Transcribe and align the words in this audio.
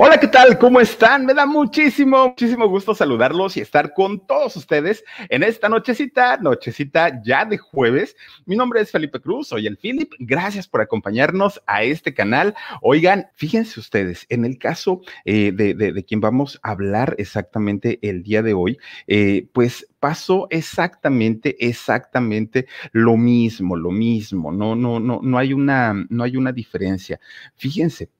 Hola, 0.00 0.20
¿qué 0.20 0.28
tal? 0.28 0.60
¿Cómo 0.60 0.78
están? 0.78 1.26
Me 1.26 1.34
da 1.34 1.44
muchísimo, 1.44 2.28
muchísimo 2.28 2.68
gusto 2.68 2.94
saludarlos 2.94 3.56
y 3.56 3.60
estar 3.60 3.94
con 3.94 4.24
todos 4.28 4.54
ustedes 4.54 5.02
en 5.28 5.42
esta 5.42 5.68
nochecita, 5.68 6.36
nochecita 6.36 7.20
ya 7.24 7.44
de 7.44 7.58
jueves. 7.58 8.14
Mi 8.46 8.54
nombre 8.54 8.80
es 8.80 8.92
Felipe 8.92 9.18
Cruz, 9.18 9.48
soy 9.48 9.66
el 9.66 9.76
Philip. 9.76 10.12
Gracias 10.20 10.68
por 10.68 10.82
acompañarnos 10.82 11.60
a 11.66 11.82
este 11.82 12.14
canal. 12.14 12.54
Oigan, 12.80 13.26
fíjense 13.34 13.80
ustedes, 13.80 14.24
en 14.28 14.44
el 14.44 14.56
caso 14.56 15.00
eh, 15.24 15.50
de, 15.52 15.74
de, 15.74 16.04
quien 16.04 16.20
vamos 16.20 16.60
a 16.62 16.70
hablar 16.70 17.16
exactamente 17.18 17.98
el 18.08 18.22
día 18.22 18.44
de 18.44 18.54
hoy, 18.54 18.78
eh, 19.08 19.48
pues 19.52 19.84
pasó 19.98 20.46
exactamente, 20.50 21.56
exactamente 21.58 22.68
lo 22.92 23.16
mismo, 23.16 23.74
lo 23.74 23.90
mismo. 23.90 24.52
No, 24.52 24.76
no, 24.76 25.00
no, 25.00 25.18
no 25.20 25.38
hay 25.38 25.52
una, 25.52 26.06
no 26.08 26.22
hay 26.22 26.36
una 26.36 26.52
diferencia. 26.52 27.18
Fíjense, 27.56 28.10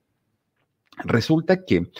resulta 1.04 1.64
que 1.64 1.90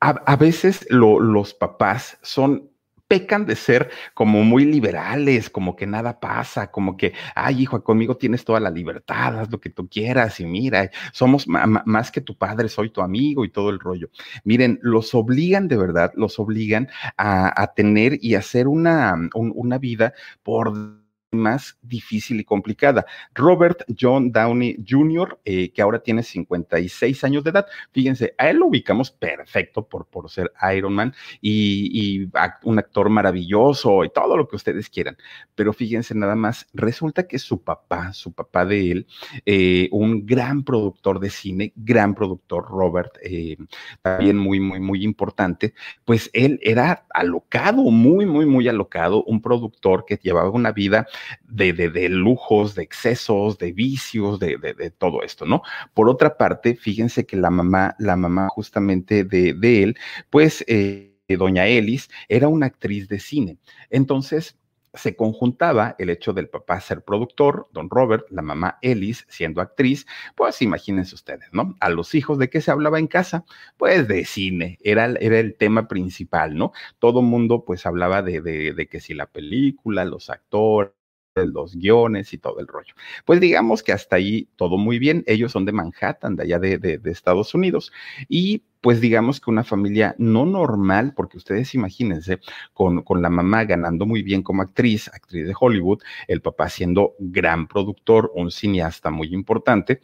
a, 0.00 0.36
veces 0.36 0.84
los 0.90 1.54
papás 1.54 2.18
son 2.22 2.72
pecan 3.12 3.44
de 3.44 3.56
ser 3.56 3.90
como 4.14 4.42
muy 4.42 4.64
liberales, 4.64 5.50
como 5.50 5.76
que 5.76 5.86
nada 5.86 6.18
pasa, 6.18 6.70
como 6.70 6.96
que, 6.96 7.12
ay, 7.34 7.60
hijo, 7.60 7.84
conmigo 7.84 8.16
tienes 8.16 8.42
toda 8.42 8.58
la 8.58 8.70
libertad, 8.70 9.38
haz 9.38 9.50
lo 9.52 9.60
que 9.60 9.68
tú 9.68 9.86
quieras 9.86 10.40
y 10.40 10.46
mira, 10.46 10.90
somos 11.12 11.46
más 11.46 12.10
que 12.10 12.22
tu 12.22 12.38
padre, 12.38 12.70
soy 12.70 12.88
tu 12.88 13.02
amigo 13.02 13.44
y 13.44 13.50
todo 13.50 13.68
el 13.68 13.78
rollo. 13.78 14.08
Miren, 14.44 14.78
los 14.82 15.14
obligan 15.14 15.68
de 15.68 15.76
verdad, 15.76 16.10
los 16.16 16.38
obligan 16.38 16.88
a, 17.18 17.72
tener 17.76 18.18
y 18.20 18.34
hacer 18.34 18.66
una, 18.66 19.14
una 19.34 19.76
vida 19.76 20.14
por 20.42 21.01
más 21.32 21.78
difícil 21.82 22.40
y 22.40 22.44
complicada. 22.44 23.06
Robert 23.34 23.84
John 23.98 24.30
Downey 24.30 24.76
Jr., 24.86 25.40
eh, 25.44 25.72
que 25.72 25.80
ahora 25.80 26.02
tiene 26.02 26.22
56 26.22 27.24
años 27.24 27.42
de 27.42 27.50
edad, 27.50 27.66
fíjense, 27.90 28.34
a 28.36 28.50
él 28.50 28.58
lo 28.58 28.66
ubicamos 28.66 29.10
perfecto 29.10 29.86
por, 29.88 30.06
por 30.06 30.30
ser 30.30 30.52
Iron 30.76 30.92
Man 30.92 31.14
y, 31.40 32.28
un 32.64 32.78
actor 32.78 33.08
maravilloso 33.08 34.04
y 34.04 34.10
todo 34.10 34.36
lo 34.36 34.46
que 34.46 34.56
ustedes 34.56 34.90
quieran. 34.90 35.16
Pero 35.54 35.72
fíjense 35.72 36.14
nada 36.14 36.36
más, 36.36 36.66
resulta 36.74 37.26
que 37.26 37.38
su 37.38 37.62
papá, 37.62 38.12
su 38.12 38.32
papá 38.32 38.66
de 38.66 38.90
él, 38.90 39.06
eh, 39.46 39.88
un 39.90 40.26
gran 40.26 40.64
productor 40.64 41.18
de 41.18 41.30
cine, 41.30 41.72
gran 41.76 42.14
productor, 42.14 42.68
Robert, 42.68 43.16
eh, 43.22 43.56
también 44.02 44.36
muy, 44.36 44.60
muy, 44.60 44.80
muy 44.80 45.02
importante, 45.02 45.72
pues 46.04 46.30
él 46.34 46.60
era 46.62 47.06
alocado, 47.10 47.82
muy, 47.84 48.26
muy, 48.26 48.44
muy 48.44 48.68
alocado, 48.68 49.24
un 49.24 49.40
productor 49.40 50.04
que 50.04 50.18
llevaba 50.22 50.50
una 50.50 50.72
vida 50.72 51.06
de, 51.44 51.72
de, 51.72 52.08
lujos, 52.08 52.74
de 52.74 52.82
excesos, 52.82 53.58
de 53.58 53.72
vicios, 53.72 54.38
de, 54.38 54.56
de, 54.58 54.90
todo 54.90 55.22
esto, 55.22 55.46
¿no? 55.46 55.62
Por 55.94 56.08
otra 56.08 56.36
parte, 56.36 56.74
fíjense 56.76 57.26
que 57.26 57.36
la 57.36 57.50
mamá, 57.50 57.94
la 57.98 58.16
mamá 58.16 58.48
justamente 58.48 59.24
de, 59.24 59.82
él, 59.82 59.96
pues, 60.30 60.64
eh, 60.68 61.16
doña 61.28 61.66
Ellis, 61.66 62.10
era 62.28 62.48
una 62.48 62.66
actriz 62.66 63.08
de 63.08 63.18
cine. 63.18 63.58
Entonces, 63.90 64.58
se 64.94 65.16
conjuntaba 65.16 65.94
el 65.98 66.10
hecho 66.10 66.32
del 66.32 66.48
papá 66.48 66.80
ser 66.80 67.02
productor, 67.02 67.68
don 67.72 67.88
Robert, 67.88 68.26
la 68.30 68.42
mamá 68.42 68.78
Ellis 68.82 69.24
siendo 69.28 69.60
actriz, 69.60 70.06
pues 70.34 70.60
imagínense 70.60 71.14
ustedes, 71.14 71.48
¿no? 71.52 71.76
A 71.80 71.88
los 71.88 72.14
hijos 72.14 72.38
de 72.38 72.50
qué 72.50 72.60
se 72.60 72.70
hablaba 72.70 72.98
en 72.98 73.06
casa, 73.06 73.44
pues 73.78 74.06
de 74.06 74.24
cine, 74.24 74.78
era, 74.82 75.06
era 75.20 75.38
el 75.38 75.56
tema 75.56 75.88
principal, 75.88 76.56
¿no? 76.56 76.72
Todo 76.98 77.22
mundo 77.22 77.64
pues 77.64 77.86
hablaba 77.86 78.22
de, 78.22 78.40
de, 78.42 78.74
de 78.74 78.86
que 78.86 79.00
si 79.00 79.14
la 79.14 79.26
película, 79.26 80.04
los 80.04 80.28
actores, 80.30 80.92
los 81.34 81.76
guiones 81.76 82.32
y 82.32 82.38
todo 82.38 82.60
el 82.60 82.66
rollo. 82.66 82.94
Pues 83.24 83.40
digamos 83.40 83.82
que 83.82 83.92
hasta 83.92 84.16
ahí 84.16 84.48
todo 84.56 84.76
muy 84.76 84.98
bien. 84.98 85.24
Ellos 85.26 85.52
son 85.52 85.64
de 85.64 85.72
Manhattan, 85.72 86.36
de 86.36 86.42
allá 86.44 86.58
de, 86.58 86.78
de, 86.78 87.10
Estados 87.10 87.54
Unidos. 87.54 87.92
Y 88.28 88.64
pues 88.80 89.00
digamos 89.00 89.40
que 89.40 89.50
una 89.50 89.64
familia 89.64 90.14
no 90.18 90.44
normal, 90.44 91.14
porque 91.14 91.36
ustedes 91.38 91.74
imagínense, 91.74 92.40
con, 92.74 93.02
con, 93.02 93.22
la 93.22 93.30
mamá 93.30 93.64
ganando 93.64 94.06
muy 94.06 94.22
bien 94.22 94.42
como 94.42 94.62
actriz, 94.62 95.08
actriz 95.08 95.46
de 95.46 95.54
Hollywood, 95.58 96.02
el 96.26 96.40
papá 96.42 96.68
siendo 96.68 97.14
gran 97.18 97.68
productor, 97.68 98.32
un 98.34 98.50
cineasta 98.50 99.10
muy 99.10 99.32
importante, 99.32 100.00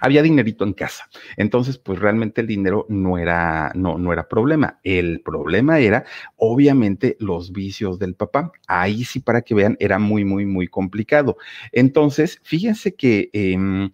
había 0.00 0.22
dinerito 0.22 0.64
en 0.64 0.72
casa. 0.72 1.08
Entonces, 1.36 1.78
pues 1.78 1.98
realmente 1.98 2.40
el 2.40 2.46
dinero 2.46 2.86
no 2.88 3.18
era, 3.18 3.72
no, 3.74 3.98
no 3.98 4.12
era 4.12 4.28
problema. 4.28 4.80
El 4.82 5.20
problema 5.20 5.78
era, 5.78 6.04
obviamente, 6.36 7.16
los 7.20 7.52
vicios 7.52 7.98
del 7.98 8.14
papá. 8.14 8.52
Ahí 8.66 9.04
sí, 9.04 9.20
para 9.20 9.42
que 9.42 9.54
vean, 9.54 9.76
era 9.80 9.98
muy, 9.98 10.24
muy, 10.24 10.46
muy 10.46 10.68
complicado. 10.68 11.36
Entonces, 11.72 12.40
fíjense 12.42 12.94
que 12.94 13.30
em, 13.32 13.90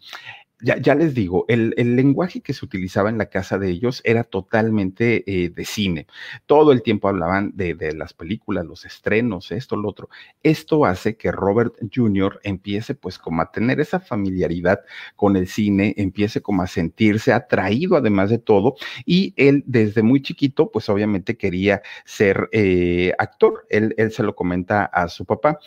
ya, 0.60 0.94
les 0.94 1.14
digo, 1.14 1.44
el, 1.48 1.74
lenguaje 1.76 2.40
que 2.40 2.54
se 2.54 2.64
utilizaba 2.64 3.10
en 3.10 3.18
la 3.18 3.26
casa 3.26 3.58
de 3.58 3.70
ellos 3.70 4.00
era 4.04 4.24
totalmente 4.24 5.24
eh, 5.26 5.50
de 5.50 5.64
cine. 5.64 6.06
Todo 6.46 6.72
el 6.72 6.82
tiempo 6.82 7.08
hablaban 7.08 7.52
de, 7.54 7.74
las 7.94 8.14
películas, 8.14 8.64
los 8.64 8.84
estrenos, 8.84 9.52
esto, 9.52 9.76
lo 9.76 9.88
otro. 9.88 10.08
Esto 10.42 10.86
hace 10.86 11.16
que 11.16 11.32
Robert 11.32 11.74
Jr. 11.94 12.40
empiece 12.44 12.94
pues 12.94 13.18
como 13.18 13.42
a 13.42 13.50
tener 13.50 13.80
esa 13.80 14.00
familiaridad 14.00 14.80
con 15.16 15.36
el 15.36 15.48
cine, 15.48 15.94
empiece 15.96 16.40
como 16.40 16.62
a 16.62 16.66
sentirse 16.66 17.32
atraído 17.32 17.96
además 17.96 18.30
de 18.30 18.38
todo. 18.38 18.76
Y 19.04 19.34
él 19.36 19.64
desde 19.66 20.02
muy 20.02 20.22
chiquito 20.22 20.70
pues 20.70 20.88
obviamente 20.88 21.36
quería 21.36 21.82
ser 22.04 22.48
eh, 22.52 23.12
actor. 23.18 23.66
Él, 23.70 23.94
se 24.10 24.22
lo 24.22 24.34
comenta 24.34 24.84
a 24.84 25.08
su 25.08 25.24
papá. 25.26 25.58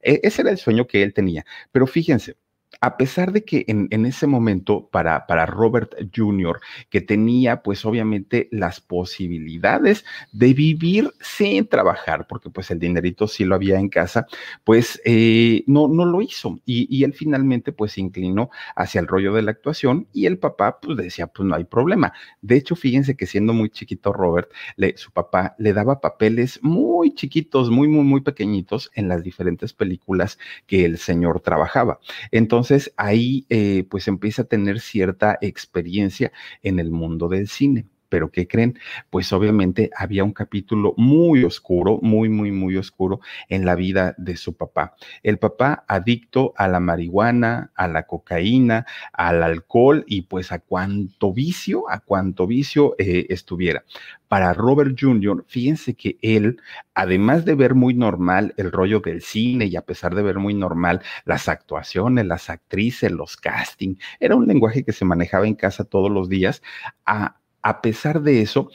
E, 0.00 0.20
ese 0.22 0.42
era 0.42 0.50
el 0.50 0.58
sueño 0.58 0.86
que 0.86 1.02
él 1.02 1.12
tenía. 1.12 1.44
Pero 1.72 1.86
fíjense, 1.86 2.36
a 2.80 2.96
pesar 2.96 3.32
de 3.32 3.44
que 3.44 3.64
en, 3.68 4.06
ese 4.06 4.26
momento 4.26 4.88
para, 4.90 5.26
para, 5.26 5.46
Robert 5.46 5.94
Jr., 6.14 6.60
que 6.90 7.00
tenía 7.00 7.62
pues 7.62 7.84
obviamente 7.84 8.48
las 8.52 8.80
posibilidades 8.80 10.04
de 10.32 10.54
vivir 10.54 11.10
sin 11.20 11.66
trabajar, 11.68 12.26
porque 12.28 12.50
pues 12.50 12.70
el 12.70 12.78
dinerito 12.78 13.26
sí 13.28 13.44
lo 13.44 13.54
había 13.54 13.78
en 13.78 13.88
casa, 13.88 14.26
pues 14.64 15.00
eh, 15.04 15.64
no, 15.66 15.88
no 15.88 16.04
lo 16.04 16.22
hizo. 16.22 16.60
Y, 16.64 17.04
él 17.06 17.12
finalmente 17.12 17.72
pues 17.72 17.92
se 17.92 18.00
inclinó 18.00 18.50
hacia 18.74 19.00
el 19.00 19.06
rollo 19.06 19.32
de 19.32 19.42
la 19.42 19.50
actuación 19.52 20.08
y 20.12 20.26
el 20.26 20.38
papá 20.38 20.80
pues 20.80 20.96
decía 20.96 21.26
pues 21.26 21.46
no 21.46 21.54
hay 21.54 21.64
problema. 21.64 22.12
De 22.42 22.56
hecho, 22.56 22.74
fíjense 22.74 23.16
que 23.16 23.26
siendo 23.26 23.52
muy 23.52 23.70
chiquito 23.70 24.12
Robert, 24.12 24.50
su 24.96 25.12
papá 25.12 25.54
le 25.58 25.72
daba 25.72 26.00
papeles 26.00 26.58
muy 26.62 27.14
chiquitos, 27.14 27.70
muy, 27.70 27.88
muy, 27.88 28.04
muy 28.04 28.20
pequeñitos 28.22 28.90
en 28.94 29.08
las 29.08 29.22
diferentes 29.22 29.72
películas 29.72 30.38
que 30.66 30.84
el 30.84 30.98
señor 30.98 31.40
trabajaba. 31.40 32.00
Entonces, 32.30 32.65
entonces 32.66 32.92
ahí 32.96 33.46
eh, 33.48 33.86
pues 33.88 34.08
empieza 34.08 34.42
a 34.42 34.44
tener 34.46 34.80
cierta 34.80 35.38
experiencia 35.40 36.32
en 36.62 36.78
el 36.80 36.90
mundo 36.90 37.28
del 37.28 37.48
cine. 37.48 37.86
Pero 38.08 38.30
¿qué 38.30 38.46
creen? 38.46 38.78
Pues 39.10 39.32
obviamente 39.32 39.90
había 39.96 40.24
un 40.24 40.32
capítulo 40.32 40.94
muy 40.96 41.44
oscuro, 41.44 41.98
muy, 42.02 42.28
muy, 42.28 42.52
muy 42.52 42.76
oscuro 42.76 43.20
en 43.48 43.64
la 43.64 43.74
vida 43.74 44.14
de 44.18 44.36
su 44.36 44.56
papá. 44.56 44.94
El 45.22 45.38
papá 45.38 45.84
adicto 45.88 46.52
a 46.56 46.68
la 46.68 46.80
marihuana, 46.80 47.72
a 47.74 47.88
la 47.88 48.06
cocaína, 48.06 48.86
al 49.12 49.42
alcohol 49.42 50.04
y 50.06 50.22
pues 50.22 50.52
a 50.52 50.58
cuánto 50.58 51.32
vicio, 51.32 51.88
a 51.90 52.00
cuánto 52.00 52.46
vicio 52.46 52.94
eh, 52.98 53.26
estuviera. 53.28 53.84
Para 54.28 54.52
Robert 54.52 54.96
Jr., 54.98 55.44
fíjense 55.46 55.94
que 55.94 56.18
él, 56.20 56.60
además 56.94 57.44
de 57.44 57.54
ver 57.54 57.74
muy 57.74 57.94
normal 57.94 58.54
el 58.56 58.72
rollo 58.72 59.00
del 59.00 59.22
cine 59.22 59.66
y 59.66 59.76
a 59.76 59.82
pesar 59.82 60.14
de 60.14 60.22
ver 60.22 60.38
muy 60.38 60.52
normal 60.52 61.02
las 61.24 61.48
actuaciones, 61.48 62.26
las 62.26 62.50
actrices, 62.50 63.12
los 63.12 63.36
castings, 63.36 63.98
era 64.18 64.34
un 64.34 64.46
lenguaje 64.46 64.84
que 64.84 64.92
se 64.92 65.04
manejaba 65.04 65.46
en 65.46 65.54
casa 65.54 65.84
todos 65.84 66.10
los 66.10 66.28
días, 66.28 66.62
a, 67.04 67.36
a 67.66 67.80
pesar 67.80 68.22
de 68.22 68.42
eso, 68.42 68.70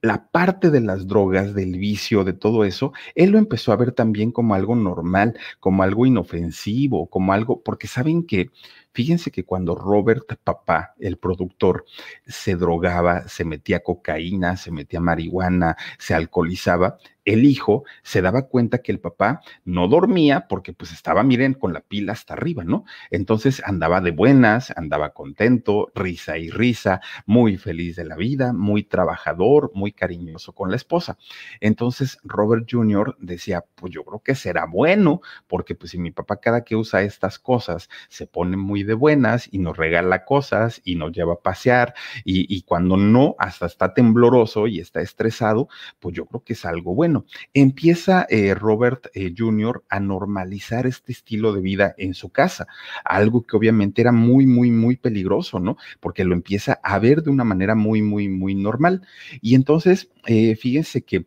la 0.00 0.26
parte 0.26 0.70
de 0.70 0.80
las 0.80 1.06
drogas, 1.06 1.54
del 1.54 1.78
vicio, 1.78 2.24
de 2.24 2.32
todo 2.32 2.64
eso, 2.64 2.92
él 3.14 3.30
lo 3.30 3.38
empezó 3.38 3.70
a 3.70 3.76
ver 3.76 3.92
también 3.92 4.32
como 4.32 4.56
algo 4.56 4.74
normal, 4.74 5.38
como 5.60 5.84
algo 5.84 6.06
inofensivo, 6.06 7.06
como 7.06 7.32
algo, 7.32 7.62
porque 7.62 7.86
saben 7.86 8.26
que 8.26 8.50
Fíjense 8.94 9.30
que 9.30 9.44
cuando 9.44 9.74
Robert 9.74 10.38
Papá, 10.44 10.94
el 10.98 11.16
productor, 11.16 11.86
se 12.26 12.56
drogaba, 12.56 13.26
se 13.26 13.44
metía 13.46 13.82
cocaína, 13.82 14.58
se 14.58 14.70
metía 14.70 15.00
marihuana, 15.00 15.76
se 15.98 16.14
alcoholizaba, 16.14 16.98
el 17.24 17.44
hijo 17.44 17.84
se 18.02 18.22
daba 18.22 18.48
cuenta 18.48 18.78
que 18.78 18.92
el 18.92 19.00
papá 19.00 19.40
no 19.64 19.88
dormía 19.88 20.46
porque 20.48 20.72
pues 20.72 20.92
estaba, 20.92 21.22
miren, 21.22 21.54
con 21.54 21.72
la 21.72 21.80
pila 21.80 22.12
hasta 22.12 22.34
arriba, 22.34 22.64
¿no? 22.64 22.84
Entonces 23.10 23.62
andaba 23.64 24.00
de 24.00 24.10
buenas, 24.10 24.72
andaba 24.76 25.12
contento, 25.12 25.90
risa 25.94 26.38
y 26.38 26.50
risa, 26.50 27.00
muy 27.26 27.56
feliz 27.56 27.96
de 27.96 28.04
la 28.04 28.16
vida, 28.16 28.52
muy 28.52 28.82
trabajador, 28.84 29.70
muy 29.74 29.92
cariñoso 29.92 30.52
con 30.52 30.70
la 30.70 30.76
esposa. 30.76 31.18
Entonces 31.60 32.18
Robert 32.24 32.66
Jr. 32.70 33.16
decía, 33.20 33.64
pues 33.74 33.92
yo 33.92 34.04
creo 34.04 34.20
que 34.20 34.34
será 34.34 34.66
bueno, 34.66 35.20
porque 35.46 35.74
pues 35.74 35.92
si 35.92 35.98
mi 35.98 36.10
papá 36.10 36.36
cada 36.40 36.64
que 36.64 36.76
usa 36.76 37.02
estas 37.02 37.38
cosas 37.38 37.88
se 38.08 38.26
pone 38.26 38.56
muy 38.56 38.82
de 38.82 38.94
buenas 38.94 39.48
y 39.50 39.58
nos 39.58 39.76
regala 39.76 40.24
cosas 40.24 40.80
y 40.84 40.96
nos 40.96 41.12
lleva 41.12 41.34
a 41.34 41.40
pasear 41.40 41.94
y, 42.24 42.62
cuando 42.62 42.96
no, 42.96 43.34
hasta 43.38 43.66
está 43.66 43.94
tembloroso 43.94 44.66
y 44.66 44.78
está 44.78 45.00
estresado, 45.00 45.68
pues 45.98 46.14
yo 46.14 46.26
creo 46.26 46.42
que 46.44 46.52
es 46.54 46.64
algo 46.64 46.94
bueno. 46.94 47.11
Empieza 47.54 48.26
eh, 48.28 48.54
Robert 48.54 49.06
eh, 49.14 49.32
Jr. 49.36 49.84
a 49.88 50.00
normalizar 50.00 50.86
este 50.86 51.12
estilo 51.12 51.52
de 51.52 51.60
vida 51.60 51.94
en 51.98 52.14
su 52.14 52.30
casa, 52.30 52.66
algo 53.04 53.42
que 53.42 53.56
obviamente 53.56 54.02
era 54.02 54.12
muy, 54.12 54.46
muy, 54.46 54.70
muy 54.70 54.96
peligroso, 54.96 55.60
¿no? 55.60 55.76
Porque 56.00 56.24
lo 56.24 56.34
empieza 56.34 56.80
a 56.82 56.98
ver 56.98 57.22
de 57.22 57.30
una 57.30 57.44
manera 57.44 57.74
muy, 57.74 58.02
muy, 58.02 58.28
muy 58.28 58.54
normal. 58.54 59.02
Y 59.40 59.54
entonces, 59.54 60.10
eh, 60.26 60.56
fíjense 60.56 61.02
que 61.02 61.26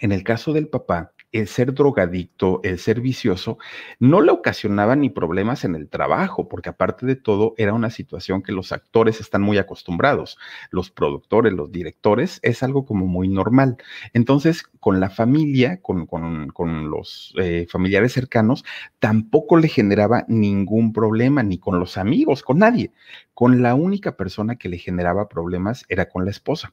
en 0.00 0.12
el 0.12 0.22
caso 0.22 0.52
del 0.52 0.68
papá, 0.68 1.12
el 1.32 1.48
ser 1.48 1.74
drogadicto, 1.74 2.60
el 2.62 2.78
ser 2.78 3.00
vicioso, 3.00 3.58
no 3.98 4.20
le 4.20 4.32
ocasionaba 4.32 4.96
ni 4.96 5.10
problemas 5.10 5.64
en 5.64 5.74
el 5.74 5.88
trabajo, 5.88 6.48
porque 6.48 6.70
aparte 6.70 7.06
de 7.06 7.16
todo 7.16 7.54
era 7.58 7.74
una 7.74 7.90
situación 7.90 8.42
que 8.42 8.52
los 8.52 8.72
actores 8.72 9.20
están 9.20 9.42
muy 9.42 9.58
acostumbrados, 9.58 10.38
los 10.70 10.90
productores, 10.90 11.52
los 11.52 11.70
directores, 11.70 12.40
es 12.42 12.62
algo 12.62 12.84
como 12.86 13.06
muy 13.06 13.28
normal. 13.28 13.76
Entonces, 14.14 14.62
con 14.80 15.00
la 15.00 15.10
familia, 15.10 15.80
con, 15.82 16.06
los 16.90 17.34
eh, 17.38 17.66
familiares 17.70 18.12
cercanos, 18.12 18.64
tampoco 18.98 19.56
le 19.56 19.68
generaba 19.68 20.24
ningún 20.28 20.92
problema, 20.92 21.42
ni 21.42 21.58
con 21.58 21.78
los 21.78 21.98
amigos, 21.98 22.42
con 22.42 22.58
nadie. 22.58 22.92
Con 23.34 23.62
la 23.62 23.74
única 23.74 24.16
persona 24.16 24.56
que 24.56 24.68
le 24.68 24.78
generaba 24.78 25.28
problemas 25.28 25.84
era 25.88 26.08
con 26.08 26.24
la 26.24 26.30
esposa 26.30 26.72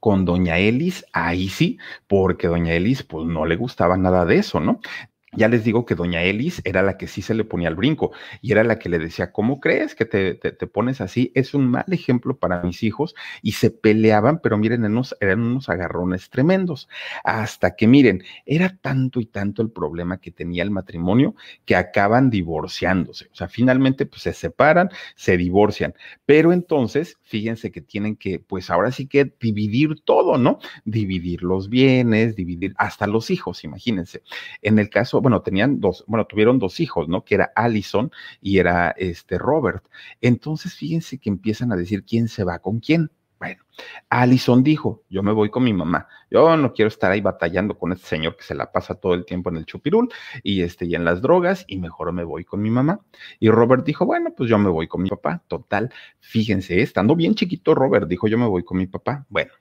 con 0.00 0.24
doña 0.24 0.58
Elis, 0.58 1.04
ahí 1.12 1.48
sí, 1.48 1.78
porque 2.06 2.48
doña 2.48 2.74
Elis 2.74 3.02
pues 3.02 3.26
no 3.26 3.46
le 3.46 3.56
gustaba 3.56 3.96
nada 3.96 4.24
de 4.24 4.38
eso, 4.38 4.60
¿no? 4.60 4.80
Ya 5.32 5.48
les 5.48 5.64
digo 5.64 5.84
que 5.84 5.96
doña 5.96 6.22
Elis 6.22 6.62
era 6.64 6.82
la 6.82 6.96
que 6.96 7.08
sí 7.08 7.20
se 7.20 7.34
le 7.34 7.44
ponía 7.44 7.68
al 7.68 7.74
brinco 7.74 8.12
y 8.40 8.52
era 8.52 8.62
la 8.62 8.78
que 8.78 8.88
le 8.88 8.98
decía, 8.98 9.32
¿cómo 9.32 9.60
crees 9.60 9.96
que 9.96 10.04
te, 10.04 10.36
pones 10.68 11.00
así? 11.00 11.32
Es 11.34 11.52
un 11.52 11.68
mal 11.68 11.84
ejemplo 11.90 12.38
para 12.38 12.62
mis 12.62 12.82
hijos 12.84 13.14
y 13.42 13.52
se 13.52 13.70
peleaban, 13.70 14.38
pero 14.40 14.56
miren, 14.56 14.84
eran 15.20 15.40
unos 15.40 15.68
agarrones 15.68 16.30
tremendos. 16.30 16.88
Hasta 17.24 17.74
que 17.74 17.88
miren, 17.88 18.22
era 18.46 18.78
tanto 18.80 19.20
y 19.20 19.26
tanto 19.26 19.62
el 19.62 19.70
problema 19.70 20.18
que 20.20 20.30
tenía 20.30 20.62
el 20.62 20.70
matrimonio 20.70 21.34
que 21.64 21.74
acaban 21.74 22.30
divorciándose. 22.30 23.28
O 23.32 23.34
sea, 23.34 23.48
finalmente 23.48 24.06
pues 24.06 24.22
se 24.22 24.32
separan, 24.32 24.90
se 25.16 25.36
divorcian. 25.36 25.94
Pero 26.24 26.52
entonces, 26.52 27.18
fíjense 27.22 27.72
que 27.72 27.80
tienen 27.80 28.16
que, 28.16 28.38
pues 28.38 28.70
ahora 28.70 28.92
sí 28.92 29.06
que 29.06 29.32
dividir 29.40 30.00
todo, 30.04 30.38
¿no? 30.38 30.60
Dividir 30.84 31.42
los 31.42 31.68
bienes, 31.68 32.36
dividir 32.36 32.74
hasta 32.78 33.06
los 33.08 33.30
hijos, 33.30 33.64
imagínense. 33.64 34.22
En 34.62 34.78
el 34.78 34.88
caso 34.88 35.15
bueno, 35.20 35.42
tenían 35.42 35.80
dos, 35.80 36.04
bueno, 36.06 36.26
tuvieron 36.26 36.58
dos 36.58 36.80
hijos, 36.80 37.08
¿no? 37.08 37.24
Que 37.24 37.36
era 37.36 37.52
Allison 37.54 38.10
y 38.40 38.58
era 38.58 38.90
este 38.90 39.38
Robert. 39.38 39.84
Entonces, 40.20 40.74
fíjense 40.74 41.18
que 41.18 41.30
empiezan 41.30 41.72
a 41.72 41.76
decir 41.76 42.04
quién 42.04 42.28
se 42.28 42.44
va 42.44 42.58
con 42.58 42.80
quién. 42.80 43.10
Bueno, 43.38 43.62
Allison 44.08 44.62
dijo, 44.62 45.02
yo 45.10 45.22
me 45.22 45.30
voy 45.32 45.50
con 45.50 45.62
mi 45.62 45.74
mamá, 45.74 46.08
yo 46.30 46.56
no 46.56 46.72
quiero 46.72 46.88
estar 46.88 47.12
ahí 47.12 47.20
batallando 47.20 47.76
con 47.78 47.92
este 47.92 48.06
señor 48.06 48.34
que 48.34 48.42
se 48.42 48.54
la 48.54 48.72
pasa 48.72 48.94
todo 48.94 49.12
el 49.12 49.26
tiempo 49.26 49.50
en 49.50 49.56
el 49.56 49.66
chupirul 49.66 50.08
y, 50.42 50.62
este, 50.62 50.86
y 50.86 50.94
en 50.94 51.04
las 51.04 51.20
drogas 51.20 51.66
y 51.68 51.76
mejor 51.76 52.12
me 52.12 52.24
voy 52.24 52.44
con 52.46 52.62
mi 52.62 52.70
mamá. 52.70 53.00
Y 53.38 53.50
Robert 53.50 53.84
dijo, 53.84 54.06
bueno, 54.06 54.32
pues 54.34 54.48
yo 54.48 54.58
me 54.58 54.70
voy 54.70 54.88
con 54.88 55.02
mi 55.02 55.10
papá. 55.10 55.42
Total, 55.48 55.92
fíjense, 56.20 56.80
estando 56.80 57.14
bien 57.14 57.34
chiquito, 57.34 57.74
Robert 57.74 58.08
dijo, 58.08 58.26
yo 58.26 58.38
me 58.38 58.46
voy 58.46 58.64
con 58.64 58.78
mi 58.78 58.86
papá. 58.86 59.26
Bueno, 59.28 59.52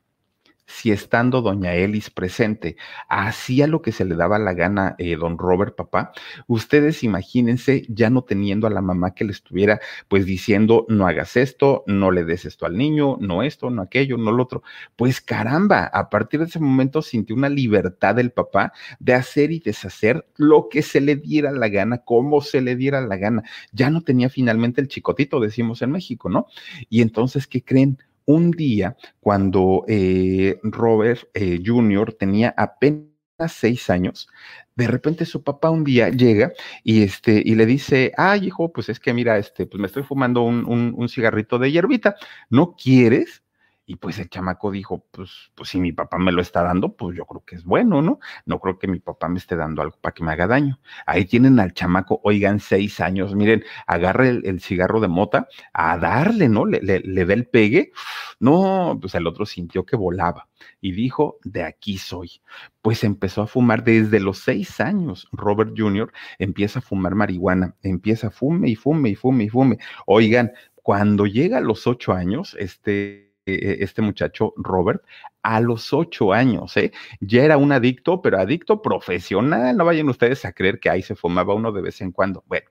si 0.66 0.92
estando 0.92 1.42
doña 1.42 1.74
Elis 1.74 2.10
presente 2.10 2.78
hacía 3.10 3.68
lo 3.68 3.82
que 3.82 3.92
se 3.92 4.06
le 4.06 4.16
daba 4.16 4.40
la 4.40 4.54
gana 4.54 4.96
eh, 4.98 5.16
don 5.16 5.38
Robert 5.38 5.76
papá, 5.76 6.12
ustedes 6.48 7.04
imagínense 7.04 7.86
ya 7.90 8.10
no 8.10 8.24
teniendo 8.24 8.68
a 8.68 8.70
la 8.70 8.82
mamá 8.82 9.14
que 9.14 9.26
le 9.26 9.32
estuviera 9.32 9.80
pues 10.08 10.26
diciendo 10.26 10.86
no 10.90 11.08
hagas 11.08 11.38
esto, 11.38 11.84
no 11.88 12.12
le 12.12 12.24
des 12.24 12.46
esto 12.46 12.66
al 12.66 12.78
niño, 12.78 13.18
no 13.20 13.44
esto, 13.44 13.70
no 13.70 13.82
aquello, 13.82 14.18
no 14.18 14.32
lo 14.32 14.44
otro. 14.44 14.64
Pues 14.96 15.22
caramba, 15.22 15.86
a 15.86 16.10
partir 16.10 16.40
de 16.40 16.48
ese 16.48 16.60
momento 16.60 17.02
sintió 17.02 17.36
una 17.36 17.50
libertad 17.50 18.16
del 18.16 18.32
papá 18.32 18.74
de 19.00 19.14
hacer 19.14 19.52
y 19.52 19.60
deshacer 19.60 20.26
lo 20.38 20.70
que 20.70 20.82
se 20.82 21.02
le 21.02 21.16
diera 21.16 21.52
la 21.52 21.70
gana, 21.70 22.00
como 22.00 22.42
se 22.42 22.62
le 22.62 22.76
diera 22.76 23.02
la 23.02 23.18
gana. 23.18 23.44
Ya 23.72 23.90
no 23.90 24.02
tenía 24.02 24.30
finalmente 24.30 24.82
el 24.82 24.88
chicotito, 24.88 25.40
decimos 25.40 25.82
en 25.82 25.92
México, 25.92 26.30
¿no? 26.30 26.48
Y 26.90 27.02
entonces, 27.02 27.48
¿qué 27.48 27.64
creen? 27.64 27.98
Un 28.26 28.52
día 28.52 28.98
cuando 29.20 29.86
eh, 29.88 30.60
Robert 30.64 31.28
eh, 31.34 31.62
Jr. 31.66 32.14
tenía 32.14 32.54
apenas 32.58 33.10
seis 33.50 33.90
años, 33.90 34.28
de 34.76 34.88
repente 34.88 35.26
su 35.26 35.44
papá 35.44 35.70
un 35.70 35.84
día 35.84 36.10
llega 36.10 36.52
y, 36.84 37.04
este, 37.04 37.42
y 37.46 37.56
le 37.56 37.66
dice, 37.66 38.12
ay 38.18 38.48
hijo, 38.48 38.72
pues 38.74 38.90
es 38.90 39.00
que 39.00 39.14
mira, 39.14 39.38
este, 39.38 39.66
pues 39.68 39.80
me 39.82 39.88
estoy 39.88 40.04
fumando 40.04 40.42
un, 40.44 40.66
un 40.68 41.10
cigarrito 41.10 41.60
de 41.60 41.72
hierbita, 41.72 42.16
¿no 42.50 42.76
quieres? 42.76 43.44
Y 43.86 43.98
pues 43.98 44.18
el 44.20 44.30
chamaco 44.30 44.72
dijo, 44.72 45.06
pues, 45.12 45.52
pues 45.54 45.70
si 45.70 45.80
mi 45.80 45.92
papá 45.92 46.18
me 46.18 46.32
lo 46.32 46.42
está 46.42 46.64
dando, 46.64 46.96
pues 46.96 47.16
yo 47.16 47.26
creo 47.26 47.44
que 47.46 47.56
es 47.56 47.64
bueno, 47.64 48.02
¿no? 48.02 48.20
No 48.46 48.60
creo 48.60 48.80
que 48.80 48.88
mi 48.88 49.00
papá 49.00 49.28
me 49.30 49.38
esté 49.38 49.56
dando 49.56 49.82
algo 49.82 49.98
para 50.02 50.14
que 50.14 50.24
me 50.24 50.32
haga 50.32 50.48
daño. 50.48 50.80
Ahí 51.06 51.26
tienen 51.26 51.60
al 51.60 51.74
chamaco, 51.74 52.20
oigan, 52.24 52.60
seis 52.60 53.00
años, 53.00 53.36
miren, 53.36 53.64
agarre 53.86 54.30
el, 54.30 54.60
cigarro 54.60 55.00
de 55.00 55.08
mota 55.08 55.48
a 55.74 55.98
darle, 55.98 56.50
¿no? 56.50 56.66
Le, 56.66 56.82
le, 56.82 57.00
le 57.02 57.22
el 57.22 57.48
pegue. 57.48 57.92
No, 58.40 58.98
pues 59.00 59.16
el 59.16 59.28
otro 59.28 59.46
sintió 59.46 59.86
que 59.86 59.96
volaba 59.96 60.48
y 60.82 60.92
dijo, 60.92 61.38
de 61.44 61.64
aquí 61.64 61.98
soy. 61.98 62.42
Pues 62.82 63.04
empezó 63.04 63.42
a 63.42 63.48
fumar 63.48 63.84
desde 63.84 64.20
los 64.20 64.40
seis 64.40 64.80
años. 64.80 65.28
Robert 65.32 65.74
Jr. 65.76 66.12
empieza 66.40 66.80
a 66.80 66.82
fumar 66.82 67.16
marihuana, 67.16 67.76
empieza 67.82 68.28
a 68.28 68.32
fume 68.32 68.70
y 68.70 68.76
fume 68.76 69.10
y 69.10 69.16
fume 69.16 69.46
y 69.46 69.50
fume. 69.50 69.78
Oigan, 70.06 70.52
cuando 70.76 71.26
llega 71.26 71.58
a 71.58 71.62
los 71.62 71.88
ocho 71.88 72.14
años, 72.14 72.56
este 72.60 73.35
este 73.46 74.02
muchacho 74.02 74.54
Robert 74.58 75.04
a 75.44 75.60
los 75.62 75.94
ocho 75.94 76.34
años, 76.34 76.76
¿eh? 76.78 76.92
Ya 77.20 77.44
era 77.44 77.58
un 77.58 77.72
adicto, 77.72 78.22
pero 78.22 78.40
adicto 78.40 78.82
profesional. 78.82 79.78
No 79.78 79.86
vayan 79.86 80.10
ustedes 80.10 80.46
a 80.46 80.54
creer 80.54 80.80
que 80.80 80.90
ahí 80.90 81.02
se 81.02 81.16
fumaba 81.16 81.54
uno 81.54 81.72
de 81.72 81.82
vez 81.82 82.02
en 82.02 82.12
cuando. 82.12 82.44
Bueno, 82.48 82.70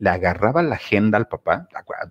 le 0.00 0.10
agarraba 0.10 0.62
la 0.62 0.74
agenda 0.76 1.18
al 1.18 1.28
papá, 1.28 1.68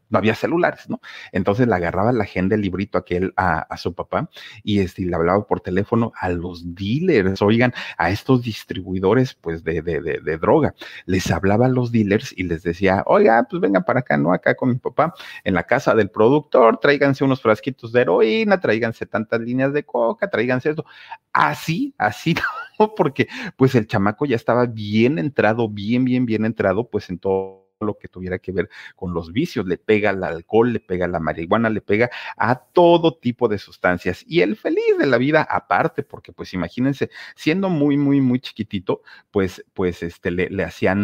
no 0.10 0.18
había 0.18 0.36
celulares, 0.36 0.90
¿no? 0.90 1.02
Entonces 1.32 1.68
le 1.68 1.76
agarraba 1.76 2.14
la 2.14 2.24
agenda, 2.24 2.56
el 2.56 2.62
librito 2.62 2.98
aquel 2.98 3.34
a, 3.36 3.60
a 3.60 3.78
su 3.78 3.94
papá 3.94 4.30
y, 4.64 4.80
este, 4.80 5.06
le 5.06 5.16
hablaba 5.16 5.46
por 5.46 5.60
teléfono 5.60 6.14
a 6.16 6.30
los 6.30 6.76
dealers, 6.76 7.42
oigan, 7.42 7.74
a 7.98 8.12
estos 8.12 8.44
distribuidores, 8.44 9.34
pues, 9.34 9.64
de, 9.64 9.82
de, 9.82 10.02
de, 10.02 10.20
de, 10.20 10.38
droga. 10.38 10.76
Les 11.06 11.30
hablaba 11.32 11.66
a 11.66 11.70
los 11.70 11.92
dealers 11.92 12.32
y 12.38 12.44
les 12.44 12.62
decía, 12.62 13.04
oiga, 13.08 13.46
pues 13.50 13.60
vengan 13.60 13.84
para 13.84 14.02
acá, 14.02 14.18
¿no? 14.18 14.34
Acá 14.34 14.56
con 14.56 14.70
mi 14.70 14.76
papá, 14.76 15.14
en 15.44 15.56
la 15.56 15.64
casa 15.64 15.96
del 15.96 16.12
productor, 16.12 16.80
tráiganse 16.80 17.24
unos 17.24 17.42
frasquitos 17.42 17.92
de 17.92 18.02
heroína, 18.02 18.60
tráiganse 18.60 19.08
tantas 19.08 19.42
líneas 19.42 19.74
de 19.74 19.84
coca, 19.84 20.30
tráiganse 20.30 20.70
esto. 20.70 20.86
así, 21.34 21.96
así, 21.98 22.36
¿no? 22.80 22.94
porque 22.94 23.28
pues 23.58 23.74
el 23.74 23.88
chamaco 23.88 24.26
ya 24.26 24.36
estaba 24.36 24.68
bien 24.68 25.18
entrado, 25.18 25.68
bien, 25.68 26.06
bien, 26.06 26.26
bien 26.26 26.46
entrado, 26.46 26.88
pues 26.88 27.10
en 27.10 27.18
todo 27.18 27.70
lo 27.86 27.98
que 27.98 28.08
tuviera 28.08 28.40
que 28.40 28.52
ver 28.52 28.70
con 28.96 29.14
los 29.14 29.32
vicios, 29.32 29.66
le 29.66 29.78
pega 29.78 30.10
al 30.10 30.24
alcohol, 30.24 30.74
le 30.74 30.80
pega 30.80 31.06
a 31.06 31.08
la 31.08 31.20
marihuana, 31.20 31.70
le 31.70 31.82
pega 31.82 32.10
a 32.38 32.56
todo 32.60 33.18
tipo 33.18 33.48
de 33.48 33.58
sustancias. 33.58 34.24
Y 34.28 34.42
el 34.42 34.56
feliz 34.56 34.98
de 34.98 35.06
la 35.06 35.18
vida 35.18 35.48
aparte, 35.50 36.04
porque 36.04 36.32
pues 36.34 36.54
imagínense, 36.54 37.10
siendo 37.36 37.70
muy, 37.70 37.98
muy, 37.98 38.22
muy 38.22 38.40
chiquitito, 38.40 39.02
pues, 39.32 39.64
pues 39.74 40.04
este, 40.04 40.32
le, 40.32 40.50
le 40.50 40.64
hacían 40.64 41.00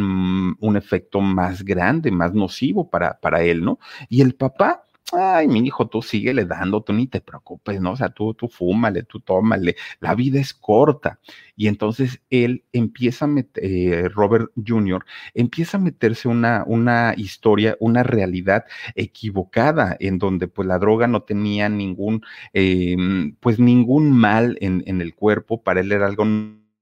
un 0.59 0.77
efecto 0.77 1.21
más 1.21 1.63
grande, 1.63 2.11
más 2.11 2.33
nocivo 2.33 2.89
para, 2.89 3.19
para 3.19 3.41
él, 3.43 3.63
¿no? 3.63 3.79
Y 4.09 4.21
el 4.21 4.35
papá, 4.35 4.85
ay, 5.13 5.47
mi 5.47 5.59
hijo, 5.59 5.87
tú 5.87 6.01
síguele 6.01 6.45
dando, 6.45 6.81
tú 6.81 6.91
ni 6.93 7.07
te 7.07 7.21
preocupes, 7.21 7.79
¿no? 7.79 7.91
O 7.91 7.95
sea, 7.95 8.09
tú, 8.09 8.33
tú 8.33 8.47
fúmale, 8.47 9.03
tú 9.03 9.19
tómale, 9.19 9.75
la 9.99 10.15
vida 10.15 10.39
es 10.39 10.53
corta. 10.53 11.19
Y 11.55 11.67
entonces 11.67 12.21
él 12.29 12.63
empieza 12.73 13.25
a 13.25 13.27
meter, 13.27 13.63
eh, 13.63 14.09
Robert 14.09 14.51
Jr., 14.65 15.05
empieza 15.33 15.77
a 15.77 15.79
meterse 15.81 16.27
una, 16.27 16.63
una 16.67 17.13
historia, 17.17 17.77
una 17.79 18.03
realidad 18.03 18.65
equivocada, 18.95 19.95
en 19.99 20.17
donde 20.17 20.47
pues 20.47 20.67
la 20.67 20.79
droga 20.79 21.07
no 21.07 21.23
tenía 21.23 21.69
ningún, 21.69 22.23
eh, 22.53 22.95
pues 23.39 23.59
ningún 23.59 24.11
mal 24.11 24.57
en, 24.61 24.83
en 24.87 25.01
el 25.01 25.13
cuerpo, 25.15 25.61
para 25.63 25.81
él 25.81 25.91
era 25.91 26.07
algo 26.07 26.25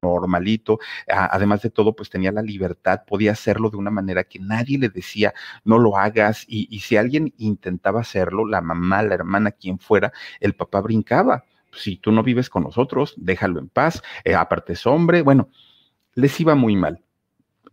normalito, 0.03 0.79
además 1.07 1.61
de 1.63 1.69
todo, 1.71 1.95
pues 1.95 2.09
tenía 2.09 2.31
la 2.31 2.41
libertad, 2.41 3.01
podía 3.07 3.31
hacerlo 3.31 3.69
de 3.69 3.77
una 3.77 3.89
manera 3.89 4.23
que 4.23 4.39
nadie 4.39 4.77
le 4.77 4.89
decía, 4.89 5.33
no 5.63 5.79
lo 5.79 5.97
hagas, 5.97 6.45
y, 6.47 6.79
si 6.79 6.97
alguien 6.97 7.33
intentaba 7.37 8.01
hacerlo, 8.01 8.45
la 8.45 8.61
mamá, 8.61 9.01
la 9.03 9.15
hermana, 9.15 9.51
quien 9.51 9.79
fuera, 9.79 10.11
el 10.39 10.55
papá 10.55 10.81
brincaba. 10.81 11.45
Si 11.71 11.97
tú 11.97 12.11
no 12.11 12.21
vives 12.21 12.49
con 12.49 12.63
nosotros, 12.63 13.15
déjalo 13.17 13.59
en 13.59 13.69
paz, 13.69 14.03
eh, 14.23 14.35
aparte 14.35 14.73
es 14.73 14.85
hombre, 14.85 15.23
bueno, 15.23 15.49
les 16.13 16.39
iba 16.39 16.55
muy 16.55 16.75
mal. 16.75 17.03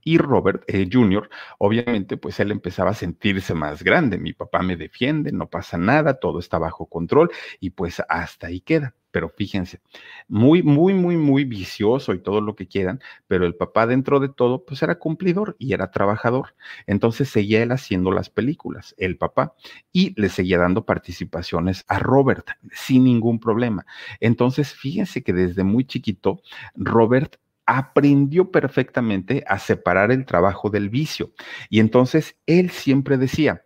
Y 0.03 0.19
Robert 0.19 0.65
eh, 0.67 0.89
Jr., 0.91 1.29
obviamente, 1.59 2.17
pues 2.17 2.41
él 2.41 2.51
empezaba 2.51 2.91
a 2.91 2.95
sentirse 2.95 3.55
más 3.55 3.83
grande. 3.83 4.19
Mi 4.19 4.33
papá 4.33 4.63
me 4.63 4.77
defiende, 4.77 5.33
no 5.33 5.49
pasa 5.51 5.77
nada, 5.77 6.15
todo 6.15 6.39
está 6.39 6.59
bajo 6.59 6.87
control 6.87 7.31
y 7.61 7.71
pues 7.71 8.03
hasta 8.09 8.47
ahí 8.47 8.61
queda. 8.61 8.95
Pero 9.11 9.29
fíjense, 9.29 9.81
muy, 10.29 10.63
muy, 10.63 10.95
muy, 10.95 11.17
muy 11.17 11.45
vicioso 11.45 12.15
y 12.15 12.21
todo 12.21 12.41
lo 12.41 12.55
que 12.55 12.69
quieran, 12.69 13.01
pero 13.27 13.47
el 13.47 13.55
papá 13.55 13.87
dentro 13.87 14.21
de 14.21 14.29
todo, 14.29 14.65
pues 14.65 14.83
era 14.83 14.99
cumplidor 14.99 15.57
y 15.59 15.73
era 15.73 15.91
trabajador. 15.91 16.55
Entonces 16.87 17.29
seguía 17.29 17.63
él 17.63 17.73
haciendo 17.73 18.13
las 18.13 18.31
películas, 18.31 18.95
el 18.99 19.17
papá, 19.17 19.55
y 19.93 20.21
le 20.21 20.29
seguía 20.29 20.59
dando 20.59 20.85
participaciones 20.85 21.85
a 21.89 21.99
Robert 21.99 22.49
sin 22.73 23.05
ningún 23.05 23.41
problema. 23.41 23.87
Entonces, 24.21 24.73
fíjense 24.73 25.23
que 25.23 25.33
desde 25.33 25.65
muy 25.65 25.85
chiquito, 25.85 26.41
Robert 26.75 27.37
aprendió 27.67 28.51
perfectamente 28.51 29.45
a 29.47 29.59
separar 29.61 30.11
el 30.11 30.27
trabajo 30.27 30.71
del 30.71 30.89
vicio. 30.89 31.33
Y 31.69 31.79
entonces 31.79 32.37
él 32.47 32.71
siempre 32.71 33.17
decía, 33.17 33.65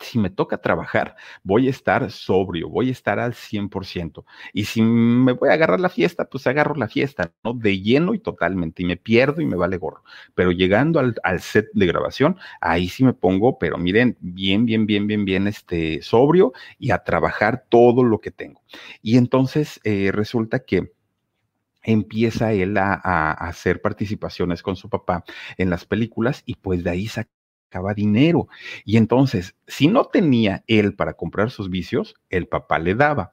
si 0.00 0.18
me 0.18 0.30
toca 0.30 0.58
trabajar, 0.58 1.16
voy 1.42 1.66
a 1.68 1.70
estar 1.70 2.10
sobrio, 2.10 2.68
voy 2.68 2.88
a 2.88 2.92
estar 2.92 3.18
al 3.18 3.34
100%. 3.34 4.24
Y 4.52 4.64
si 4.64 4.82
me 4.82 5.32
voy 5.32 5.48
a 5.48 5.52
agarrar 5.52 5.80
la 5.80 5.88
fiesta, 5.88 6.28
pues 6.28 6.46
agarro 6.46 6.74
la 6.74 6.88
fiesta, 6.88 7.32
¿no? 7.42 7.54
De 7.54 7.80
lleno 7.80 8.14
y 8.14 8.18
totalmente, 8.18 8.82
y 8.82 8.86
me 8.86 8.96
pierdo 8.96 9.40
y 9.40 9.46
me 9.46 9.56
vale 9.56 9.76
gorro. 9.76 10.02
Pero 10.34 10.52
llegando 10.52 11.00
al, 11.00 11.40
set 11.40 11.68
de 11.72 11.86
grabación, 11.86 12.36
ahí 12.60 12.88
sí 12.88 13.04
me 13.04 13.12
pongo, 13.12 13.58
pero 13.58 13.78
miren, 13.78 14.16
bien, 14.20 14.66
bien, 14.66 14.86
bien, 14.86 15.06
bien, 15.06 15.24
bien, 15.24 15.46
este, 15.46 16.02
sobrio 16.02 16.52
y 16.78 16.90
a 16.90 16.98
trabajar 16.98 17.64
todo 17.68 18.04
lo 18.04 18.20
que 18.20 18.30
tengo. 18.30 18.62
Y 19.02 19.16
entonces 19.16 19.80
eh, 19.84 20.10
resulta 20.12 20.60
que 20.60 20.92
empieza 21.82 22.52
él 22.52 22.76
a, 22.78 22.94
a, 22.94 23.32
hacer 23.32 23.80
participaciones 23.82 24.62
con 24.62 24.74
su 24.74 24.88
papá 24.88 25.24
en 25.58 25.70
las 25.70 25.84
películas 25.84 26.42
y 26.46 26.54
pues 26.56 26.82
de 26.82 26.90
ahí 26.90 27.08
sacaba 27.74 27.94
dinero. 27.94 28.48
Y 28.84 28.96
entonces, 28.96 29.56
si 29.66 29.88
no 29.88 30.04
tenía 30.04 30.62
él 30.66 30.94
para 30.94 31.14
comprar 31.14 31.50
sus 31.50 31.70
vicios, 31.70 32.14
el 32.30 32.46
papá 32.46 32.78
le 32.78 32.94
daba. 32.94 33.32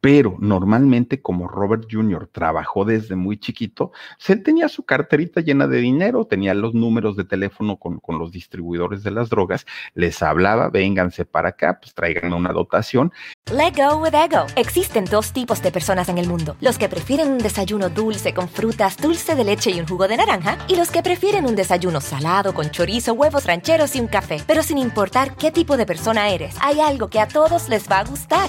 Pero 0.00 0.36
normalmente, 0.38 1.20
como 1.20 1.46
Robert 1.46 1.84
Jr. 1.90 2.28
trabajó 2.32 2.84
desde 2.84 3.16
muy 3.16 3.38
chiquito, 3.38 3.92
él 4.28 4.42
tenía 4.42 4.68
su 4.68 4.84
carterita 4.84 5.40
llena 5.42 5.66
de 5.66 5.78
dinero, 5.78 6.24
tenía 6.24 6.54
los 6.54 6.72
números 6.72 7.16
de 7.16 7.24
teléfono 7.24 7.76
con, 7.76 7.98
con 7.98 8.18
los 8.18 8.32
distribuidores 8.32 9.02
de 9.02 9.10
las 9.10 9.28
drogas, 9.28 9.66
les 9.94 10.22
hablaba, 10.22 10.70
vénganse 10.70 11.24
para 11.24 11.50
acá, 11.50 11.78
pues 11.80 11.92
traigan 11.94 12.32
una 12.32 12.52
dotación. 12.52 13.12
Let 13.52 13.74
go 13.76 13.98
with 13.98 14.14
ego. 14.14 14.46
Existen 14.56 15.04
dos 15.04 15.32
tipos 15.32 15.62
de 15.62 15.70
personas 15.70 16.08
en 16.08 16.18
el 16.18 16.28
mundo: 16.28 16.56
los 16.60 16.78
que 16.78 16.88
prefieren 16.88 17.30
un 17.30 17.38
desayuno 17.38 17.90
dulce 17.90 18.32
con 18.32 18.48
frutas, 18.48 18.96
dulce 18.96 19.34
de 19.34 19.44
leche 19.44 19.70
y 19.70 19.80
un 19.80 19.86
jugo 19.86 20.08
de 20.08 20.16
naranja, 20.16 20.56
y 20.68 20.76
los 20.76 20.90
que 20.90 21.02
prefieren 21.02 21.44
un 21.44 21.56
desayuno 21.56 22.00
salado 22.00 22.54
con 22.54 22.70
chorizo, 22.70 23.12
huevos 23.12 23.44
rancheros 23.44 23.94
y 23.96 24.00
un 24.00 24.06
café. 24.06 24.38
Pero 24.46 24.62
sin 24.62 24.78
importar 24.78 25.36
qué 25.36 25.50
tipo 25.50 25.76
de 25.76 25.84
persona 25.84 26.30
eres, 26.30 26.56
hay 26.62 26.80
algo 26.80 27.08
que 27.08 27.20
a 27.20 27.28
todos 27.28 27.68
les 27.68 27.90
va 27.90 27.98
a 27.98 28.04
gustar. 28.04 28.48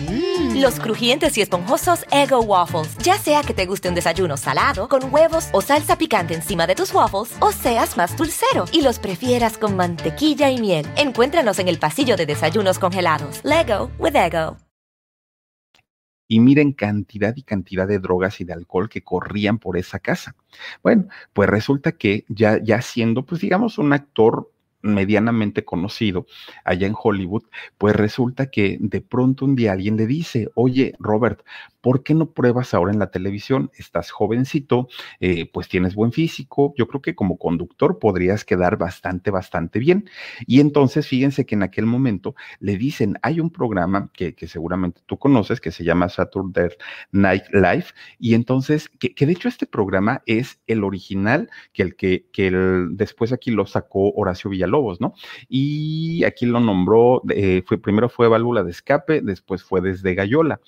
Mm. 0.00 0.60
Los 0.60 0.78
crujientes 0.80 1.36
y 1.38 1.42
esponjosos 1.42 2.04
Ego 2.10 2.40
Waffles. 2.40 2.96
Ya 2.98 3.18
sea 3.18 3.42
que 3.42 3.54
te 3.54 3.66
guste 3.66 3.88
un 3.88 3.94
desayuno 3.94 4.36
salado, 4.36 4.88
con 4.88 5.12
huevos 5.12 5.48
o 5.52 5.60
salsa 5.60 5.96
picante 5.96 6.34
encima 6.34 6.66
de 6.66 6.74
tus 6.74 6.92
waffles, 6.92 7.36
o 7.40 7.52
seas 7.52 7.96
más 7.96 8.16
dulcero 8.16 8.66
y 8.72 8.82
los 8.82 8.98
prefieras 8.98 9.58
con 9.58 9.76
mantequilla 9.76 10.50
y 10.50 10.60
miel. 10.60 10.86
Encuéntranos 10.96 11.58
en 11.58 11.68
el 11.68 11.78
pasillo 11.78 12.16
de 12.16 12.26
desayunos 12.26 12.78
congelados. 12.78 13.40
Lego 13.44 13.90
with 13.98 14.16
Ego. 14.16 14.56
Y 16.28 16.40
miren 16.40 16.72
cantidad 16.72 17.34
y 17.36 17.42
cantidad 17.42 17.86
de 17.86 18.00
drogas 18.00 18.40
y 18.40 18.44
de 18.44 18.52
alcohol 18.52 18.88
que 18.88 19.02
corrían 19.02 19.58
por 19.58 19.76
esa 19.76 20.00
casa. 20.00 20.34
Bueno, 20.82 21.06
pues 21.32 21.48
resulta 21.48 21.92
que 21.92 22.24
ya, 22.28 22.58
ya 22.62 22.82
siendo, 22.82 23.24
pues 23.24 23.40
digamos, 23.40 23.78
un 23.78 23.92
actor 23.92 24.50
medianamente 24.82 25.64
conocido 25.64 26.26
allá 26.64 26.86
en 26.86 26.94
Hollywood, 27.00 27.44
pues 27.78 27.96
resulta 27.96 28.50
que 28.50 28.78
de 28.80 29.00
pronto 29.00 29.44
un 29.44 29.56
día 29.56 29.72
alguien 29.72 29.96
le 29.96 30.06
dice, 30.06 30.48
oye, 30.54 30.94
Robert, 30.98 31.42
¿por 31.86 32.02
qué 32.02 32.14
no 32.14 32.32
pruebas 32.32 32.74
ahora 32.74 32.90
en 32.92 32.98
la 32.98 33.12
televisión? 33.12 33.70
Estás 33.78 34.10
jovencito, 34.10 34.88
eh, 35.20 35.48
pues 35.52 35.68
tienes 35.68 35.94
buen 35.94 36.10
físico, 36.10 36.74
yo 36.76 36.88
creo 36.88 37.00
que 37.00 37.14
como 37.14 37.38
conductor 37.38 38.00
podrías 38.00 38.44
quedar 38.44 38.76
bastante, 38.76 39.30
bastante 39.30 39.78
bien. 39.78 40.10
Y 40.48 40.58
entonces 40.58 41.06
fíjense 41.06 41.46
que 41.46 41.54
en 41.54 41.62
aquel 41.62 41.86
momento 41.86 42.34
le 42.58 42.76
dicen, 42.76 43.18
hay 43.22 43.38
un 43.38 43.50
programa 43.50 44.10
que, 44.12 44.34
que 44.34 44.48
seguramente 44.48 45.00
tú 45.06 45.16
conoces 45.16 45.60
que 45.60 45.70
se 45.70 45.84
llama 45.84 46.08
Saturday 46.08 46.70
Night 47.12 47.44
Live, 47.52 47.86
y 48.18 48.34
entonces, 48.34 48.88
que, 48.88 49.14
que 49.14 49.24
de 49.24 49.34
hecho 49.34 49.46
este 49.46 49.66
programa 49.66 50.24
es 50.26 50.58
el 50.66 50.82
original, 50.82 51.48
que 51.72 51.84
el 51.84 51.94
que, 51.94 52.26
que 52.32 52.48
el, 52.48 52.96
después 52.96 53.32
aquí 53.32 53.52
lo 53.52 53.64
sacó 53.64 54.10
Horacio 54.10 54.50
Villalobos, 54.50 55.00
¿no? 55.00 55.14
Y 55.48 56.24
aquí 56.24 56.46
lo 56.46 56.58
nombró, 56.58 57.22
eh, 57.28 57.62
fue, 57.64 57.78
primero 57.78 58.08
fue 58.08 58.26
Válvula 58.26 58.64
de 58.64 58.72
Escape, 58.72 59.20
después 59.20 59.62
fue 59.62 59.80
Desde 59.80 60.16
Gallola. 60.16 60.60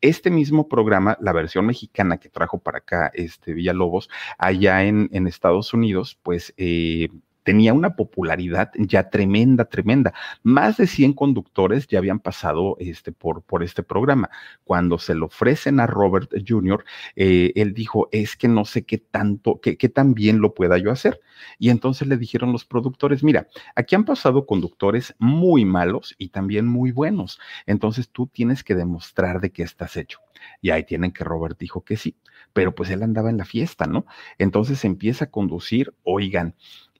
Este 0.00 0.30
mismo 0.30 0.63
programa, 0.68 1.16
la 1.20 1.32
versión 1.32 1.66
mexicana 1.66 2.18
que 2.18 2.28
trajo 2.28 2.58
para 2.58 2.78
acá 2.78 3.10
este 3.14 3.54
Villalobos, 3.54 4.08
allá 4.38 4.84
en, 4.84 5.08
en 5.12 5.26
Estados 5.26 5.74
Unidos, 5.74 6.18
pues 6.22 6.52
eh, 6.56 7.08
tenía 7.44 7.72
una 7.72 7.94
popularidad 7.94 8.72
ya 8.76 9.10
tremenda, 9.10 9.66
tremenda. 9.66 10.12
Más 10.42 10.78
de 10.78 10.86
100 10.86 11.12
conductores 11.12 11.86
ya 11.86 11.98
habían 11.98 12.18
pasado 12.18 12.76
este, 12.80 13.12
por, 13.12 13.42
por 13.42 13.62
este 13.62 13.82
programa. 13.82 14.30
Cuando 14.64 14.98
se 14.98 15.14
lo 15.14 15.26
ofrecen 15.26 15.78
a 15.78 15.86
Robert 15.86 16.32
Jr., 16.46 16.84
eh, 17.14 17.52
él 17.54 17.74
dijo, 17.74 18.08
es 18.10 18.36
que 18.36 18.48
no 18.48 18.64
sé 18.64 18.84
qué 18.84 18.98
tanto, 18.98 19.60
qué, 19.60 19.76
qué 19.76 19.88
tan 19.88 20.14
bien 20.14 20.40
lo 20.40 20.54
pueda 20.54 20.78
yo 20.78 20.90
hacer. 20.90 21.20
Y 21.58 21.70
entonces 21.70 22.08
le 22.08 22.16
dijeron 22.16 22.52
los 22.52 22.64
productores, 22.64 23.22
mira, 23.22 23.46
aquí 23.76 23.94
han 23.94 24.04
pasado 24.04 24.46
conductores 24.46 25.14
muy 25.18 25.64
malos 25.64 26.14
y 26.18 26.28
también 26.28 26.66
muy 26.66 26.90
buenos. 26.90 27.38
Entonces 27.66 28.08
tú 28.08 28.26
tienes 28.26 28.64
que 28.64 28.74
demostrar 28.74 29.40
de 29.40 29.52
qué 29.52 29.62
estás 29.62 29.96
hecho. 29.96 30.20
Y 30.60 30.70
ahí 30.70 30.84
tienen 30.84 31.12
que 31.12 31.24
Robert 31.24 31.58
dijo 31.58 31.84
que 31.84 31.96
sí, 31.96 32.16
pero 32.52 32.74
pues 32.74 32.90
él 32.90 33.02
andaba 33.02 33.30
en 33.30 33.38
la 33.38 33.44
fiesta, 33.44 33.86
¿no? 33.86 34.06
Entonces 34.38 34.84
empieza 34.84 35.26
a 35.26 35.30
conducir, 35.30 35.94
oigan, 36.02 36.54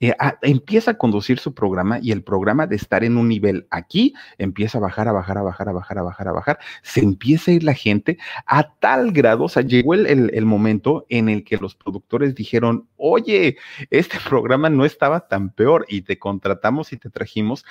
eh, 0.04 0.14
a, 0.18 0.36
empieza 0.42 0.90
a 0.90 0.98
conducir 0.98 1.38
su 1.38 1.54
programa 1.54 1.98
y 2.02 2.12
el 2.12 2.22
programa 2.22 2.66
de 2.66 2.76
estar 2.76 3.04
en 3.04 3.16
un 3.16 3.26
nivel 3.26 3.66
aquí 3.70 4.12
empieza 4.36 4.76
a 4.76 4.82
bajar, 4.82 5.08
a 5.08 5.12
bajar, 5.12 5.38
a 5.38 5.42
bajar, 5.42 5.68
a 5.70 5.72
bajar, 5.72 5.98
a 5.98 6.02
bajar, 6.02 6.28
a 6.28 6.32
bajar. 6.32 6.58
Se 6.82 7.00
empieza 7.00 7.50
a 7.50 7.54
ir 7.54 7.64
la 7.64 7.72
gente 7.72 8.18
a 8.44 8.74
tal 8.74 9.12
grado, 9.12 9.44
o 9.44 9.48
sea, 9.48 9.62
llegó 9.62 9.94
el, 9.94 10.06
el, 10.06 10.30
el 10.34 10.44
momento 10.44 11.06
en 11.08 11.30
el 11.30 11.42
que 11.42 11.56
los 11.56 11.74
productores 11.74 12.34
dijeron, 12.34 12.86
oye, 12.98 13.56
este 13.88 14.18
programa 14.28 14.68
no 14.68 14.84
estaba 14.84 15.26
tan 15.26 15.48
peor 15.48 15.86
y 15.88 16.02
te 16.02 16.18
contratamos 16.18 16.92
y 16.92 16.98
te 16.98 17.08
trajimos 17.08 17.64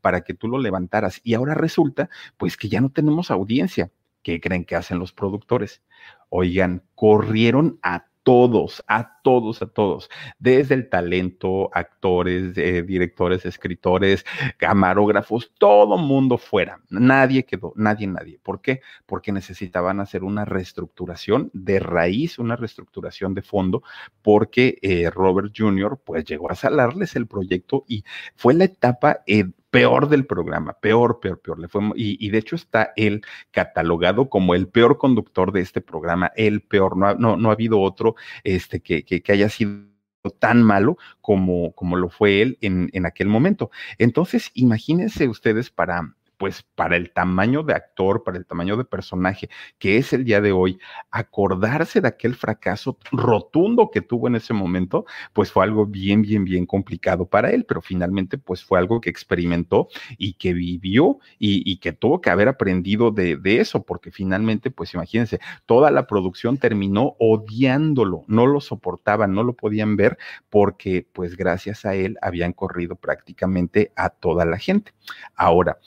para 0.00 0.20
que 0.20 0.34
tú 0.34 0.46
lo 0.46 0.58
levantaras. 0.58 1.20
Y 1.24 1.34
ahora 1.34 1.54
resulta, 1.54 2.08
pues, 2.36 2.56
que 2.56 2.68
ya 2.68 2.80
no 2.80 2.90
tenemos 2.90 3.32
audiencia. 3.32 3.90
¿Qué 4.22 4.40
creen 4.40 4.64
que 4.64 4.76
hacen 4.76 5.00
los 5.00 5.12
productores? 5.12 5.82
Oigan, 6.28 6.84
corrieron 6.94 7.80
a 7.82 8.09
todos, 8.22 8.84
a 8.86 9.20
todos, 9.22 9.62
a 9.62 9.66
todos, 9.66 10.10
desde 10.38 10.74
el 10.74 10.88
talento, 10.88 11.70
actores, 11.72 12.56
eh, 12.56 12.82
directores, 12.82 13.46
escritores, 13.46 14.24
camarógrafos, 14.56 15.52
todo 15.58 15.96
mundo 15.96 16.38
fuera. 16.38 16.80
Nadie 16.90 17.44
quedó, 17.44 17.72
nadie, 17.76 18.06
nadie. 18.06 18.38
¿Por 18.42 18.60
qué? 18.60 18.80
Porque 19.06 19.32
necesitaban 19.32 20.00
hacer 20.00 20.24
una 20.24 20.44
reestructuración 20.44 21.50
de 21.52 21.80
raíz, 21.80 22.38
una 22.38 22.56
reestructuración 22.56 23.34
de 23.34 23.42
fondo, 23.42 23.82
porque 24.22 24.78
eh, 24.82 25.10
Robert 25.10 25.52
Jr. 25.56 25.98
pues 26.04 26.24
llegó 26.24 26.50
a 26.50 26.54
salarles 26.54 27.16
el 27.16 27.26
proyecto 27.26 27.84
y 27.88 28.04
fue 28.36 28.54
la 28.54 28.64
etapa 28.64 29.22
peor 29.70 30.08
del 30.08 30.26
programa, 30.26 30.74
peor, 30.74 31.20
peor, 31.20 31.40
peor. 31.40 31.58
Le 31.58 31.68
fue, 31.68 31.82
y, 31.94 32.30
de 32.30 32.38
hecho 32.38 32.56
está 32.56 32.92
él 32.96 33.22
catalogado 33.50 34.28
como 34.28 34.54
el 34.54 34.68
peor 34.68 34.98
conductor 34.98 35.52
de 35.52 35.60
este 35.60 35.80
programa, 35.80 36.32
el 36.36 36.62
peor. 36.62 36.96
No 36.96 37.06
ha, 37.06 37.14
no, 37.14 37.36
no 37.36 37.50
ha 37.50 37.52
habido 37.52 37.80
otro 37.80 38.16
este, 38.44 38.80
que, 38.80 39.04
que, 39.04 39.22
que 39.22 39.32
haya 39.32 39.48
sido 39.48 39.90
tan 40.38 40.62
malo 40.62 40.98
como, 41.20 41.72
como 41.72 41.96
lo 41.96 42.10
fue 42.10 42.42
él 42.42 42.58
en, 42.60 42.90
en 42.92 43.06
aquel 43.06 43.28
momento. 43.28 43.70
Entonces, 43.98 44.50
imagínense 44.54 45.28
ustedes 45.28 45.70
para, 45.70 46.14
pues 46.40 46.64
para 46.74 46.96
el 46.96 47.12
tamaño 47.12 47.62
de 47.62 47.74
actor, 47.74 48.24
para 48.24 48.38
el 48.38 48.46
tamaño 48.46 48.78
de 48.78 48.86
personaje 48.86 49.50
que 49.78 49.98
es 49.98 50.14
el 50.14 50.24
día 50.24 50.40
de 50.40 50.52
hoy, 50.52 50.78
acordarse 51.10 52.00
de 52.00 52.08
aquel 52.08 52.34
fracaso 52.34 52.96
rotundo 53.12 53.90
que 53.90 54.00
tuvo 54.00 54.26
en 54.26 54.36
ese 54.36 54.54
momento, 54.54 55.04
pues 55.34 55.52
fue 55.52 55.64
algo 55.64 55.84
bien, 55.84 56.22
bien, 56.22 56.44
bien 56.44 56.64
complicado 56.64 57.26
para 57.26 57.50
él, 57.50 57.66
pero 57.66 57.82
finalmente 57.82 58.38
pues 58.38 58.64
fue 58.64 58.78
algo 58.78 59.02
que 59.02 59.10
experimentó 59.10 59.88
y 60.16 60.32
que 60.32 60.54
vivió 60.54 61.18
y, 61.38 61.76
que 61.76 61.92
tuvo 61.92 62.22
que 62.22 62.30
haber 62.30 62.48
aprendido 62.48 63.10
de, 63.10 63.36
de, 63.36 63.60
eso, 63.60 63.82
porque 63.82 64.10
finalmente 64.10 64.70
pues 64.70 64.94
imagínense, 64.94 65.40
toda 65.66 65.90
la 65.90 66.06
producción 66.06 66.56
terminó 66.56 67.16
odiándolo, 67.18 68.24
no 68.28 68.46
lo 68.46 68.62
soportaban, 68.62 69.34
no 69.34 69.42
lo 69.42 69.52
podían 69.52 69.96
ver 69.96 70.16
porque 70.48 71.06
pues 71.12 71.36
gracias 71.36 71.84
a 71.84 71.94
él 71.94 72.16
habían 72.22 72.54
corrido 72.54 72.96
prácticamente 72.96 73.92
a 73.94 74.08
toda 74.08 74.46
la 74.46 74.56
gente. 74.56 74.94
Ahora, 75.34 75.78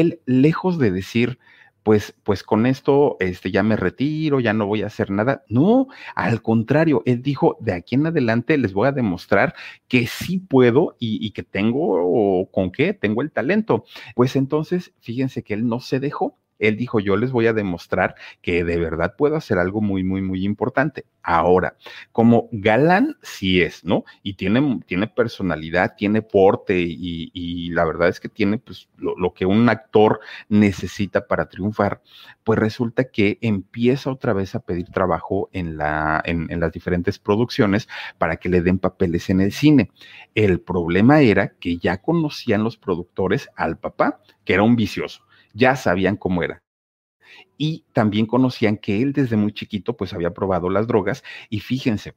él, 0.00 0.20
lejos 0.26 0.78
de 0.78 0.90
decir, 0.90 1.38
pues, 1.82 2.14
pues 2.22 2.42
con 2.42 2.66
esto 2.66 3.16
este, 3.20 3.50
ya 3.50 3.62
me 3.62 3.76
retiro, 3.76 4.40
ya 4.40 4.52
no 4.52 4.66
voy 4.66 4.82
a 4.82 4.86
hacer 4.88 5.10
nada. 5.10 5.44
No, 5.48 5.88
al 6.14 6.42
contrario, 6.42 7.02
él 7.06 7.22
dijo, 7.22 7.56
de 7.60 7.72
aquí 7.72 7.94
en 7.94 8.06
adelante 8.06 8.58
les 8.58 8.72
voy 8.74 8.88
a 8.88 8.92
demostrar 8.92 9.54
que 9.88 10.06
sí 10.06 10.38
puedo 10.38 10.96
y, 10.98 11.24
y 11.26 11.30
que 11.30 11.42
tengo, 11.42 12.46
con 12.50 12.72
qué, 12.72 12.92
tengo 12.92 13.22
el 13.22 13.30
talento. 13.30 13.84
Pues 14.14 14.36
entonces, 14.36 14.92
fíjense 15.00 15.42
que 15.42 15.54
él 15.54 15.66
no 15.66 15.80
se 15.80 15.98
dejó 16.00 16.36
él 16.58 16.76
dijo, 16.76 17.00
yo 17.00 17.16
les 17.16 17.32
voy 17.32 17.46
a 17.46 17.52
demostrar 17.52 18.14
que 18.42 18.64
de 18.64 18.78
verdad 18.78 19.14
puedo 19.16 19.36
hacer 19.36 19.58
algo 19.58 19.80
muy, 19.80 20.04
muy, 20.04 20.22
muy 20.22 20.44
importante. 20.44 21.06
Ahora, 21.22 21.76
como 22.10 22.48
galán 22.52 23.16
sí 23.22 23.60
es, 23.60 23.84
¿no? 23.84 24.04
Y 24.22 24.34
tiene, 24.34 24.80
tiene 24.86 25.08
personalidad, 25.08 25.94
tiene 25.96 26.22
porte 26.22 26.78
y, 26.78 27.68
la 27.70 27.84
verdad 27.84 28.08
es 28.08 28.18
que 28.18 28.28
tiene 28.28 28.58
pues 28.58 28.88
lo, 28.96 29.34
que 29.34 29.44
un 29.44 29.68
actor 29.68 30.20
necesita 30.48 31.26
para 31.26 31.48
triunfar, 31.48 32.00
pues 32.44 32.58
resulta 32.58 33.10
que 33.10 33.38
empieza 33.42 34.10
otra 34.10 34.32
vez 34.32 34.54
a 34.54 34.60
pedir 34.60 34.86
trabajo 34.86 35.50
en, 35.52 35.76
la, 35.76 36.22
en 36.24 36.60
las 36.60 36.72
diferentes 36.72 37.18
producciones 37.18 37.88
para 38.16 38.36
que 38.36 38.48
le 38.48 38.62
den 38.62 38.78
papeles 38.78 39.28
en 39.30 39.40
el 39.40 39.52
cine. 39.52 39.90
El 40.34 40.60
problema 40.60 41.20
era 41.20 41.50
que 41.60 41.76
ya 41.76 41.98
conocían 41.98 42.64
los 42.64 42.78
productores 42.78 43.48
al 43.54 43.78
papá, 43.78 44.20
que 44.44 44.54
era 44.54 44.62
un 44.62 44.76
vicioso 44.76 45.27
ya 45.58 45.76
sabían 45.76 46.16
cómo 46.16 46.42
era. 46.42 46.62
Y 47.58 47.84
también 47.92 48.26
conocían 48.26 48.76
que 48.76 49.02
él 49.02 49.12
desde 49.12 49.36
muy 49.36 49.52
chiquito 49.52 49.96
pues 49.96 50.14
había 50.14 50.32
probado 50.32 50.70
las 50.70 50.86
drogas 50.86 51.24
y 51.50 51.60
fíjense, 51.60 52.14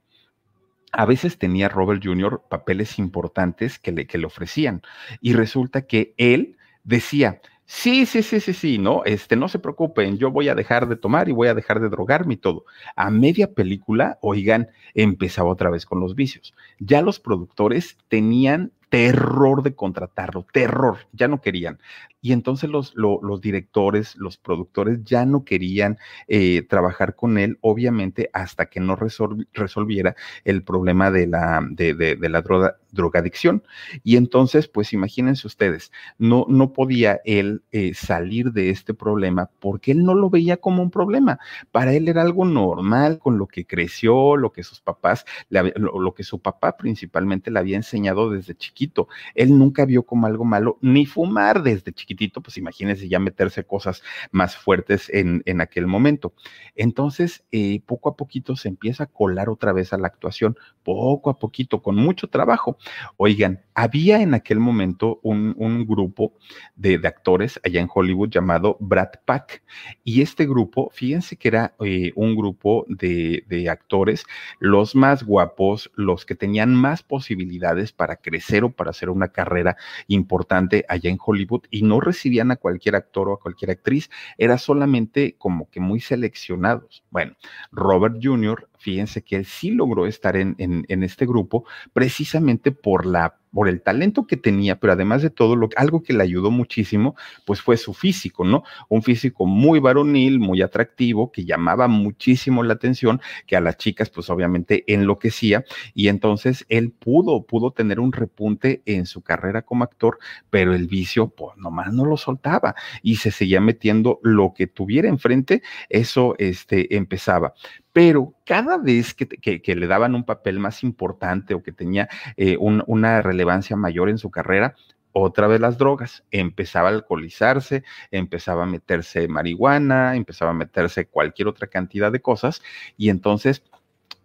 a 0.94 1.06
veces 1.06 1.38
tenía 1.38 1.70
Robert 1.70 2.02
Jr. 2.04 2.44
papeles 2.50 3.00
importantes 3.00 3.80
que 3.80 3.92
le, 3.92 4.06
que 4.08 4.18
le 4.18 4.28
ofrecían 4.28 4.82
y 5.20 5.34
resulta 5.34 5.88
que 5.88 6.14
él 6.18 6.58
decía, 6.84 7.42
Sí, 7.74 8.06
sí, 8.06 8.22
sí, 8.22 8.42
sí, 8.42 8.54
sí, 8.54 8.78
no, 8.78 9.06
este, 9.06 9.38
no 9.38 9.48
se 9.48 9.58
preocupen, 9.58 10.18
yo 10.18 10.30
voy 10.30 10.50
a 10.50 10.56
dejar 10.56 10.90
de 10.90 10.98
tomar 10.98 11.30
y 11.30 11.32
voy 11.32 11.48
a 11.48 11.54
dejar 11.54 11.80
de 11.80 11.88
drogarme 11.88 12.34
y 12.34 12.38
todo. 12.38 12.66
A 12.98 13.10
media 13.10 13.54
película, 13.54 14.20
oigan, 14.22 14.68
empezaba 14.94 15.50
otra 15.50 15.70
vez 15.70 15.86
con 15.86 16.02
los 16.02 16.14
vicios. 16.14 16.54
Ya 16.80 17.02
los 17.02 17.22
productores 17.22 17.98
tenían 18.10 18.74
terror 18.92 19.64
de 19.64 19.74
contratarlo, 19.74 20.46
terror, 20.52 20.98
ya 21.14 21.30
no 21.30 21.40
querían. 21.40 21.80
Y 22.20 22.34
entonces 22.34 22.70
los, 22.70 22.94
lo, 22.94 23.22
los 23.24 23.40
directores, 23.40 24.18
los 24.18 24.38
productores 24.38 25.00
ya 25.06 25.26
no 25.26 25.46
querían 25.46 25.98
eh, 26.28 26.64
trabajar 26.64 27.16
con 27.16 27.38
él, 27.38 27.58
obviamente, 27.62 28.30
hasta 28.34 28.66
que 28.66 28.82
no 28.82 28.98
resol 28.98 29.48
resolviera 29.54 30.18
el 30.44 30.64
problema 30.64 31.10
de 31.10 31.26
la, 31.26 31.66
de, 31.72 31.94
de 31.94 32.30
la 32.30 32.42
droga, 32.42 32.81
drogadicción. 32.92 33.64
Y 34.04 34.18
entonces, 34.18 34.68
pues 34.68 34.94
imagínense 34.94 35.48
ustedes, 35.48 35.92
no, 36.18 36.46
no 36.50 36.74
podía 36.74 37.22
él 37.26 37.64
eh, 37.72 37.94
salir 37.94 38.52
de 38.52 38.70
este 38.70 38.94
problema 38.94 39.50
porque 39.60 39.92
él 39.92 40.04
no 40.04 40.14
lo 40.14 40.30
veía 40.30 40.58
como 40.58 40.84
un 40.84 40.92
problema. 40.92 41.40
Para 41.72 41.94
él 41.94 42.08
era 42.08 42.22
algo 42.22 42.46
normal 42.46 43.20
con 43.20 43.38
lo 43.38 43.48
que 43.48 43.66
creció, 43.66 44.38
lo 44.38 44.52
que 44.52 44.64
sus 44.64 44.82
papás, 44.82 45.26
le, 45.50 45.74
lo, 45.76 46.00
lo 46.00 46.14
que 46.14 46.24
su 46.24 46.40
papá 46.42 46.78
principalmente 46.78 47.52
le 47.52 47.60
había 47.60 47.78
enseñado 47.78 48.30
desde 48.30 48.56
chiquito. 48.56 49.08
Él 49.36 49.58
nunca 49.58 49.86
vio 49.86 50.04
como 50.04 50.28
algo 50.28 50.46
malo 50.46 50.78
ni 50.82 51.06
fumar 51.06 51.64
desde 51.64 51.94
chiquitito, 51.94 52.42
pues 52.42 52.58
imagínense 52.58 53.08
ya 53.08 53.20
meterse 53.20 53.64
cosas 53.64 54.04
más 54.32 54.56
fuertes 54.58 55.10
en, 55.10 55.44
en 55.46 55.62
aquel 55.62 55.88
momento. 55.88 56.34
Entonces, 56.76 57.44
eh, 57.52 57.82
poco 57.86 58.10
a 58.10 58.16
poquito 58.16 58.56
se 58.56 58.70
empieza 58.70 59.04
a 59.04 59.08
colar 59.08 59.50
otra 59.50 59.74
vez 59.74 59.94
a 59.94 59.98
la 59.98 60.08
actuación, 60.08 60.58
poco 60.84 61.30
a 61.30 61.40
poquito, 61.40 61.82
con 61.82 61.96
mucho 61.96 62.28
trabajo. 62.28 62.78
Oigan, 63.18 63.62
había 63.74 64.22
en 64.22 64.34
aquel 64.34 64.60
momento 64.60 65.20
un, 65.24 65.56
un 65.58 65.86
grupo 65.86 66.34
de, 66.76 67.00
actores 67.04 67.60
allá 67.64 67.82
en 67.82 67.90
Hollywood 67.94 68.30
llamado 68.30 68.78
Brad 68.80 69.12
Pack, 69.26 69.64
y 70.04 70.22
este 70.22 70.46
grupo, 70.46 70.90
fíjense 70.94 71.36
que 71.36 71.48
era 71.48 71.76
eh, 71.80 72.12
un 72.16 72.36
grupo 72.36 72.86
de, 72.88 73.44
de 73.48 73.70
actores, 73.70 74.26
los 74.60 74.96
más 74.96 75.24
guapos, 75.24 75.92
los 75.96 76.26
que 76.26 76.36
tenían 76.36 76.76
más 76.76 77.04
posibilidades 77.04 77.92
para 77.92 78.18
crecer 78.18 78.64
o 78.64 78.72
para 78.72 78.92
hacer 78.92 79.10
una 79.10 79.30
carrera 79.30 79.78
importante 80.08 80.86
allá 80.88 81.10
en 81.10 81.18
Hollywood 81.24 81.64
y 81.70 81.84
no 81.84 82.02
recibían 82.02 82.52
a 82.52 82.56
cualquier 82.56 82.96
actor 82.96 83.30
o 83.30 83.34
a 83.34 83.40
cualquier 83.40 83.72
actriz, 83.72 84.10
era 84.38 84.58
solamente 84.58 85.36
como 85.38 85.70
que 85.70 85.80
muy 85.80 86.00
seleccionados. 86.00 87.04
Bueno, 87.10 87.36
Robert 87.72 88.18
Jr., 88.22 88.68
fíjense 88.82 89.24
que 89.24 89.36
él 89.36 89.46
sí 89.46 89.72
logró 89.72 90.08
estar 90.08 90.36
en, 90.36 90.56
en, 90.58 90.86
en 90.88 91.04
este 91.04 91.26
grupo 91.26 91.66
precisamente 91.94 92.72
por 92.72 93.06
la 93.06 93.41
por 93.52 93.68
el 93.68 93.82
talento 93.82 94.26
que 94.26 94.38
tenía, 94.38 94.80
pero 94.80 94.94
además 94.94 95.22
de 95.22 95.30
todo, 95.30 95.56
lo, 95.56 95.70
algo 95.76 96.02
que 96.04 96.14
le 96.14 96.24
ayudó 96.24 96.52
muchísimo, 96.52 97.16
pues 97.46 97.62
fue 97.62 97.78
su 97.78 97.94
físico, 97.94 98.46
¿no? 98.46 98.64
Un 98.90 99.04
físico 99.04 99.46
muy 99.46 99.80
varonil, 99.80 100.40
muy 100.40 100.62
atractivo, 100.62 101.32
que 101.32 101.46
llamaba 101.46 101.88
muchísimo 101.88 102.64
la 102.64 102.74
atención, 102.74 103.22
que 103.46 103.56
a 103.56 103.62
las 103.62 103.78
chicas, 103.78 104.10
pues 104.10 104.30
obviamente 104.30 104.84
enloquecía, 104.88 105.66
y 105.94 106.08
entonces 106.08 106.66
él 106.70 106.92
pudo, 106.92 107.46
pudo 107.46 107.72
tener 107.72 108.00
un 108.00 108.14
repunte 108.14 108.82
en 108.86 109.06
su 109.06 109.22
carrera 109.22 109.64
como 109.64 109.84
actor, 109.84 110.20
pero 110.50 110.74
el 110.74 110.88
vicio, 110.88 111.30
pues 111.30 111.58
nomás 111.58 111.94
no 111.94 112.06
lo 112.06 112.18
soltaba 112.18 112.76
y 113.02 113.18
se 113.18 113.32
seguía 113.32 113.62
metiendo 113.62 114.20
lo 114.24 114.54
que 114.54 114.68
tuviera 114.68 115.10
enfrente, 115.10 115.62
eso 115.90 116.36
este, 116.38 116.96
empezaba 116.96 117.54
pero 117.94 118.34
cada 118.46 118.78
vez 118.78 119.14
que, 119.14 119.76
le 119.76 119.88
daban 119.88 120.16
un 120.16 120.24
papel 120.24 120.60
más 120.60 120.84
importante 120.84 121.54
o 121.54 121.64
que 121.64 121.72
tenía 121.72 122.08
eh, 122.38 122.58
un, 122.60 122.84
una 122.88 123.22
relevancia 123.42 123.76
mayor 123.76 124.10
en 124.10 124.20
su 124.20 124.30
carrera, 124.30 124.76
otra 125.14 125.48
vez 125.48 125.60
las 125.60 125.78
drogas, 125.78 126.24
empezaba 126.32 126.90
a 126.90 126.92
alcoholizarse, 126.92 127.84
empezaba 128.12 128.64
a 128.64 128.68
meterse 128.68 129.28
marihuana, 129.28 130.16
empezaba 130.16 130.52
a 130.52 130.54
meterse 130.54 131.08
cualquier 131.08 131.48
otra 131.48 131.68
cantidad 131.68 132.12
de 132.12 132.22
cosas 132.22 132.62
y 132.98 133.10
entonces 133.10 133.64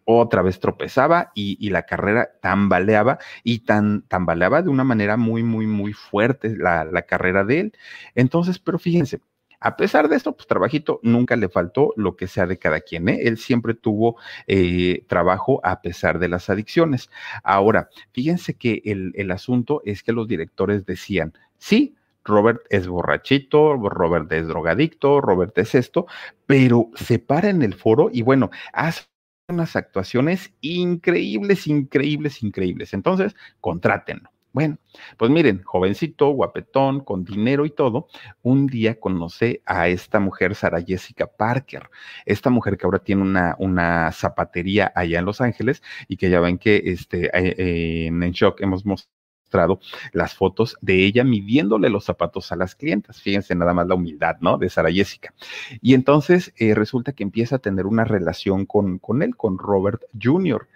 otra 0.05 0.43
vez 0.43 0.61
tropezaba 0.61 1.33
y, 1.35 1.57
y, 1.59 1.71
la 1.71 1.83
carrera 1.83 2.31
tambaleaba 2.41 3.19
y 3.43 3.61
tan, 3.61 4.03
tambaleaba 4.03 4.63
de 4.63 4.69
una 4.69 4.85
manera 4.85 5.17
muy, 5.17 5.43
muy, 5.43 5.67
muy 5.67 5.93
fuerte 5.95 6.57
la, 6.57 6.85
la 6.85 7.03
carrera 7.03 7.43
de 7.43 7.61
él. 7.61 7.73
Entonces, 8.15 8.61
pero 8.61 8.79
fíjense, 8.79 9.21
a 9.67 9.77
pesar 9.77 10.09
de 10.09 10.15
esto, 10.15 10.37
pues 10.37 10.47
trabajito 10.47 11.01
nunca 11.03 11.35
le 11.35 11.49
faltó 11.49 11.93
lo 11.97 12.15
que 12.15 12.29
sea 12.29 12.47
de 12.47 12.57
cada 12.57 12.81
quien. 12.81 13.09
¿eh? 13.09 13.19
Él 13.23 13.37
siempre 13.37 13.75
tuvo 13.75 14.17
eh, 14.47 15.05
trabajo 15.09 15.61
a 15.65 15.83
pesar 15.83 16.21
de 16.21 16.29
las 16.29 16.49
adicciones. 16.49 17.11
Ahora, 17.43 17.89
fíjense 18.13 18.55
que 18.55 18.81
el, 18.85 19.11
el 19.17 19.33
asunto 19.33 19.83
es 19.85 20.05
que 20.05 20.13
los 20.13 20.29
directores 20.29 20.87
decían, 20.87 21.35
sí, 21.59 21.97
Robert 22.25 22.61
es 22.71 22.87
borrachito, 22.87 23.75
Robert 23.77 24.31
es 24.33 24.47
drogadicto, 24.47 25.21
Robert 25.21 25.59
es 25.59 25.75
esto, 25.75 26.07
pero 26.47 26.91
se 26.95 27.19
para 27.19 27.51
en 27.51 27.63
el 27.63 27.75
foro 27.75 28.09
y 28.13 28.23
bueno, 28.23 28.51
hace 28.73 29.07
unas 29.49 29.75
actuaciones 29.75 30.53
increíbles, 30.61 31.67
increíbles, 31.67 32.41
increíbles. 32.45 32.95
Entonces, 32.95 33.35
contrátenlo. 33.61 34.31
Bueno, 34.57 34.79
pues 35.19 35.31
miren, 35.31 35.63
jovencito, 35.65 36.31
guapetón, 36.31 37.01
con 37.01 37.27
dinero 37.27 37.67
y 37.67 37.71
todo, 37.71 38.09
un 38.41 38.67
día 38.67 38.99
conoce 38.99 39.61
a 39.67 39.89
esta 39.89 40.19
mujer, 40.19 40.55
Sara 40.55 40.81
Jessica 40.81 41.27
Parker, 41.27 41.91
esta 42.25 42.49
mujer 42.49 42.79
que 42.79 42.87
ahora 42.87 43.01
tiene 43.01 43.21
una, 43.21 43.55
una 43.59 44.11
zapatería 44.13 44.91
allá 44.95 45.19
en 45.19 45.27
Los 45.27 45.43
Ángeles 45.43 45.83
y 46.09 46.17
que 46.17 46.31
ya 46.31 46.41
ven 46.41 46.57
que 46.57 46.81
este, 46.87 47.31
eh, 47.35 48.07
en 48.07 48.31
Shock 48.31 48.63
hemos 48.63 48.87
mostrado 48.87 49.79
las 50.13 50.33
fotos 50.33 50.79
de 50.81 51.05
ella 51.05 51.23
midiéndole 51.23 51.91
los 51.91 52.07
zapatos 52.07 52.51
a 52.51 52.57
las 52.57 52.75
clientas. 52.75 53.21
Fíjense 53.21 53.55
nada 53.55 53.75
más 53.75 53.87
la 53.87 53.95
humildad, 53.95 54.37
¿no? 54.41 54.57
De 54.57 54.71
Sara 54.71 54.91
Jessica. 54.91 55.35
Y 55.83 55.93
entonces 55.93 56.55
eh, 56.57 56.75
resulta 56.75 57.13
que 57.13 57.25
empieza 57.25 57.57
a 57.57 57.59
tener 57.59 57.85
una 57.85 58.05
relación 58.05 58.65
con, 58.65 58.99
con 59.01 59.21
él, 59.21 59.37
con 59.37 59.59
Robert 59.59 60.01
Jr. 60.19 60.67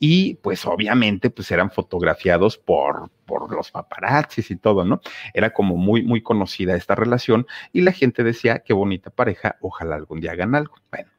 Y 0.00 0.34
pues 0.42 0.66
obviamente 0.66 1.30
pues 1.30 1.52
eran 1.52 1.70
fotografiados 1.70 2.58
por, 2.58 3.12
por 3.28 3.54
los 3.54 3.70
paparazzis 3.70 4.50
y 4.50 4.56
todo, 4.56 4.84
¿no? 4.84 5.00
Era 5.34 5.50
como 5.50 5.76
muy, 5.76 6.02
muy 6.02 6.22
conocida 6.22 6.74
esta 6.74 6.94
relación 6.94 7.46
y 7.72 7.82
la 7.82 7.92
gente 7.92 8.24
decía, 8.24 8.60
qué 8.60 8.72
bonita 8.72 9.10
pareja, 9.10 9.56
ojalá 9.60 9.96
algún 9.96 10.20
día 10.20 10.32
hagan 10.32 10.54
algo. 10.54 10.74
Bueno, 10.90 11.10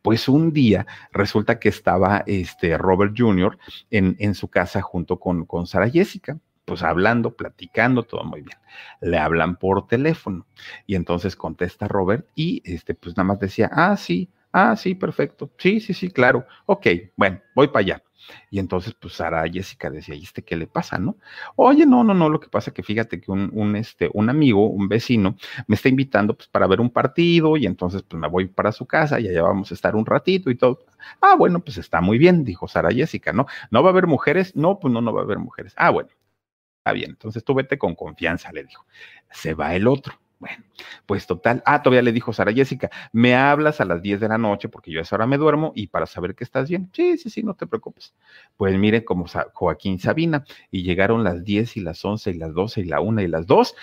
pues 0.00 0.28
un 0.28 0.52
día 0.52 0.86
resulta 1.12 1.60
que 1.60 1.68
estaba 1.68 2.24
este 2.26 2.78
Robert 2.78 3.12
Jr. 3.16 3.58
en, 3.90 4.16
en 4.18 4.34
su 4.34 4.48
casa 4.48 4.80
junto 4.80 5.20
con, 5.20 5.44
con 5.44 5.66
Sara 5.66 5.90
Jessica 5.90 6.38
pues 6.64 6.82
hablando, 6.82 7.34
platicando, 7.34 8.02
todo 8.02 8.24
muy 8.24 8.42
bien. 8.42 8.58
Le 9.00 9.16
hablan 9.16 9.56
por 9.56 9.86
teléfono 9.86 10.46
y 10.86 10.96
entonces 10.96 11.34
contesta 11.34 11.88
Robert 11.88 12.28
y 12.34 12.60
este 12.70 12.94
pues 12.94 13.16
nada 13.16 13.28
más 13.28 13.38
decía, 13.38 13.70
ah, 13.72 13.96
sí, 13.96 14.28
ah, 14.58 14.76
sí, 14.76 14.94
perfecto, 14.94 15.50
sí, 15.58 15.80
sí, 15.80 15.94
sí, 15.94 16.10
claro, 16.10 16.46
ok, 16.66 16.86
bueno, 17.16 17.40
voy 17.54 17.68
para 17.68 17.80
allá. 17.80 18.02
Y 18.50 18.58
entonces, 18.58 18.94
pues 18.94 19.14
Sara 19.14 19.44
Jessica 19.50 19.88
decía, 19.90 20.14
¿y 20.14 20.22
este 20.24 20.42
qué 20.42 20.56
le 20.56 20.66
pasa, 20.66 20.98
no? 20.98 21.16
Oye, 21.56 21.86
no, 21.86 22.04
no, 22.04 22.12
no, 22.14 22.28
lo 22.28 22.40
que 22.40 22.48
pasa 22.48 22.72
que 22.72 22.82
fíjate 22.82 23.20
que 23.20 23.30
un, 23.30 23.50
un, 23.54 23.76
este, 23.76 24.10
un 24.12 24.28
amigo, 24.28 24.68
un 24.68 24.88
vecino, 24.88 25.36
me 25.66 25.76
está 25.76 25.88
invitando 25.88 26.36
pues 26.36 26.48
para 26.48 26.66
ver 26.66 26.80
un 26.80 26.90
partido 26.90 27.56
y 27.56 27.64
entonces 27.66 28.02
pues 28.02 28.20
me 28.20 28.28
voy 28.28 28.46
para 28.48 28.72
su 28.72 28.86
casa 28.86 29.20
y 29.20 29.28
allá 29.28 29.42
vamos 29.42 29.70
a 29.70 29.74
estar 29.74 29.96
un 29.96 30.04
ratito 30.06 30.50
y 30.50 30.56
todo. 30.56 30.80
Ah, 31.20 31.36
bueno, 31.36 31.60
pues 31.60 31.78
está 31.78 32.00
muy 32.00 32.18
bien, 32.18 32.44
dijo 32.44 32.68
Sara 32.68 32.90
Jessica, 32.90 33.32
¿no? 33.32 33.46
¿No 33.70 33.82
va 33.82 33.90
a 33.90 33.92
haber 33.92 34.06
mujeres? 34.06 34.54
No, 34.56 34.78
pues 34.78 34.92
no, 34.92 35.00
no 35.00 35.12
va 35.12 35.22
a 35.22 35.24
haber 35.24 35.38
mujeres. 35.38 35.72
Ah, 35.76 35.90
bueno, 35.90 36.10
bien, 36.92 37.10
entonces 37.10 37.44
tú 37.44 37.54
vete 37.54 37.78
con 37.78 37.94
confianza, 37.94 38.52
le 38.52 38.64
dijo. 38.64 38.86
Se 39.30 39.54
va 39.54 39.74
el 39.74 39.86
otro. 39.86 40.14
Bueno, 40.40 40.62
pues 41.06 41.26
total. 41.26 41.62
Ah, 41.66 41.82
todavía 41.82 42.02
le 42.02 42.12
dijo 42.12 42.32
Sara 42.32 42.52
Jessica, 42.52 42.90
me 43.12 43.34
hablas 43.34 43.80
a 43.80 43.84
las 43.84 44.00
10 44.02 44.20
de 44.20 44.28
la 44.28 44.38
noche 44.38 44.68
porque 44.68 44.92
yo 44.92 45.00
a 45.00 45.02
esa 45.02 45.16
hora 45.16 45.26
me 45.26 45.36
duermo 45.36 45.72
y 45.74 45.88
para 45.88 46.06
saber 46.06 46.36
que 46.36 46.44
estás 46.44 46.68
bien. 46.68 46.90
Sí, 46.92 47.18
sí, 47.18 47.28
sí, 47.28 47.42
no 47.42 47.54
te 47.54 47.66
preocupes. 47.66 48.14
Pues 48.56 48.76
mire 48.78 49.04
como 49.04 49.26
Joaquín 49.52 49.98
Sabina 49.98 50.44
y 50.70 50.84
llegaron 50.84 51.24
las 51.24 51.42
10 51.44 51.76
y 51.76 51.80
las 51.80 52.04
11 52.04 52.30
y 52.30 52.34
las 52.34 52.54
12 52.54 52.82
y 52.82 52.84
la 52.84 53.00
1 53.00 53.20
y 53.22 53.26
las 53.28 53.46
2 53.46 53.74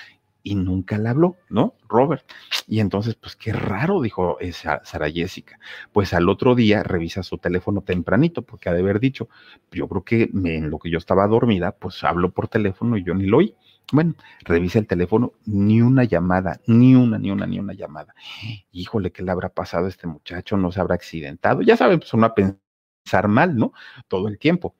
y 0.43 0.55
nunca 0.55 0.97
le 0.99 1.09
habló, 1.09 1.35
¿no? 1.49 1.73
Robert. 1.89 2.23
Y 2.67 2.79
entonces, 2.79 3.15
pues 3.15 3.35
qué 3.35 3.51
raro, 3.51 3.99
dijo 4.01 4.39
esa 4.39 4.79
Sara 4.85 5.09
Jessica. 5.09 5.59
Pues 5.91 6.13
al 6.13 6.29
otro 6.29 6.53
día 6.55 6.83
revisa 6.83 7.23
su 7.23 7.37
teléfono 7.39 7.81
tempranito, 7.81 8.43
porque 8.43 8.69
ha 8.69 8.73
de 8.73 8.79
haber 8.81 8.99
dicho, 8.99 9.27
yo 9.71 9.87
creo 9.89 10.03
que 10.03 10.29
en 10.33 10.69
lo 10.69 10.77
que 10.79 10.91
yo 10.91 10.99
estaba 10.99 11.27
dormida, 11.27 11.71
pues 11.73 12.03
hablo 12.03 12.31
por 12.31 12.47
teléfono 12.47 12.95
y 12.95 13.03
yo 13.03 13.15
ni 13.15 13.25
lo 13.25 13.37
oí. 13.39 13.55
Bueno, 13.91 14.15
revisa 14.41 14.79
el 14.79 14.87
teléfono, 14.87 15.33
ni 15.45 15.81
una 15.81 16.03
llamada, 16.03 16.59
ni 16.65 16.95
una, 16.95 17.17
ni 17.19 17.31
una, 17.31 17.45
ni 17.45 17.59
una 17.59 17.73
llamada. 17.73 18.15
Híjole, 18.71 19.11
¿qué 19.11 19.23
le 19.23 19.31
habrá 19.31 19.49
pasado 19.49 19.85
a 19.85 19.89
este 19.89 20.07
muchacho? 20.07 20.57
¿No 20.57 20.71
se 20.71 20.81
habrá 20.81 20.95
accidentado? 20.95 21.61
Ya 21.61 21.77
saben, 21.77 21.99
pues 21.99 22.13
uno 22.13 22.25
a 22.25 22.35
pensar 22.35 23.27
mal, 23.27 23.55
¿no? 23.55 23.73
Todo 24.07 24.27
el 24.27 24.39
tiempo. 24.39 24.75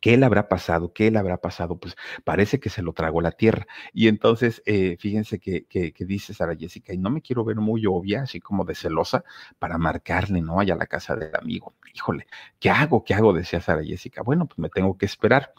¿Qué 0.00 0.16
le 0.16 0.24
habrá 0.24 0.48
pasado? 0.48 0.92
¿Qué 0.92 1.10
le 1.10 1.18
habrá 1.18 1.38
pasado? 1.38 1.78
Pues 1.78 1.96
parece 2.24 2.58
que 2.60 2.70
se 2.70 2.82
lo 2.82 2.92
tragó 2.92 3.20
la 3.20 3.32
tierra. 3.32 3.66
Y 3.92 4.08
entonces, 4.08 4.62
eh, 4.64 4.96
fíjense 4.98 5.38
que, 5.40 5.66
que, 5.66 5.92
dice 6.06 6.32
Sara 6.32 6.56
Jessica, 6.56 6.94
y 6.94 6.98
no 6.98 7.10
me 7.10 7.20
quiero 7.20 7.44
ver 7.44 7.56
muy 7.56 7.84
obvia, 7.86 8.22
así 8.22 8.40
como 8.40 8.64
de 8.64 8.74
celosa, 8.74 9.24
para 9.58 9.76
marcarle, 9.76 10.40
¿no? 10.40 10.60
Allá 10.60 10.74
a 10.74 10.78
la 10.78 10.86
casa 10.86 11.16
del 11.16 11.34
amigo. 11.34 11.74
Híjole, 11.94 12.26
¿qué 12.58 12.70
hago? 12.70 13.04
¿Qué 13.04 13.14
hago? 13.14 13.32
Decía 13.32 13.60
Sara 13.60 13.84
Jessica. 13.84 14.22
Bueno, 14.22 14.46
pues 14.46 14.58
me 14.58 14.70
tengo 14.70 14.96
que 14.96 15.06
esperar 15.06 15.52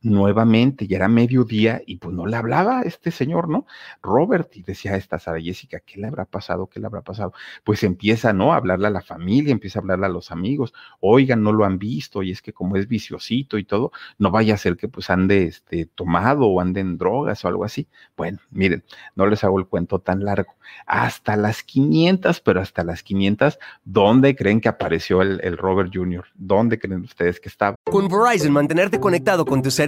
nuevamente, 0.00 0.86
ya 0.86 0.96
era 0.96 1.08
mediodía 1.08 1.82
y 1.84 1.96
pues 1.96 2.14
no 2.14 2.26
le 2.26 2.36
hablaba 2.36 2.82
este 2.82 3.10
señor, 3.10 3.48
¿no? 3.48 3.66
Robert, 4.02 4.56
y 4.56 4.62
decía 4.62 4.96
esta 4.96 5.18
Sara 5.18 5.40
Jessica, 5.40 5.80
¿qué 5.80 6.00
le 6.00 6.06
habrá 6.06 6.24
pasado? 6.24 6.68
¿Qué 6.68 6.78
le 6.78 6.86
habrá 6.86 7.00
pasado? 7.00 7.32
Pues 7.64 7.82
empieza, 7.82 8.32
¿no? 8.32 8.52
A 8.52 8.56
hablarle 8.56 8.86
a 8.86 8.90
la 8.90 9.00
familia, 9.00 9.52
empieza 9.52 9.80
a 9.80 9.82
hablarle 9.82 10.06
a 10.06 10.10
los 10.10 10.30
amigos, 10.30 10.72
oigan, 11.00 11.42
no 11.42 11.52
lo 11.52 11.64
han 11.64 11.78
visto, 11.78 12.22
y 12.22 12.30
es 12.30 12.42
que 12.42 12.52
como 12.52 12.76
es 12.76 12.86
viciosito 12.86 13.58
y 13.58 13.64
todo, 13.64 13.90
no 14.18 14.30
vaya 14.30 14.54
a 14.54 14.58
ser 14.58 14.76
que 14.76 14.88
pues 14.88 15.10
ande 15.10 15.44
este, 15.44 15.86
tomado 15.86 16.46
o 16.46 16.60
ande 16.60 16.80
en 16.80 16.96
drogas 16.96 17.44
o 17.44 17.48
algo 17.48 17.64
así. 17.64 17.88
Bueno, 18.16 18.38
miren, 18.50 18.84
no 19.16 19.26
les 19.26 19.42
hago 19.42 19.58
el 19.58 19.66
cuento 19.66 19.98
tan 19.98 20.24
largo. 20.24 20.54
Hasta 20.86 21.36
las 21.36 21.62
500, 21.62 22.40
pero 22.40 22.60
hasta 22.60 22.84
las 22.84 23.02
500, 23.02 23.58
¿dónde 23.84 24.36
creen 24.36 24.60
que 24.60 24.68
apareció 24.68 25.22
el, 25.22 25.40
el 25.42 25.56
Robert 25.56 25.90
Jr.? 25.92 26.26
¿Dónde 26.34 26.78
creen 26.78 27.02
ustedes 27.02 27.40
que 27.40 27.48
estaba? 27.48 27.74
Con 27.90 28.08
Verizon, 28.08 28.52
mantenerte 28.52 29.00
conectado 29.00 29.44
con 29.44 29.62
tu 29.62 29.70
ser 29.70 29.87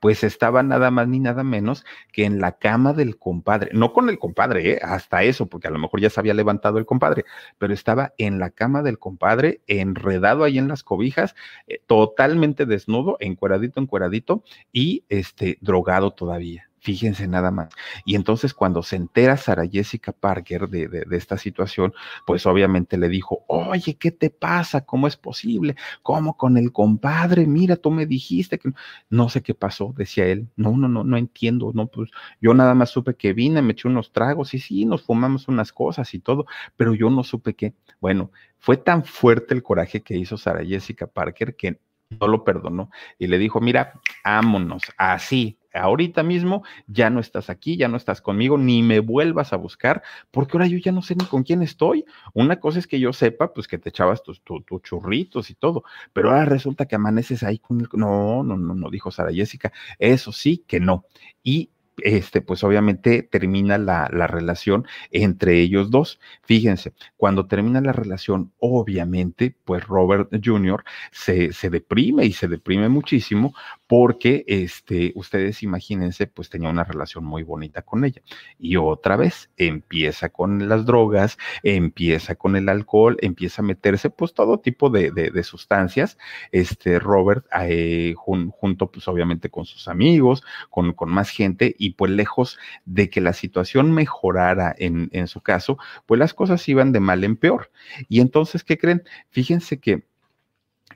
pues 0.00 0.24
estaba 0.24 0.62
nada 0.62 0.90
más 0.90 1.08
ni 1.08 1.20
nada 1.20 1.44
menos 1.44 1.84
que 2.12 2.24
en 2.24 2.40
la 2.40 2.58
cama 2.58 2.92
del 2.92 3.18
compadre, 3.18 3.70
no 3.72 3.92
con 3.92 4.08
el 4.08 4.18
compadre, 4.18 4.72
¿eh? 4.72 4.80
hasta 4.82 5.22
eso, 5.22 5.46
porque 5.46 5.68
a 5.68 5.70
lo 5.70 5.78
mejor 5.78 6.00
ya 6.00 6.10
se 6.10 6.20
había 6.20 6.34
levantado 6.34 6.78
el 6.78 6.86
compadre, 6.86 7.24
pero 7.58 7.74
estaba 7.74 8.12
en 8.18 8.38
la 8.38 8.50
cama 8.50 8.82
del 8.82 8.98
compadre, 8.98 9.60
enredado 9.66 10.44
ahí 10.44 10.58
en 10.58 10.68
las 10.68 10.82
cobijas, 10.82 11.34
eh, 11.66 11.80
totalmente 11.86 12.66
desnudo, 12.66 13.16
encueradito, 13.20 13.80
encueradito 13.80 14.42
y 14.72 15.04
este 15.08 15.58
drogado 15.60 16.12
todavía. 16.12 16.67
Fíjense 16.88 17.28
nada 17.28 17.50
más. 17.50 17.68
Y 18.06 18.14
entonces 18.14 18.54
cuando 18.54 18.82
se 18.82 18.96
entera 18.96 19.36
Sara 19.36 19.66
Jessica 19.66 20.10
Parker 20.10 20.70
de, 20.70 20.88
de, 20.88 21.16
esta 21.18 21.36
situación, 21.36 21.92
pues 22.26 22.46
obviamente 22.46 22.96
le 22.96 23.10
dijo, 23.10 23.44
oye, 23.46 23.98
¿qué 23.98 24.10
te 24.10 24.30
pasa? 24.30 24.86
¿Cómo 24.86 25.06
es 25.06 25.18
posible? 25.18 25.76
¿Cómo 26.02 26.38
con 26.38 26.56
el 26.56 26.72
compadre? 26.72 27.46
Mira, 27.46 27.76
tú 27.76 27.90
me 27.90 28.06
dijiste 28.06 28.58
que 28.58 28.72
no 29.10 29.28
sé 29.28 29.42
qué 29.42 29.52
pasó, 29.52 29.92
decía 29.98 30.24
él. 30.28 30.48
No, 30.56 30.78
no, 30.78 30.88
no, 30.88 31.04
no 31.04 31.18
entiendo. 31.18 31.72
No, 31.74 31.88
pues 31.88 32.10
yo 32.40 32.54
nada 32.54 32.72
más 32.72 32.88
supe 32.88 33.16
que 33.16 33.34
vine, 33.34 33.60
me 33.60 33.72
eché 33.72 33.86
unos 33.86 34.10
tragos 34.10 34.54
y 34.54 34.58
sí, 34.58 34.86
nos 34.86 35.02
fumamos 35.02 35.46
unas 35.46 35.74
cosas 35.74 36.14
y 36.14 36.20
todo, 36.20 36.46
pero 36.74 36.94
yo 36.94 37.10
no 37.10 37.22
supe 37.22 37.52
qué. 37.52 37.74
Bueno, 38.00 38.30
fue 38.56 38.78
tan 38.78 39.04
fuerte 39.04 39.52
el 39.52 39.62
coraje 39.62 40.00
que 40.00 40.16
hizo 40.16 40.38
Sara 40.38 40.64
Jessica 40.64 41.06
Parker 41.06 41.54
que 41.54 41.80
no 42.18 42.28
lo 42.28 42.44
perdonó 42.44 42.90
y 43.18 43.26
le 43.26 43.36
dijo, 43.36 43.60
mira, 43.60 44.00
ámonos, 44.24 44.82
así, 44.96 45.58
ahorita 45.78 46.22
mismo 46.22 46.62
ya 46.86 47.10
no 47.10 47.20
estás 47.20 47.50
aquí, 47.50 47.76
ya 47.76 47.88
no 47.88 47.96
estás 47.96 48.20
conmigo, 48.20 48.58
ni 48.58 48.82
me 48.82 49.00
vuelvas 49.00 49.52
a 49.52 49.56
buscar, 49.56 50.02
porque 50.30 50.56
ahora 50.56 50.66
yo 50.66 50.78
ya 50.78 50.92
no 50.92 51.02
sé 51.02 51.14
ni 51.14 51.24
con 51.24 51.42
quién 51.42 51.62
estoy. 51.62 52.04
Una 52.34 52.60
cosa 52.60 52.78
es 52.78 52.86
que 52.86 53.00
yo 53.00 53.12
sepa, 53.12 53.52
pues 53.52 53.68
que 53.68 53.78
te 53.78 53.88
echabas 53.88 54.22
tus, 54.22 54.42
churritos 54.82 55.50
y 55.50 55.54
todo, 55.54 55.84
pero 56.12 56.30
ahora 56.30 56.44
resulta 56.44 56.86
que 56.86 56.96
amaneces 56.96 57.42
ahí 57.42 57.58
con 57.58 57.80
el... 57.80 57.88
No, 57.92 58.42
no, 58.42 58.56
no, 58.56 58.74
no, 58.74 58.90
dijo 58.90 59.10
Sara 59.10 59.32
Jessica, 59.32 59.72
eso 59.98 60.32
sí 60.32 60.64
que 60.66 60.80
no. 60.80 61.04
Y 61.42 61.70
este, 62.02 62.40
pues 62.40 62.62
obviamente 62.64 63.22
termina 63.22 63.78
la, 63.78 64.08
la, 64.12 64.26
relación 64.26 64.86
entre 65.10 65.60
ellos 65.60 65.90
dos. 65.90 66.20
Fíjense, 66.42 66.92
cuando 67.16 67.46
termina 67.46 67.80
la 67.80 67.92
relación, 67.92 68.52
obviamente, 68.58 69.56
pues 69.64 69.84
Robert 69.84 70.30
Jr. 70.44 70.84
se 71.10 71.70
deprime 71.70 72.24
y 72.24 72.32
se 72.32 72.48
deprime 72.48 72.88
muchísimo 72.88 73.54
porque, 73.88 74.44
este, 74.46 75.12
ustedes 75.14 75.62
imagínense, 75.62 76.26
pues 76.26 76.50
tenía 76.50 76.68
una 76.68 76.84
relación 76.84 77.24
muy 77.24 77.42
bonita 77.42 77.80
con 77.80 78.04
ella. 78.04 78.20
Y 78.58 78.76
otra 78.76 79.16
vez 79.16 79.50
empieza 79.56 80.28
con 80.28 80.68
las 80.68 80.84
drogas, 80.84 81.38
empieza 81.62 82.34
con 82.34 82.54
el 82.56 82.68
alcohol, 82.68 83.16
empieza 83.22 83.62
a 83.62 83.64
meterse 83.64 84.10
pues 84.10 84.34
todo 84.34 84.60
tipo 84.60 84.90
de, 84.90 85.10
de, 85.10 85.42
sustancias, 85.42 86.18
este 86.52 86.98
Robert, 86.98 87.46
eh, 87.62 88.14
junto 88.14 88.90
pues 88.90 89.08
obviamente 89.08 89.48
con 89.48 89.64
sus 89.64 89.88
amigos, 89.88 90.44
con, 90.68 90.92
con 90.92 91.10
más 91.10 91.30
gente 91.30 91.74
y 91.78 91.94
pues 91.94 92.12
lejos 92.12 92.58
de 92.84 93.08
que 93.08 93.22
la 93.22 93.32
situación 93.32 93.92
mejorara 93.92 94.74
en, 94.76 95.08
en 95.12 95.28
su 95.28 95.40
caso, 95.40 95.78
pues 96.04 96.18
las 96.18 96.34
cosas 96.34 96.68
iban 96.68 96.92
de 96.92 97.00
mal 97.00 97.24
en 97.24 97.36
peor. 97.36 97.70
Y 98.10 98.20
entonces, 98.20 98.64
¿qué 98.64 98.76
creen? 98.76 99.02
Fíjense 99.30 99.80
que 99.80 100.04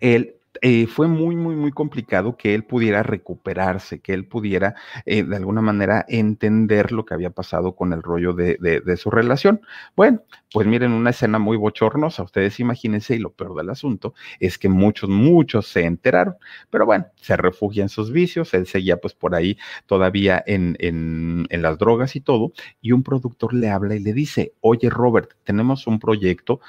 él 0.01 0.37
eh, 0.61 0.87
fue 0.87 1.09
muy, 1.09 1.35
muy, 1.35 1.57
muy 1.57 1.73
complicado 1.73 2.37
que 2.37 2.55
él 2.55 2.65
pudiera 2.65 3.03
recuperarse, 3.03 4.01
que 4.01 4.13
él 4.13 4.27
pudiera 4.27 4.75
eh, 5.07 5.23
de 5.23 5.37
alguna 5.37 5.63
manera 5.63 6.05
entender 6.09 6.93
lo 6.93 7.05
que 7.05 7.15
había 7.15 7.31
pasado 7.31 7.75
con 7.75 7.93
el 7.93 8.03
rollo 8.03 8.35
de, 8.35 8.57
de, 8.59 8.97
su 8.97 9.11
relación. 9.11 9.63
Bueno, 9.97 10.23
pues 10.53 10.67
miren, 10.67 10.93
una 10.93 11.11
escena 11.11 11.39
muy 11.39 11.57
bochornosa, 11.57 12.23
ustedes 12.23 12.61
imagínense, 12.61 13.17
y 13.17 13.19
lo 13.19 13.33
peor 13.33 13.55
del 13.57 13.71
asunto 13.71 14.15
es 14.41 14.59
que 14.59 14.69
muchos, 14.69 15.09
muchos 15.09 15.67
se 15.69 15.85
enteraron, 15.85 16.37
pero 16.71 16.85
bueno, 16.85 17.07
se 17.17 17.37
refugia 17.37 17.83
en 17.83 17.89
sus 17.89 18.13
vicios, 18.13 18.53
él 18.55 18.67
seguía 18.67 18.99
pues 18.99 19.15
por 19.15 19.35
ahí 19.35 19.57
todavía 19.87 20.43
en, 20.47 20.77
en, 20.81 21.47
en 21.49 21.63
las 21.63 21.79
drogas 21.79 22.15
y 22.17 22.21
todo, 22.21 22.53
y 22.81 22.93
un 22.93 23.03
productor 23.03 23.55
le 23.55 23.71
habla 23.71 23.97
y 23.97 24.01
le 24.01 24.13
dice, 24.13 24.53
oye 24.61 24.91
Robert, 24.91 25.31
tenemos 25.45 25.87
un 25.87 25.99
proyecto 25.99 26.61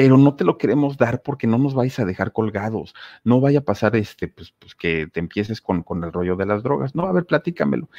pero 0.00 0.16
no 0.16 0.34
te 0.34 0.44
lo 0.44 0.56
queremos 0.56 0.96
dar 0.96 1.20
porque 1.20 1.46
no 1.46 1.58
nos 1.58 1.74
vais 1.74 1.98
a 1.98 2.06
dejar 2.06 2.32
colgados. 2.32 2.94
No 3.22 3.38
vaya 3.38 3.58
a 3.58 3.64
pasar 3.66 3.94
este, 3.96 4.28
pues, 4.28 4.54
pues 4.58 4.74
que 4.74 5.06
te 5.08 5.20
empieces 5.20 5.60
con, 5.60 5.82
con 5.82 6.02
el 6.02 6.10
rollo 6.10 6.36
de 6.36 6.46
las 6.46 6.62
drogas. 6.62 6.94
No, 6.94 7.02
a 7.02 7.12
ver, 7.12 7.26
platícamelo 7.26 7.90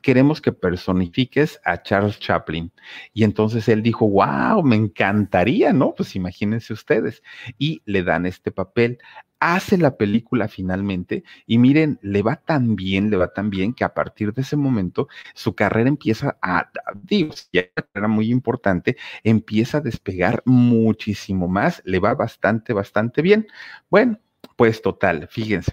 queremos 0.00 0.40
que 0.40 0.52
personifiques 0.52 1.60
a 1.62 1.82
Charles 1.82 2.18
Chaplin. 2.18 2.72
Y 3.12 3.24
entonces 3.24 3.68
él 3.68 3.82
dijo, 3.82 4.08
wow, 4.08 4.62
me 4.62 4.76
encantaría, 4.76 5.74
¿no? 5.74 5.94
Pues 5.94 6.16
imagínense 6.16 6.72
ustedes. 6.72 7.22
Y 7.58 7.82
le 7.84 8.04
dan 8.04 8.24
este 8.24 8.50
papel 8.50 8.98
hace 9.40 9.78
la 9.78 9.96
película 9.96 10.48
finalmente 10.48 11.24
y 11.46 11.58
miren, 11.58 11.98
le 12.02 12.22
va 12.22 12.36
tan 12.36 12.76
bien, 12.76 13.10
le 13.10 13.16
va 13.16 13.32
tan 13.32 13.50
bien 13.50 13.72
que 13.72 13.84
a 13.84 13.94
partir 13.94 14.32
de 14.34 14.42
ese 14.42 14.56
momento 14.56 15.08
su 15.34 15.54
carrera 15.54 15.88
empieza 15.88 16.38
a, 16.42 16.70
digo, 17.02 17.34
ya 17.52 17.62
una 17.76 17.86
carrera 17.86 18.08
muy 18.08 18.30
importante, 18.30 18.96
empieza 19.24 19.78
a 19.78 19.80
despegar 19.80 20.42
muchísimo 20.44 21.48
más, 21.48 21.82
le 21.84 21.98
va 21.98 22.14
bastante, 22.14 22.72
bastante 22.74 23.22
bien. 23.22 23.46
Bueno, 23.90 24.18
pues 24.56 24.82
total, 24.82 25.26
fíjense. 25.28 25.72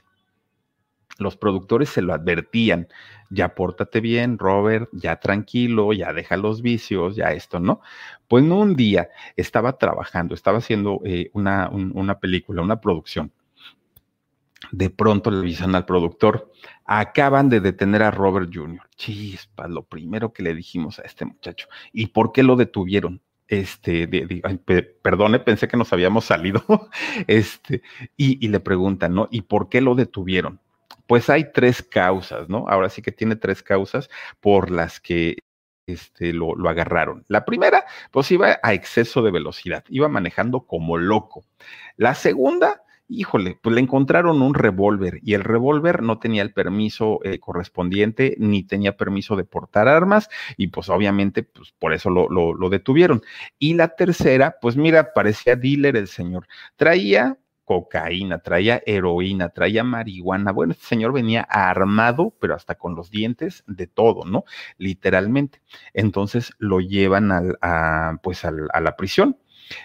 Los 1.20 1.36
productores 1.36 1.90
se 1.90 2.04
lo 2.04 2.14
advertían, 2.14 2.88
ya 3.30 3.56
pórtate 3.56 4.02
bien, 4.02 4.38
Robert, 4.38 4.88
ya 4.94 5.20
tranquilo, 5.20 5.92
ya 5.94 6.14
deja 6.14 6.38
los 6.38 6.62
vicios, 6.62 7.16
ya 7.16 7.32
esto, 7.34 7.60
¿no? 7.60 7.82
Pues 8.28 8.44
no 8.44 8.60
un 8.60 8.76
día 8.76 9.10
estaba 9.36 9.78
trabajando, 9.80 10.36
estaba 10.36 10.60
haciendo 10.60 11.02
eh, 11.06 11.32
una, 11.34 11.70
una 11.70 12.20
película, 12.20 12.62
una 12.62 12.80
producción, 12.80 13.32
de 14.72 14.90
pronto 14.90 15.32
le 15.32 15.40
avisan 15.40 15.76
al 15.76 15.86
productor, 15.86 16.52
acaban 16.86 17.50
de 17.50 17.60
detener 17.60 18.04
a 18.04 18.12
Robert 18.12 18.50
Jr. 18.54 18.88
Chispa, 18.96 19.68
lo 19.68 19.84
primero 19.84 20.34
que 20.34 20.44
le 20.44 20.56
dijimos 20.56 21.00
a 21.00 21.04
este 21.04 21.26
muchacho. 21.26 21.68
¿Y 21.92 22.08
por 22.08 22.32
qué 22.32 22.44
lo 22.44 22.56
detuvieron? 22.56 23.22
Este, 23.48 24.10
perdone, 25.02 25.40
pensé 25.40 25.68
que 25.68 25.78
nos 25.78 25.94
habíamos 25.94 26.26
salido. 26.26 26.64
Este, 27.28 27.82
y, 28.16 28.48
le 28.48 28.60
preguntan, 28.60 29.14
¿no? 29.14 29.28
¿Y 29.32 29.42
por 29.42 29.70
qué 29.70 29.82
lo 29.82 29.96
detuvieron? 29.96 30.60
Pues 31.08 31.30
hay 31.30 31.52
tres 31.54 31.82
causas, 31.82 32.50
¿no? 32.50 32.66
Ahora 32.68 32.90
sí 32.90 33.02
que 33.02 33.12
tiene 33.12 33.36
tres 33.36 33.64
causas 33.64 34.10
por 34.42 34.72
las 34.72 35.00
que 35.00 35.38
este, 35.88 36.34
lo, 36.34 36.56
lo, 36.56 36.70
agarraron. 36.70 37.24
La 37.28 37.46
primera, 37.46 37.86
pues 38.12 38.30
iba 38.32 38.60
a 38.62 38.74
exceso 38.74 39.22
de 39.22 39.32
velocidad, 39.32 39.86
iba 39.88 40.10
manejando 40.10 40.62
como 40.66 40.98
loco. 40.98 41.46
La 41.96 42.14
segunda, 42.14 42.84
híjole, 43.08 43.58
pues 43.62 43.74
le 43.74 43.82
encontraron 43.82 44.42
un 44.42 44.54
revólver 44.54 45.20
y 45.24 45.34
el 45.34 45.44
revólver 45.44 46.04
no 46.04 46.20
tenía 46.20 46.42
el 46.42 46.54
permiso 46.54 47.20
eh, 47.24 47.40
correspondiente 47.40 48.36
ni 48.38 48.64
tenía 48.64 48.98
permiso 48.98 49.36
de 49.36 49.46
portar 49.46 49.88
armas 49.88 50.30
y 50.58 50.68
pues 50.68 50.90
obviamente 50.90 51.44
pues 51.44 51.74
por 51.78 51.94
eso 51.94 52.10
lo, 52.10 52.30
lo, 52.30 52.70
detuvieron. 52.70 53.22
Y 53.60 53.76
la 53.76 53.90
tercera, 53.90 54.58
pues 54.62 54.76
mira, 54.76 55.14
parecía 55.14 55.56
dealer 55.56 55.96
el 55.96 56.08
señor. 56.08 56.48
Traía 56.76 57.38
cocaína, 57.64 58.40
traía 58.40 58.82
heroína, 58.86 59.50
traía 59.50 59.84
marihuana. 59.84 60.52
Bueno, 60.52 60.74
este 60.74 60.86
señor 60.86 61.12
venía 61.14 61.42
armado, 61.42 62.34
pero 62.40 62.56
hasta 62.56 62.76
con 62.76 62.96
los 62.96 63.12
dientes 63.12 63.64
de 63.68 63.88
todo, 63.88 64.26
¿no? 64.26 64.46
Literalmente. 64.78 65.62
Entonces 65.94 66.54
lo 66.60 66.80
llevan 66.80 67.32
al, 67.32 67.58
a, 67.62 68.20
pues 68.24 68.46
a 68.46 68.52
la 68.52 68.96
prisión. 68.96 69.38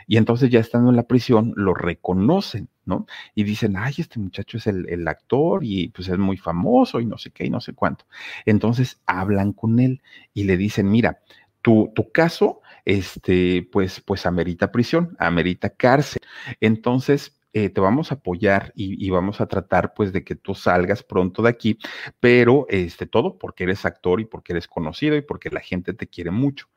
Y 0.07 0.17
entonces 0.17 0.51
ya 0.51 0.61
estando 0.61 0.91
en 0.91 0.97
la 0.97 1.07
prisión, 1.09 1.53
lo 1.57 1.75
reconocen, 1.75 2.69
¿no? 2.85 3.07
Y 3.35 3.45
dicen, 3.45 3.77
ay, 3.77 3.95
este 3.99 4.19
muchacho 4.19 4.59
es 4.59 4.67
el, 4.67 4.89
el, 4.89 5.07
actor 5.09 5.65
y 5.65 5.89
pues 5.89 6.09
es 6.09 6.19
muy 6.19 6.37
famoso 6.37 7.01
y 7.01 7.07
no 7.07 7.19
sé 7.19 7.31
qué 7.31 7.47
y 7.47 7.51
no 7.51 7.61
sé 7.61 7.75
cuánto. 7.75 8.07
Entonces 8.47 9.01
hablan 9.07 9.53
con 9.53 9.79
él 9.81 10.03
y 10.35 10.45
le 10.45 10.57
dicen, 10.57 10.91
mira, 10.91 11.21
tu, 11.63 11.93
tu 11.95 12.11
caso, 12.11 12.61
este, 12.85 13.69
pues, 13.71 14.01
pues 14.01 14.27
amerita 14.27 14.73
prisión, 14.73 15.17
amerita 15.19 15.71
cárcel. 15.71 16.23
Entonces, 16.61 17.39
eh, 17.55 17.69
te 17.69 17.81
vamos 17.81 18.11
a 18.11 18.15
apoyar 18.17 18.73
y, 18.75 19.11
vamos 19.11 19.41
a 19.43 19.47
tratar 19.47 19.93
pues 19.95 20.13
de 20.13 20.25
que 20.25 20.35
tú 20.35 20.55
salgas 20.55 21.03
pronto 21.03 21.43
de 21.43 21.51
aquí, 21.51 21.79
pero 22.19 22.67
este 22.71 23.07
todo 23.07 23.37
porque 23.37 23.65
eres 23.65 23.85
actor 23.85 24.21
y 24.21 24.25
porque 24.25 24.55
eres 24.55 24.67
conocido 24.67 25.17
y 25.17 25.23
porque 25.23 25.51
la 25.51 25.61
gente 25.61 25.93
te 25.93 26.07
quiere 26.07 26.31
mucho. 26.31 26.69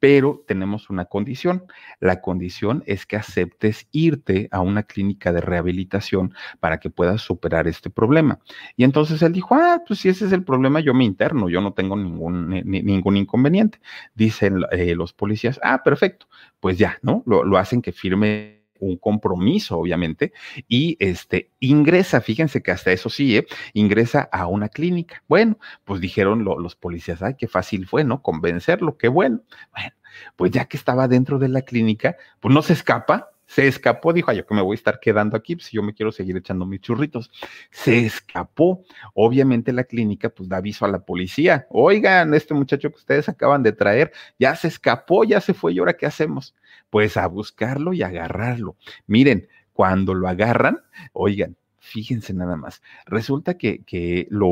Pero 0.00 0.44
tenemos 0.46 0.90
una 0.90 1.06
condición. 1.06 1.64
La 1.98 2.20
condición 2.20 2.84
es 2.86 3.06
que 3.06 3.16
aceptes 3.16 3.88
irte 3.90 4.48
a 4.52 4.60
una 4.60 4.84
clínica 4.84 5.32
de 5.32 5.40
rehabilitación 5.40 6.34
para 6.60 6.78
que 6.78 6.90
puedas 6.90 7.22
superar 7.22 7.66
este 7.66 7.90
problema. 7.90 8.38
Y 8.76 8.84
entonces 8.84 9.22
él 9.22 9.32
dijo, 9.32 9.54
ah, 9.54 9.82
pues 9.86 10.00
si 10.00 10.08
ese 10.08 10.26
es 10.26 10.32
el 10.32 10.44
problema, 10.44 10.80
yo 10.80 10.94
me 10.94 11.04
interno, 11.04 11.48
yo 11.48 11.60
no 11.60 11.72
tengo 11.72 11.96
ningún, 11.96 12.50
ni, 12.50 12.62
ningún 12.82 13.16
inconveniente. 13.16 13.80
Dicen 14.14 14.62
eh, 14.72 14.94
los 14.94 15.12
policías, 15.12 15.58
ah, 15.62 15.82
perfecto, 15.82 16.28
pues 16.60 16.78
ya, 16.78 16.98
¿no? 17.02 17.22
Lo 17.26 17.56
hacen 17.58 17.82
que 17.82 17.92
firme 17.92 18.57
un 18.80 18.96
compromiso, 18.96 19.78
obviamente, 19.78 20.32
y 20.68 20.96
este 21.00 21.50
ingresa, 21.60 22.20
fíjense 22.20 22.62
que 22.62 22.70
hasta 22.70 22.92
eso 22.92 23.08
sí, 23.08 23.36
¿eh? 23.36 23.46
ingresa 23.72 24.28
a 24.32 24.46
una 24.46 24.68
clínica. 24.68 25.22
Bueno, 25.28 25.58
pues 25.84 26.00
dijeron 26.00 26.44
lo, 26.44 26.58
los 26.58 26.76
policías, 26.76 27.22
ay, 27.22 27.34
qué 27.38 27.48
fácil 27.48 27.86
fue, 27.86 28.04
¿no? 28.04 28.22
Convencerlo, 28.22 28.96
qué 28.96 29.08
bueno. 29.08 29.40
Bueno, 29.72 29.92
pues 30.36 30.50
ya 30.50 30.66
que 30.66 30.76
estaba 30.76 31.08
dentro 31.08 31.38
de 31.38 31.48
la 31.48 31.62
clínica, 31.62 32.16
pues 32.40 32.54
no 32.54 32.62
se 32.62 32.72
escapa, 32.72 33.30
se 33.48 33.66
escapó, 33.66 34.12
dijo, 34.12 34.30
ay, 34.30 34.36
yo 34.36 34.46
que 34.46 34.54
me 34.54 34.60
voy 34.60 34.74
a 34.74 34.76
estar 34.76 35.00
quedando 35.00 35.34
aquí, 35.34 35.56
pues 35.56 35.70
yo 35.70 35.82
me 35.82 35.94
quiero 35.94 36.12
seguir 36.12 36.36
echando 36.36 36.66
mis 36.66 36.82
churritos. 36.82 37.30
Se 37.70 38.04
escapó. 38.04 38.84
Obviamente 39.14 39.72
la 39.72 39.84
clínica 39.84 40.28
pues 40.28 40.50
da 40.50 40.58
aviso 40.58 40.84
a 40.84 40.88
la 40.88 41.00
policía. 41.00 41.66
Oigan, 41.70 42.34
este 42.34 42.52
muchacho 42.52 42.90
que 42.90 42.96
ustedes 42.96 43.26
acaban 43.28 43.62
de 43.62 43.72
traer, 43.72 44.12
ya 44.38 44.54
se 44.54 44.68
escapó, 44.68 45.24
ya 45.24 45.40
se 45.40 45.54
fue, 45.54 45.72
¿y 45.72 45.78
ahora 45.78 45.96
qué 45.96 46.04
hacemos? 46.04 46.54
Pues 46.90 47.16
a 47.16 47.26
buscarlo 47.26 47.94
y 47.94 48.02
agarrarlo. 48.02 48.76
Miren, 49.06 49.48
cuando 49.72 50.12
lo 50.12 50.28
agarran, 50.28 50.82
oigan, 51.14 51.56
fíjense 51.88 52.34
nada 52.34 52.56
más, 52.56 52.82
resulta 53.06 53.56
que, 53.56 54.26
lo, 54.30 54.46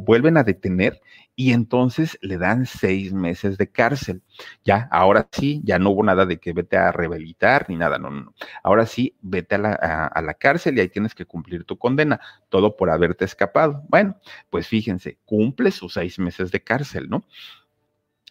vuelven 0.00 0.36
a 0.36 0.44
detener 0.44 1.00
y 1.34 1.52
entonces 1.52 2.18
le 2.20 2.36
dan 2.38 2.66
seis 2.66 3.12
meses 3.12 3.56
de 3.58 3.70
cárcel. 3.70 4.22
Ya, 4.64 4.88
ahora 4.90 5.28
sí, 5.32 5.60
ya 5.64 5.78
no 5.78 5.90
hubo 5.90 6.02
nada 6.02 6.26
de 6.26 6.38
que 6.38 6.52
vete 6.52 6.76
a 6.76 6.92
rehabilitar 6.92 7.66
ni 7.68 7.76
nada, 7.76 7.98
no, 7.98 8.10
no, 8.10 8.20
no. 8.24 8.34
Ahora 8.62 8.86
sí, 8.86 9.16
vete 9.22 9.54
a 9.54 9.58
la, 9.58 9.72
a 9.72 10.22
la 10.22 10.34
cárcel 10.34 10.76
y 10.76 10.80
ahí 10.80 10.88
tienes 10.88 11.14
que 11.14 11.26
cumplir 11.26 11.64
tu 11.64 11.78
condena, 11.78 12.20
todo 12.48 12.76
por 12.76 12.90
haberte 12.90 13.24
escapado. 13.24 13.82
Bueno, 13.88 14.16
pues 14.50 14.68
fíjense, 14.68 15.18
cumple 15.24 15.70
sus 15.70 15.94
seis 15.94 16.18
meses 16.18 16.50
de 16.52 16.62
cárcel, 16.62 17.08
¿no? 17.08 17.24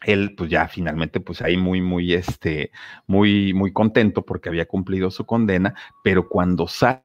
él 0.05 0.33
pues 0.35 0.49
ya 0.49 0.67
finalmente 0.67 1.19
pues 1.19 1.41
ahí 1.41 1.57
muy 1.57 1.81
muy 1.81 2.13
este 2.13 2.71
muy 3.07 3.53
muy 3.53 3.73
contento 3.73 4.25
porque 4.25 4.49
había 4.49 4.67
cumplido 4.67 5.11
su 5.11 5.25
condena, 5.25 5.75
pero 6.03 6.29
cuando 6.29 6.67
sale 6.67 7.03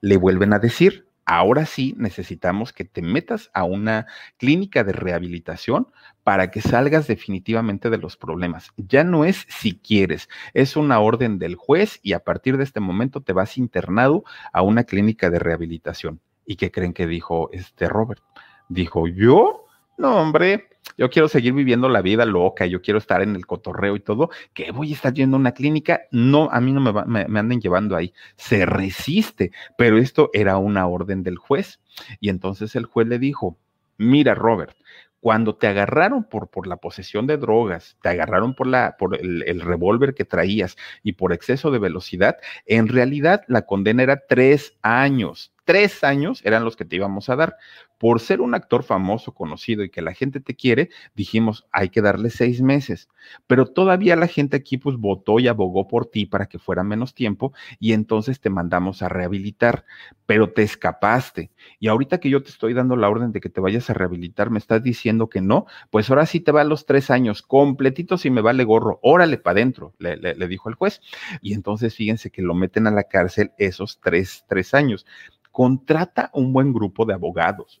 le 0.00 0.16
vuelven 0.16 0.54
a 0.54 0.58
decir, 0.58 1.06
ahora 1.26 1.66
sí 1.66 1.94
necesitamos 1.98 2.72
que 2.72 2.86
te 2.86 3.02
metas 3.02 3.50
a 3.52 3.64
una 3.64 4.06
clínica 4.38 4.82
de 4.82 4.92
rehabilitación 4.92 5.88
para 6.24 6.50
que 6.50 6.62
salgas 6.62 7.06
definitivamente 7.06 7.90
de 7.90 7.98
los 7.98 8.16
problemas. 8.16 8.70
Ya 8.78 9.04
no 9.04 9.26
es 9.26 9.44
si 9.50 9.78
quieres, 9.78 10.30
es 10.54 10.74
una 10.74 11.00
orden 11.00 11.38
del 11.38 11.56
juez 11.56 12.00
y 12.02 12.14
a 12.14 12.20
partir 12.20 12.56
de 12.56 12.64
este 12.64 12.80
momento 12.80 13.20
te 13.20 13.34
vas 13.34 13.58
internado 13.58 14.24
a 14.54 14.62
una 14.62 14.84
clínica 14.84 15.28
de 15.28 15.38
rehabilitación. 15.38 16.20
¿Y 16.46 16.56
qué 16.56 16.70
creen 16.70 16.94
que 16.94 17.06
dijo 17.06 17.50
este 17.52 17.88
Robert? 17.88 18.22
Dijo, 18.70 19.06
¿yo? 19.06 19.61
No, 19.98 20.16
hombre, 20.16 20.68
yo 20.96 21.10
quiero 21.10 21.28
seguir 21.28 21.52
viviendo 21.52 21.88
la 21.88 22.02
vida 22.02 22.24
loca, 22.24 22.66
yo 22.66 22.82
quiero 22.82 22.98
estar 22.98 23.22
en 23.22 23.36
el 23.36 23.46
cotorreo 23.46 23.96
y 23.96 24.00
todo, 24.00 24.30
que 24.52 24.70
voy 24.72 24.90
a 24.90 24.94
estar 24.94 25.12
yendo 25.12 25.36
a 25.36 25.40
una 25.40 25.52
clínica, 25.52 26.02
no, 26.10 26.48
a 26.50 26.60
mí 26.60 26.72
no 26.72 26.80
me, 26.80 26.92
va, 26.92 27.04
me, 27.04 27.38
anden 27.38 27.60
llevando 27.60 27.96
ahí, 27.96 28.12
se 28.36 28.66
resiste, 28.66 29.52
pero 29.76 29.98
esto 29.98 30.30
era 30.32 30.58
una 30.58 30.86
orden 30.86 31.22
del 31.22 31.38
juez. 31.38 31.80
Y 32.20 32.28
entonces 32.28 32.74
el 32.74 32.86
juez 32.86 33.06
le 33.06 33.18
dijo, 33.18 33.58
mira 33.98 34.34
Robert, 34.34 34.76
cuando 35.20 35.54
te 35.54 35.68
agarraron 35.68 36.24
por, 36.24 36.48
por 36.48 36.66
la 36.66 36.78
posesión 36.78 37.28
de 37.28 37.36
drogas, 37.36 37.96
te 38.02 38.08
agarraron 38.08 38.54
por, 38.54 38.66
la, 38.66 38.96
por 38.98 39.14
el, 39.20 39.44
el 39.46 39.60
revólver 39.60 40.14
que 40.14 40.24
traías 40.24 40.76
y 41.04 41.12
por 41.12 41.32
exceso 41.32 41.70
de 41.70 41.78
velocidad, 41.78 42.38
en 42.66 42.88
realidad 42.88 43.42
la 43.46 43.62
condena 43.62 44.02
era 44.02 44.26
tres 44.26 44.76
años 44.82 45.52
tres 45.64 46.04
años 46.04 46.40
eran 46.44 46.64
los 46.64 46.76
que 46.76 46.84
te 46.84 46.96
íbamos 46.96 47.28
a 47.28 47.36
dar. 47.36 47.56
Por 47.98 48.18
ser 48.18 48.40
un 48.40 48.54
actor 48.54 48.82
famoso, 48.82 49.32
conocido 49.32 49.84
y 49.84 49.90
que 49.90 50.02
la 50.02 50.12
gente 50.12 50.40
te 50.40 50.56
quiere, 50.56 50.90
dijimos, 51.14 51.66
hay 51.70 51.88
que 51.88 52.02
darle 52.02 52.30
seis 52.30 52.60
meses. 52.60 53.08
Pero 53.46 53.66
todavía 53.66 54.16
la 54.16 54.26
gente 54.26 54.56
aquí 54.56 54.76
pues 54.76 54.96
votó 54.96 55.38
y 55.38 55.46
abogó 55.46 55.86
por 55.86 56.06
ti 56.06 56.26
para 56.26 56.46
que 56.46 56.58
fuera 56.58 56.82
menos 56.82 57.14
tiempo 57.14 57.52
y 57.78 57.92
entonces 57.92 58.40
te 58.40 58.50
mandamos 58.50 59.02
a 59.02 59.08
rehabilitar, 59.08 59.84
pero 60.26 60.52
te 60.52 60.62
escapaste. 60.62 61.52
Y 61.78 61.86
ahorita 61.86 62.18
que 62.18 62.28
yo 62.28 62.42
te 62.42 62.50
estoy 62.50 62.74
dando 62.74 62.96
la 62.96 63.08
orden 63.08 63.30
de 63.30 63.40
que 63.40 63.48
te 63.48 63.60
vayas 63.60 63.88
a 63.88 63.94
rehabilitar, 63.94 64.50
me 64.50 64.58
estás 64.58 64.82
diciendo 64.82 65.28
que 65.28 65.40
no, 65.40 65.66
pues 65.90 66.10
ahora 66.10 66.26
sí 66.26 66.40
te 66.40 66.50
va 66.50 66.62
a 66.62 66.64
los 66.64 66.86
tres 66.86 67.08
años 67.10 67.42
completitos 67.42 68.26
y 68.26 68.30
me 68.30 68.40
vale 68.40 68.64
gorro, 68.64 68.98
órale 69.02 69.38
para 69.38 69.60
adentro, 69.60 69.94
le, 69.98 70.16
le, 70.16 70.48
dijo 70.48 70.68
el 70.68 70.74
juez. 70.74 71.00
Y 71.40 71.54
entonces 71.54 71.94
fíjense 71.94 72.30
que 72.30 72.42
lo 72.42 72.54
meten 72.54 72.88
a 72.88 72.90
la 72.90 73.04
cárcel 73.04 73.52
esos 73.58 74.00
tres, 74.00 74.44
tres 74.48 74.74
años 74.74 75.06
contrata 75.52 76.30
un 76.34 76.52
buen 76.52 76.72
grupo 76.72 77.04
de 77.04 77.14
abogados, 77.14 77.80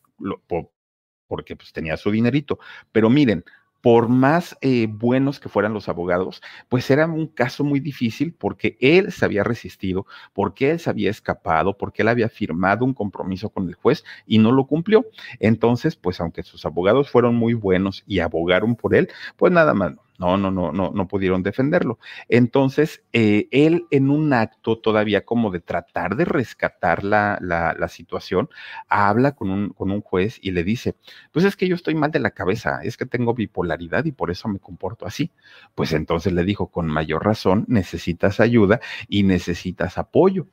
porque 1.26 1.56
pues 1.56 1.72
tenía 1.72 1.96
su 1.96 2.10
dinerito. 2.10 2.58
Pero 2.92 3.10
miren, 3.10 3.44
por 3.82 4.08
más 4.08 4.56
eh, 4.60 4.86
buenos 4.88 5.40
que 5.40 5.48
fueran 5.48 5.74
los 5.74 5.88
abogados, 5.88 6.40
pues 6.68 6.88
era 6.90 7.06
un 7.06 7.26
caso 7.26 7.64
muy 7.64 7.80
difícil 7.80 8.32
porque 8.32 8.78
él 8.80 9.10
se 9.12 9.24
había 9.24 9.42
resistido, 9.42 10.06
porque 10.32 10.70
él 10.70 10.78
se 10.78 10.88
había 10.88 11.10
escapado, 11.10 11.76
porque 11.76 12.02
él 12.02 12.08
había 12.08 12.28
firmado 12.28 12.84
un 12.84 12.94
compromiso 12.94 13.50
con 13.50 13.68
el 13.68 13.74
juez 13.74 14.04
y 14.24 14.38
no 14.38 14.52
lo 14.52 14.66
cumplió. 14.66 15.04
Entonces, 15.40 15.96
pues 15.96 16.20
aunque 16.20 16.44
sus 16.44 16.64
abogados 16.64 17.10
fueron 17.10 17.34
muy 17.34 17.54
buenos 17.54 18.04
y 18.06 18.20
abogaron 18.20 18.76
por 18.76 18.94
él, 18.94 19.08
pues 19.36 19.52
nada 19.52 19.74
más 19.74 19.94
no, 20.18 20.36
no, 20.36 20.50
no, 20.50 20.72
no, 20.72 20.90
no 20.94 21.08
pudieron 21.08 21.42
defenderlo. 21.42 21.98
Entonces, 22.28 23.02
eh, 23.12 23.48
él 23.50 23.86
en 23.90 24.10
un 24.10 24.32
acto 24.32 24.78
todavía 24.78 25.24
como 25.24 25.50
de 25.50 25.60
tratar 25.60 26.16
de 26.16 26.24
rescatar 26.24 27.02
la, 27.04 27.38
la, 27.40 27.88
situación, 27.88 28.48
habla 28.88 29.32
con 29.32 29.50
un, 29.50 29.70
con 29.70 29.90
un 29.90 30.00
juez 30.00 30.38
y 30.42 30.52
le 30.52 30.64
dice, 30.64 30.94
pues 31.32 31.44
es 31.44 31.56
que 31.56 31.68
yo 31.68 31.74
estoy 31.74 31.94
mal 31.94 32.10
de 32.10 32.20
la 32.20 32.30
cabeza, 32.30 32.80
es 32.82 32.96
que 32.96 33.06
tengo 33.06 33.34
bipolaridad 33.34 34.04
y 34.04 34.12
por 34.12 34.30
eso 34.30 34.48
me 34.48 34.60
comporto 34.60 35.06
así. 35.06 35.32
Pues 35.74 35.92
entonces 35.92 36.32
le 36.32 36.44
dijo, 36.44 36.68
con 36.70 36.86
mayor 36.86 37.24
razón, 37.24 37.64
necesitas 37.68 38.40
ayuda 38.40 38.80
y 39.08 39.24
necesitas 39.24 39.98
apoyo. 39.98 40.46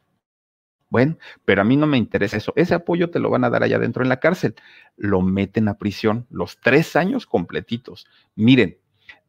Bueno, 0.90 1.18
pero 1.46 1.62
a 1.62 1.64
mí 1.66 1.78
no 1.78 1.86
me 1.86 1.98
interesa 1.98 2.38
eso. 2.38 2.52
Ese 2.56 2.74
apoyo 2.74 3.12
te 3.12 3.20
lo 3.20 3.30
van 3.30 3.44
a 3.44 3.50
dar 3.52 3.62
allá 3.64 3.76
adentro 3.78 4.02
en 4.02 4.10
la 4.10 4.20
cárcel. 4.20 4.56
Lo 4.98 5.22
meten 5.22 5.68
a 5.68 5.78
prisión 5.78 6.26
los 6.32 6.60
tres 6.60 6.96
años 6.96 7.28
completitos. 7.28 8.08
Miren, 8.36 8.80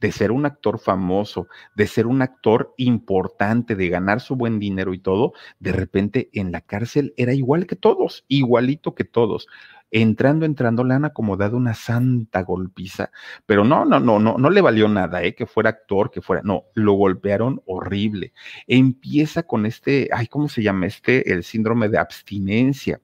de 0.01 0.13
ser 0.13 0.33
un 0.33 0.47
actor 0.47 0.79
famoso, 0.79 1.49
de 1.75 1.87
ser 1.87 2.07
un 2.07 2.23
actor 2.23 2.75
importante, 2.77 3.77
de 3.77 3.89
ganar 3.89 4.21
su 4.21 4.37
buen 4.37 4.59
dinero 4.59 4.95
y 4.95 4.99
todo, 4.99 5.33
de 5.59 5.73
repente 5.73 6.31
en 6.33 6.53
la 6.53 6.61
cárcel 6.61 7.15
era 7.17 7.35
igual 7.35 7.67
que 7.67 7.77
todos, 7.77 8.25
igualito 8.29 8.95
que 8.95 9.05
todos 9.05 9.47
entrando, 9.91 10.47
entrando, 10.47 10.85
le 10.85 10.95
han 10.95 11.05
acomodado 11.05 11.57
una 11.57 11.75
santa 11.75 12.43
golpiza, 12.43 13.11
pero 13.47 13.65
no, 13.65 13.85
no, 13.85 14.01
no, 14.01 14.19
no, 14.19 14.39
no 14.39 14.51
le 14.51 14.61
valió 14.61 14.89
nada, 14.89 15.23
¿eh? 15.23 15.35
que 15.35 15.47
fuera 15.47 15.71
actor, 15.71 16.11
que 16.11 16.21
fuera, 16.21 16.43
no, 16.45 16.65
lo 16.75 16.93
golpearon 16.93 17.63
horrible. 17.67 18.33
Empieza 18.67 19.43
con 19.43 19.67
este, 19.67 20.09
ay, 20.13 20.27
¿cómo 20.27 20.49
se 20.49 20.63
llama 20.63 20.87
este? 20.87 21.33
El 21.33 21.45
síndrome 21.45 21.89
de 21.89 21.99
abstinencia 21.99 23.01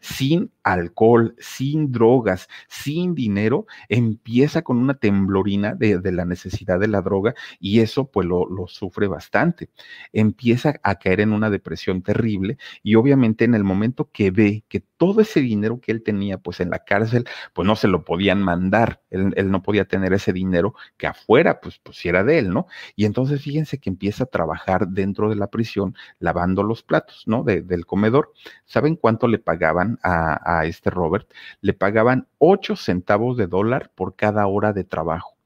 sin 0.00 0.50
alcohol, 0.62 1.34
sin 1.38 1.90
drogas, 1.90 2.48
sin 2.68 3.14
dinero, 3.14 3.66
empieza 3.88 4.62
con 4.62 4.78
una 4.78 4.94
temblorina 4.94 5.74
de, 5.74 6.00
la 6.12 6.24
necesidad 6.24 6.78
de 6.78 6.88
la 6.88 7.02
droga 7.02 7.34
y 7.58 7.80
eso 7.80 8.10
pues 8.10 8.26
lo, 8.26 8.48
lo, 8.48 8.66
sufre 8.68 9.08
bastante. 9.08 9.70
Empieza 10.12 10.74
a 10.82 10.96
caer 10.96 11.20
en 11.20 11.32
una 11.32 11.50
depresión 11.50 12.02
terrible 12.02 12.58
y 12.82 12.94
obviamente 12.94 13.44
en 13.44 13.54
el 13.54 13.64
momento 13.64 14.10
que 14.12 14.30
ve 14.30 14.64
que 14.68 14.80
todo 14.80 15.20
ese 15.20 15.40
dinero 15.40 15.80
que 15.80 15.92
él 15.92 16.02
tenía 16.02 16.27
pues 16.36 16.60
en 16.60 16.68
la 16.68 16.80
cárcel 16.80 17.26
pues 17.54 17.66
no 17.66 17.76
se 17.76 17.88
lo 17.88 18.04
podían 18.04 18.42
mandar, 18.42 19.00
él, 19.08 19.50
no 19.50 19.62
podía 19.62 19.86
tener 19.86 20.12
ese 20.12 20.34
dinero 20.34 20.74
que 20.98 21.06
afuera 21.06 21.60
pues, 21.60 21.78
pues 21.82 22.04
era 22.04 22.24
de 22.24 22.38
él, 22.38 22.50
¿no? 22.50 22.66
Y 22.94 23.06
entonces 23.06 23.40
fíjense 23.40 23.78
que 23.78 23.88
empieza 23.88 24.24
a 24.24 24.26
trabajar 24.26 24.88
dentro 24.88 25.30
de 25.30 25.36
la 25.36 25.46
prisión 25.46 25.94
lavando 26.18 26.62
los 26.62 26.82
platos, 26.82 27.22
¿no? 27.26 27.44
del 27.44 27.86
comedor. 27.86 28.32
¿Saben 28.66 28.96
cuánto 28.96 29.28
le 29.28 29.38
pagaban? 29.38 29.98
a, 30.02 30.64
este 30.64 30.90
Robert, 30.90 31.30
le 31.60 31.74
pagaban 31.74 32.26
8 32.38 32.76
centavos 32.76 33.36
de 33.36 33.46
dólar 33.46 33.92
por 33.94 34.16
cada 34.16 34.46
hora 34.46 34.72
de 34.72 34.84
trabajo. 34.84 35.37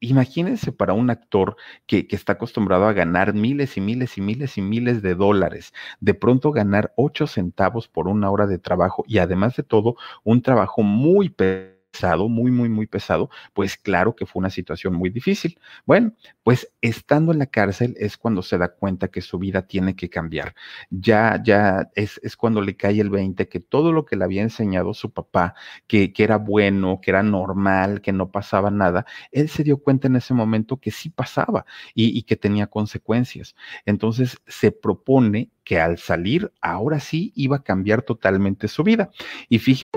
Imagínense 0.00 0.72
para 0.72 0.94
un 0.94 1.10
actor 1.10 1.56
que, 1.86 2.06
que, 2.06 2.16
está 2.16 2.32
acostumbrado 2.34 2.86
a 2.86 2.92
ganar 2.92 3.34
miles 3.34 3.76
y 3.76 3.80
miles 3.80 4.16
y 4.16 4.22
miles 4.22 4.56
y 4.56 4.62
miles 4.62 5.02
de 5.02 5.14
dólares, 5.14 5.74
de 6.00 6.14
pronto 6.14 6.52
ganar 6.52 6.92
8 6.96 7.26
centavos 7.26 7.86
por 7.88 8.08
una 8.08 8.30
hora 8.30 8.46
de 8.46 8.58
trabajo 8.58 9.04
y 9.06 9.18
además 9.18 9.56
de 9.56 9.62
todo, 9.62 9.96
un 10.24 10.42
trabajo 10.42 10.82
muy 10.82 11.28
pesado 11.28 11.79
pesado, 11.90 12.28
muy, 12.28 12.50
muy, 12.50 12.68
muy 12.68 12.86
pesado, 12.86 13.30
pues 13.52 13.76
claro 13.76 14.14
que 14.14 14.26
fue 14.26 14.40
una 14.40 14.50
situación 14.50 14.94
muy 14.94 15.10
difícil. 15.10 15.58
Bueno, 15.86 16.12
pues 16.42 16.72
estando 16.80 17.32
en 17.32 17.38
la 17.38 17.46
cárcel 17.46 17.94
es 17.98 18.16
cuando 18.16 18.42
se 18.42 18.58
da 18.58 18.68
cuenta 18.74 19.08
que 19.08 19.20
su 19.20 19.38
vida 19.38 19.62
tiene 19.66 19.96
que 19.96 20.08
cambiar. 20.10 20.54
Ya, 20.90 21.40
ya 21.44 21.90
es, 21.94 22.20
es 22.22 22.36
cuando 22.36 22.60
le 22.62 22.76
cae 22.76 23.00
el 23.00 23.10
20 23.10 23.48
que 23.48 23.60
todo 23.60 23.92
lo 23.92 24.04
que 24.04 24.16
le 24.16 24.24
había 24.24 24.42
enseñado 24.42 24.94
su 24.94 25.12
papá, 25.12 25.54
que, 25.86 26.12
que 26.12 26.24
era 26.24 26.36
bueno, 26.38 27.00
que 27.02 27.10
era 27.10 27.22
normal, 27.22 28.00
que 28.00 28.12
no 28.12 28.30
pasaba 28.30 28.70
nada, 28.70 29.06
él 29.32 29.48
se 29.48 29.64
dio 29.64 29.78
cuenta 29.78 30.08
en 30.08 30.16
ese 30.16 30.34
momento 30.34 30.78
que 30.78 30.90
sí 30.90 31.10
pasaba 31.10 31.64
y, 31.94 32.22
que 32.24 32.36
tenía 32.36 32.66
consecuencias. 32.66 33.54
Entonces 33.86 34.38
se 34.46 34.72
propone 34.72 35.50
que 35.64 35.80
al 35.80 35.98
salir, 35.98 36.52
ahora 36.60 37.00
sí 37.00 37.32
iba 37.36 37.56
a 37.56 37.62
cambiar 37.62 38.02
totalmente 38.02 38.68
su 38.68 38.82
vida. 38.84 39.10
Y 39.48 39.58
fíjate. 39.58 39.89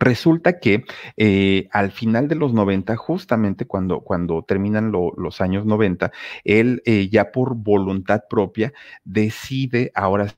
Resulta 0.00 0.58
que 0.60 0.84
eh, 1.16 1.68
al 1.72 1.90
final 1.92 2.28
de 2.28 2.34
los 2.34 2.52
90, 2.52 2.96
justamente 2.96 3.66
cuando, 3.66 4.00
cuando 4.00 4.42
terminan 4.42 4.92
los 4.92 5.40
años 5.40 5.64
90, 5.64 6.12
él 6.44 6.82
eh, 6.84 7.08
ya 7.08 7.32
por 7.32 7.54
voluntad 7.54 8.24
propia 8.28 8.72
decide 9.04 9.90
ahora 9.94 10.28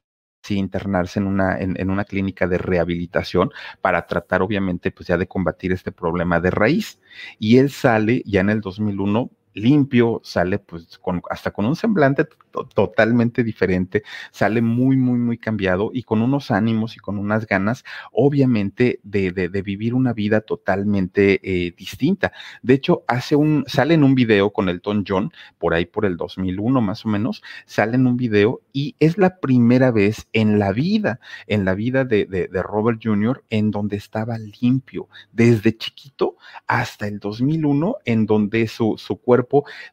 sí 0.43 0.57
internarse 0.57 1.19
en 1.19 1.27
una, 1.27 1.59
en, 1.59 1.91
una 1.91 2.05
clínica 2.05 2.47
de 2.47 2.59
rehabilitación 2.59 3.51
para 3.81 4.07
tratar 4.07 4.41
obviamente 4.41 4.91
pues 4.91 5.09
ya 5.09 5.19
de 5.19 5.27
combatir 5.27 5.73
este 5.73 5.93
problema 5.93 6.41
de 6.41 6.51
raíz. 6.51 7.01
Y 7.39 7.59
él 7.59 7.71
sale 7.71 8.23
ya 8.25 8.41
en 8.41 8.51
el 8.51 8.61
2001 8.61 9.31
limpio, 9.55 10.21
sale 10.25 10.59
pues 10.59 10.99
con, 10.99 11.23
hasta 11.31 11.51
con 11.51 11.67
un 11.67 11.77
semblante 11.77 12.27
totalmente 12.75 13.45
diferente, 13.45 14.03
sale 14.31 14.61
muy, 14.61 14.97
muy, 14.97 15.19
muy 15.19 15.39
cambiado 15.39 15.91
y 15.93 16.03
con 16.03 16.23
unos 16.23 16.51
ánimos 16.51 16.97
y 16.97 16.99
con 16.99 17.19
unas 17.19 17.47
ganas, 17.47 17.85
obviamente, 18.13 19.01
de, 19.03 19.33
de, 19.33 19.63
vivir 19.63 19.95
una 19.95 20.13
vida 20.13 20.41
totalmente 20.41 21.41
eh, 21.43 21.73
distinta. 21.77 22.33
De 22.63 22.75
hecho, 22.75 23.05
hace 23.07 23.37
un, 23.37 23.65
sale 23.67 23.95
en 23.95 24.05
un 24.05 24.15
video 24.15 24.51
con 24.51 24.69
Elton 24.69 25.05
John, 25.07 25.33
por 25.59 25.75
ahí 25.75 25.87
por 25.87 26.05
el 26.05 26.17
2001 26.17 26.81
más 26.81 27.05
o 27.05 27.09
menos, 27.09 27.43
sale 27.67 27.97
en 27.97 28.07
un 28.07 28.17
video 28.17 28.63
y 28.73 28.97
es 29.01 29.19
la 29.19 29.39
primera 29.39 29.91
vez 29.91 30.29
en 30.33 30.59
la 30.59 30.73
vida, 30.73 31.21
en 31.47 31.65
la 31.65 31.75
vida 31.75 32.05
de, 32.05 32.27
de 32.27 32.63
Robert 32.63 33.01
Jr., 33.03 33.45
en 33.51 33.71
donde 33.71 33.97
estaba 33.97 34.39
limpio, 34.39 35.09
desde 35.33 35.77
chiquito 35.77 36.37
hasta 36.67 37.07
el 37.07 37.19
2001, 37.19 37.97
en 38.05 38.27
donde 38.27 38.67
su, 38.67 38.97
su 38.97 39.17
cuerpo 39.17 39.40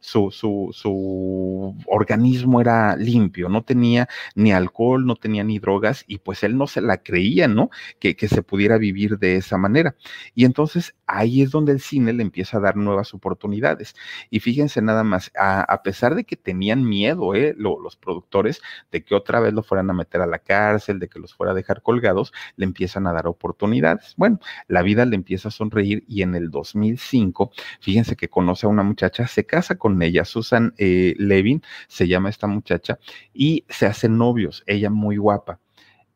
su, 0.00 0.30
su, 0.30 0.70
su 0.72 1.74
organismo 1.86 2.60
era 2.60 2.96
limpio, 2.96 3.48
no 3.48 3.62
tenía 3.62 4.08
ni 4.34 4.52
alcohol, 4.52 5.06
no 5.06 5.16
tenía 5.16 5.44
ni 5.44 5.58
drogas 5.58 6.04
y 6.06 6.18
pues 6.18 6.42
él 6.42 6.56
no 6.56 6.66
se 6.66 6.80
la 6.80 6.98
creía, 6.98 7.48
¿no? 7.48 7.70
Que, 7.98 8.16
que 8.16 8.28
se 8.28 8.42
pudiera 8.42 8.78
vivir 8.78 9.18
de 9.18 9.36
esa 9.36 9.58
manera. 9.58 9.94
Y 10.34 10.44
entonces 10.44 10.94
ahí 11.06 11.42
es 11.42 11.50
donde 11.50 11.72
el 11.72 11.80
cine 11.80 12.12
le 12.12 12.22
empieza 12.22 12.58
a 12.58 12.60
dar 12.60 12.76
nuevas 12.76 13.14
oportunidades. 13.14 13.94
Y 14.30 14.40
fíjense 14.40 14.82
nada 14.82 15.04
más, 15.04 15.32
a, 15.38 15.82
pesar 15.82 16.14
de 16.14 16.24
que 16.24 16.36
tenían 16.36 16.84
miedo 16.84 17.34
¿eh? 17.34 17.54
los 17.56 17.96
productores 17.96 18.60
de 18.92 19.02
que 19.02 19.14
otra 19.14 19.40
vez 19.40 19.52
lo 19.54 19.62
fueran 19.62 19.90
a 19.90 19.94
meter 19.94 20.20
a 20.20 20.26
la 20.26 20.38
cárcel, 20.38 20.98
de 20.98 21.08
que 21.08 21.18
los 21.18 21.34
fuera 21.34 21.52
a 21.52 21.54
dejar 21.54 21.82
colgados, 21.82 22.32
le 22.56 22.64
empiezan 22.64 23.06
a 23.06 23.12
dar 23.12 23.26
oportunidades. 23.26 24.14
Bueno, 24.16 24.38
la 24.66 24.82
vida 24.82 25.04
le 25.06 25.16
empieza 25.16 25.48
a 25.48 25.50
sonreír 25.50 26.04
y 26.06 26.22
en 26.22 26.34
el 26.34 26.50
2005, 26.50 27.52
fíjense 27.80 28.16
que 28.16 28.28
conoce 28.28 28.66
a 28.66 28.68
una 28.68 28.82
muchacha, 28.82 29.26
se 29.38 29.46
casa 29.46 29.76
con 29.76 30.02
ella, 30.02 30.24
Susan 30.24 30.74
eh, 30.78 31.14
Levin 31.18 31.62
se 31.88 32.08
llama 32.08 32.30
esta 32.30 32.46
muchacha, 32.46 32.98
y 33.32 33.64
se 33.68 33.86
hacen 33.86 34.18
novios, 34.18 34.64
ella 34.66 34.90
muy 34.90 35.16
guapa 35.16 35.60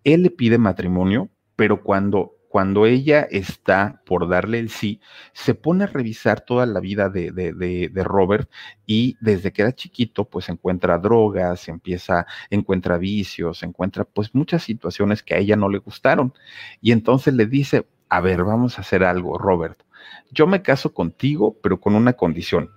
él 0.05 0.23
le 0.23 0.31
pide 0.31 0.59
matrimonio, 0.59 1.31
pero 1.57 1.83
cuando 1.83 2.37
cuando 2.49 2.85
ella 2.85 3.23
está 3.31 4.03
por 4.05 4.29
darle 4.29 4.59
el 4.59 4.69
sí, 4.69 5.01
se 5.33 5.55
pone 5.55 5.85
a 5.85 5.87
revisar 5.87 6.43
toda 6.43 6.67
la 6.67 6.81
vida 6.81 7.09
de, 7.09 7.33
de, 7.33 7.55
de, 7.55 8.05
Robert 8.05 8.51
y 8.85 9.17
desde 9.23 9.55
que 9.55 9.63
era 9.63 9.73
chiquito, 9.75 10.27
pues 10.27 10.51
encuentra 10.51 10.99
drogas, 10.99 11.67
empieza, 11.71 12.27
encuentra 12.51 12.99
vicios, 12.99 13.63
encuentra 13.63 14.05
pues 14.05 14.35
muchas 14.35 14.65
situaciones 14.65 15.23
que 15.23 15.35
a 15.35 15.39
ella 15.39 15.57
no 15.57 15.71
le 15.71 15.79
gustaron. 15.79 16.35
Y 16.83 16.93
entonces 16.93 17.33
le 17.33 17.47
dice, 17.47 17.87
a 18.11 18.21
ver, 18.21 18.45
vamos 18.45 18.77
a 18.77 18.83
hacer 18.83 19.03
algo, 19.03 19.39
Robert. 19.39 19.83
Yo 20.31 20.47
me 20.47 20.61
caso 20.61 20.93
contigo, 20.93 21.57
pero 21.63 21.81
con 21.81 21.95
una 21.95 22.13
condición. 22.13 22.71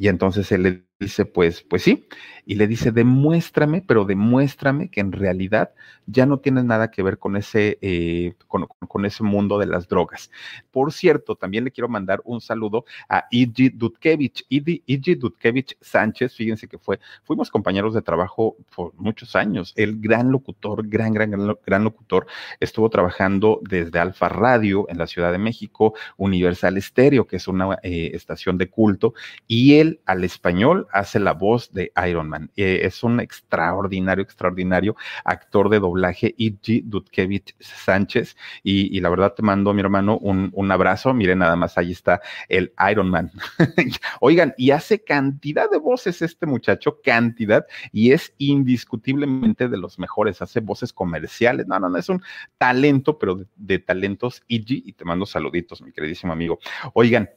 Y 0.00 0.08
entonces 0.08 0.50
él 0.50 0.62
le 0.62 0.86
dice, 1.00 1.24
pues, 1.24 1.62
pues 1.62 1.82
sí, 1.82 2.06
y 2.44 2.56
le 2.56 2.66
dice, 2.66 2.92
demuéstrame, 2.92 3.82
pero 3.86 4.04
demuéstrame 4.04 4.90
que 4.90 5.00
en 5.00 5.12
realidad 5.12 5.70
ya 6.06 6.26
no 6.26 6.38
tienes 6.38 6.64
nada 6.64 6.90
que 6.90 7.02
ver 7.02 7.18
con 7.18 7.36
ese, 7.36 7.78
eh, 7.80 8.34
con, 8.48 8.66
con, 8.66 9.04
ese 9.06 9.22
mundo 9.22 9.58
de 9.58 9.66
las 9.66 9.88
drogas. 9.88 10.30
Por 10.70 10.92
cierto, 10.92 11.36
también 11.36 11.64
le 11.64 11.70
quiero 11.70 11.88
mandar 11.88 12.20
un 12.24 12.40
saludo 12.40 12.84
a 13.08 13.26
Igi 13.30 13.70
Dudkevich, 13.70 14.44
Igi 14.48 15.14
Dudkevich 15.14 15.76
Sánchez, 15.80 16.34
fíjense 16.34 16.68
que 16.68 16.78
fue, 16.78 17.00
fuimos 17.22 17.50
compañeros 17.50 17.94
de 17.94 18.02
trabajo 18.02 18.56
por 18.74 18.92
muchos 18.96 19.36
años, 19.36 19.72
el 19.76 20.00
gran 20.00 20.30
locutor, 20.30 20.86
gran, 20.86 21.14
gran, 21.14 21.30
gran, 21.30 21.56
gran 21.64 21.84
locutor, 21.84 22.26
estuvo 22.58 22.90
trabajando 22.90 23.60
desde 23.62 23.98
Alfa 23.98 24.28
Radio 24.28 24.86
en 24.88 24.98
la 24.98 25.06
Ciudad 25.06 25.32
de 25.32 25.38
México, 25.38 25.94
Universal 26.16 26.80
Stereo, 26.82 27.26
que 27.26 27.36
es 27.36 27.48
una 27.48 27.78
eh, 27.82 28.10
estación 28.12 28.58
de 28.58 28.68
culto, 28.68 29.14
y 29.46 29.76
él 29.76 30.00
al 30.04 30.24
español 30.24 30.88
hace 30.92 31.20
la 31.20 31.32
voz 31.32 31.72
de 31.72 31.92
Iron 32.08 32.28
Man. 32.28 32.50
Eh, 32.56 32.80
es 32.82 33.02
un 33.02 33.20
extraordinario, 33.20 34.22
extraordinario 34.22 34.96
actor 35.24 35.68
de 35.68 35.80
doblaje, 35.80 36.34
Ig 36.36 36.82
Dudkevich 36.84 37.54
Sánchez. 37.58 38.36
Y, 38.62 39.00
la 39.00 39.08
verdad 39.08 39.34
te 39.34 39.42
mando, 39.42 39.72
mi 39.72 39.80
hermano, 39.80 40.18
un, 40.18 40.50
un, 40.52 40.70
abrazo. 40.70 41.14
Miren, 41.14 41.38
nada 41.38 41.56
más 41.56 41.78
ahí 41.78 41.92
está 41.92 42.20
el 42.48 42.72
Iron 42.90 43.10
Man. 43.10 43.30
Oigan, 44.20 44.54
y 44.56 44.70
hace 44.70 45.02
cantidad 45.02 45.70
de 45.70 45.78
voces 45.78 46.22
este 46.22 46.46
muchacho, 46.46 47.00
cantidad, 47.02 47.66
y 47.92 48.12
es 48.12 48.34
indiscutiblemente 48.38 49.68
de 49.68 49.76
los 49.76 49.98
mejores. 49.98 50.42
Hace 50.42 50.60
voces 50.60 50.92
comerciales. 50.92 51.66
No, 51.66 51.78
no, 51.78 51.88
no, 51.88 51.98
es 51.98 52.08
un 52.08 52.22
talento, 52.58 53.18
pero 53.18 53.40
de, 53.56 53.78
talentos, 53.78 54.42
Ig, 54.48 54.66
y 54.70 54.92
te 54.92 55.04
mando 55.04 55.26
saluditos, 55.26 55.82
mi 55.82 55.92
queridísimo 55.92 56.32
amigo. 56.32 56.58
Oigan, 56.94 57.30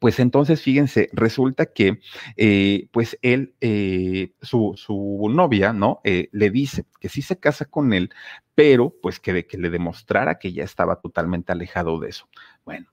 pues 0.00 0.20
entonces, 0.20 0.62
fíjense, 0.62 1.08
resulta 1.12 1.66
que, 1.66 2.00
eh, 2.36 2.88
pues 2.92 3.18
él, 3.22 3.54
eh, 3.60 4.32
su, 4.42 4.74
su, 4.76 5.28
novia, 5.30 5.72
¿no? 5.72 6.00
Eh, 6.04 6.28
le 6.32 6.50
dice 6.50 6.84
que 7.00 7.08
sí 7.08 7.22
se 7.22 7.38
casa 7.38 7.64
con 7.64 7.92
él, 7.92 8.10
pero 8.54 8.94
pues 9.02 9.20
que, 9.20 9.46
que 9.46 9.58
le 9.58 9.70
demostrara 9.70 10.38
que 10.38 10.52
ya 10.52 10.64
estaba 10.64 11.00
totalmente 11.00 11.52
alejado 11.52 11.98
de 12.00 12.08
eso. 12.10 12.28
Bueno, 12.64 12.88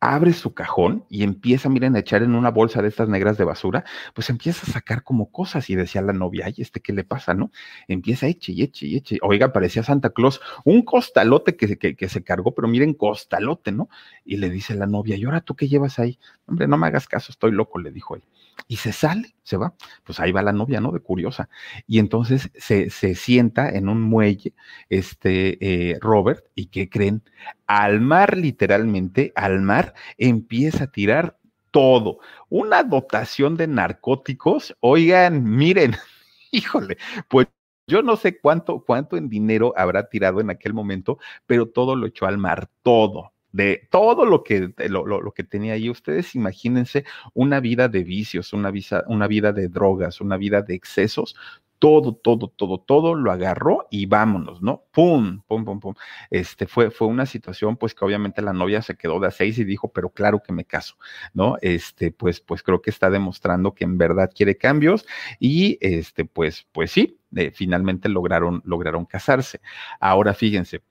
abre 0.00 0.32
su 0.32 0.54
cajón 0.54 1.04
y 1.08 1.22
empieza, 1.22 1.68
miren, 1.68 1.96
a 1.96 2.00
echar 2.00 2.22
en 2.22 2.34
una 2.34 2.50
bolsa 2.50 2.82
de 2.82 2.88
estas 2.88 3.08
negras 3.08 3.38
de 3.38 3.44
basura, 3.44 3.84
pues 4.14 4.30
empieza 4.30 4.66
a 4.66 4.72
sacar 4.72 5.02
como 5.02 5.30
cosas 5.30 5.70
y 5.70 5.76
decía 5.76 6.02
la 6.02 6.12
novia, 6.12 6.46
ay, 6.46 6.54
este, 6.58 6.80
¿qué 6.80 6.92
le 6.92 7.04
pasa, 7.04 7.34
no? 7.34 7.50
Empieza, 7.88 8.26
eche 8.26 8.52
y 8.52 8.62
eche 8.62 8.86
y 8.86 8.96
eche. 8.96 9.18
Oiga, 9.22 9.52
parecía 9.52 9.82
Santa 9.82 10.10
Claus, 10.10 10.40
un 10.64 10.82
costalote 10.82 11.56
que, 11.56 11.78
que, 11.78 11.96
que 11.96 12.08
se 12.08 12.22
cargó, 12.22 12.54
pero 12.54 12.68
miren, 12.68 12.94
costalote, 12.94 13.72
¿no? 13.72 13.88
Y 14.24 14.36
le 14.36 14.50
dice 14.50 14.74
la 14.74 14.86
novia, 14.86 15.16
¿y 15.16 15.24
ahora 15.24 15.40
tú 15.40 15.56
qué 15.56 15.68
llevas 15.68 15.98
ahí? 15.98 16.18
Hombre, 16.46 16.68
no 16.68 16.76
me 16.76 16.86
hagas 16.86 17.08
caso, 17.08 17.32
estoy 17.32 17.52
loco, 17.52 17.78
le 17.78 17.90
dijo 17.90 18.16
él 18.16 18.22
y 18.68 18.76
se 18.76 18.92
sale, 18.92 19.34
se 19.42 19.56
va. 19.56 19.74
Pues 20.04 20.20
ahí 20.20 20.32
va 20.32 20.42
la 20.42 20.52
novia, 20.52 20.80
¿no? 20.80 20.92
De 20.92 21.00
curiosa. 21.00 21.48
Y 21.86 21.98
entonces 21.98 22.50
se, 22.54 22.90
se 22.90 23.14
sienta 23.14 23.68
en 23.70 23.88
un 23.88 24.02
muelle, 24.02 24.54
este 24.88 25.90
eh, 25.92 25.98
Robert, 26.00 26.44
y 26.54 26.66
¿qué 26.66 26.88
creen? 26.88 27.22
Al 27.66 28.00
mar, 28.00 28.36
literalmente, 28.36 29.32
al 29.36 29.60
mar, 29.60 29.94
empieza 30.18 30.84
a 30.84 30.90
tirar 30.92 31.38
todo. 31.70 32.20
Una 32.48 32.82
dotación 32.82 33.56
de 33.56 33.66
narcóticos. 33.66 34.74
Oigan, 34.80 35.44
miren, 35.44 35.94
híjole, 36.50 36.96
pues 37.28 37.48
yo 37.86 38.02
no 38.02 38.16
sé 38.16 38.38
cuánto, 38.40 38.80
cuánto 38.84 39.16
en 39.16 39.28
dinero 39.28 39.72
habrá 39.76 40.08
tirado 40.08 40.40
en 40.40 40.50
aquel 40.50 40.74
momento, 40.74 41.18
pero 41.46 41.68
todo 41.68 41.94
lo 41.94 42.06
echó 42.06 42.26
al 42.26 42.38
mar, 42.38 42.68
todo, 42.82 43.32
de 43.56 43.88
todo 43.90 44.26
lo 44.26 44.44
que, 44.44 44.74
lo, 44.88 45.06
lo, 45.06 45.32
que 45.32 45.42
tenía 45.42 45.72
ahí. 45.72 45.88
Ustedes 45.88 46.34
imagínense 46.34 47.04
una 47.32 47.58
vida 47.58 47.88
de 47.88 48.04
vicios, 48.04 48.52
una, 48.52 48.70
una 49.06 49.26
vida 49.26 49.52
de 49.52 49.68
drogas, 49.68 50.20
una 50.20 50.36
vida 50.36 50.60
de 50.60 50.74
excesos. 50.74 51.34
Todo, 51.78 52.14
todo, 52.14 52.48
todo, 52.48 52.78
todo 52.78 53.14
lo 53.14 53.30
agarró 53.30 53.86
y 53.90 54.06
vámonos, 54.06 54.62
¿no? 54.62 54.84
Pum, 54.92 55.42
pum, 55.46 55.64
pum, 55.64 55.78
pum. 55.78 55.94
Este 56.30 56.66
fue, 56.66 56.90
fue 56.90 57.06
una 57.06 57.26
situación, 57.26 57.76
pues 57.76 57.94
que 57.94 58.02
obviamente 58.04 58.40
la 58.40 58.54
novia 58.54 58.80
se 58.80 58.96
quedó 58.96 59.20
de 59.20 59.26
a 59.26 59.30
seis 59.30 59.58
y 59.58 59.64
dijo, 59.64 59.92
pero 59.92 60.08
claro 60.08 60.42
que 60.42 60.54
me 60.54 60.64
caso, 60.64 60.96
¿no? 61.34 61.56
Este, 61.60 62.12
pues, 62.12 62.40
pues 62.40 62.62
creo 62.62 62.80
que 62.80 62.88
está 62.88 63.10
demostrando 63.10 63.74
que 63.74 63.84
en 63.84 63.98
verdad 63.98 64.30
quiere 64.34 64.56
cambios 64.56 65.06
y 65.38 65.76
este, 65.82 66.24
pues, 66.24 66.66
pues 66.72 66.92
sí, 66.92 67.18
eh, 67.34 67.50
finalmente 67.54 68.08
lograron, 68.08 68.62
lograron 68.64 69.04
casarse. 69.04 69.60
Ahora 70.00 70.32
fíjense, 70.32 70.82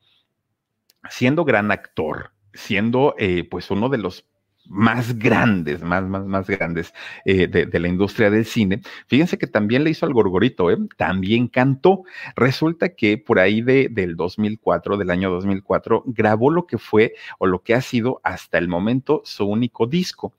siendo 1.09 1.45
gran 1.45 1.71
actor, 1.71 2.34
siendo 2.55 3.15
eh, 3.17 3.47
pues 3.49 3.69
uno 3.71 3.89
de 3.89 3.99
los 3.99 4.25
más 4.67 5.17
grandes, 5.17 5.81
más, 5.83 6.03
más, 6.03 6.25
más 6.25 6.47
grandes 6.47 6.93
eh, 7.23 7.47
de, 7.47 7.79
la 7.79 7.87
industria 7.87 8.29
del 8.29 8.45
cine. 8.45 8.81
Fíjense 9.07 9.37
que 9.37 9.47
también 9.47 9.83
le 9.83 9.91
hizo 9.91 10.05
al 10.05 10.13
Gorgorito, 10.13 10.71
¿eh? 10.71 10.77
también 10.97 11.47
cantó. 11.47 12.03
Resulta 12.35 12.89
que 12.89 13.17
por 13.17 13.39
ahí 13.39 13.61
de, 13.61 13.89
del 13.91 14.15
2004, 14.15 14.97
del 14.97 15.11
año 15.11 15.29
2004, 15.31 16.03
grabó 16.07 16.49
lo 16.49 16.65
que 16.65 16.77
fue 16.77 17.13
o 17.37 17.45
lo 17.45 17.61
que 17.61 17.75
ha 17.75 17.81
sido 17.81 18.21
hasta 18.23 18.57
el 18.57 18.67
momento 18.67 19.21
su 19.23 19.45
único 19.45 19.85
disco 19.85 20.33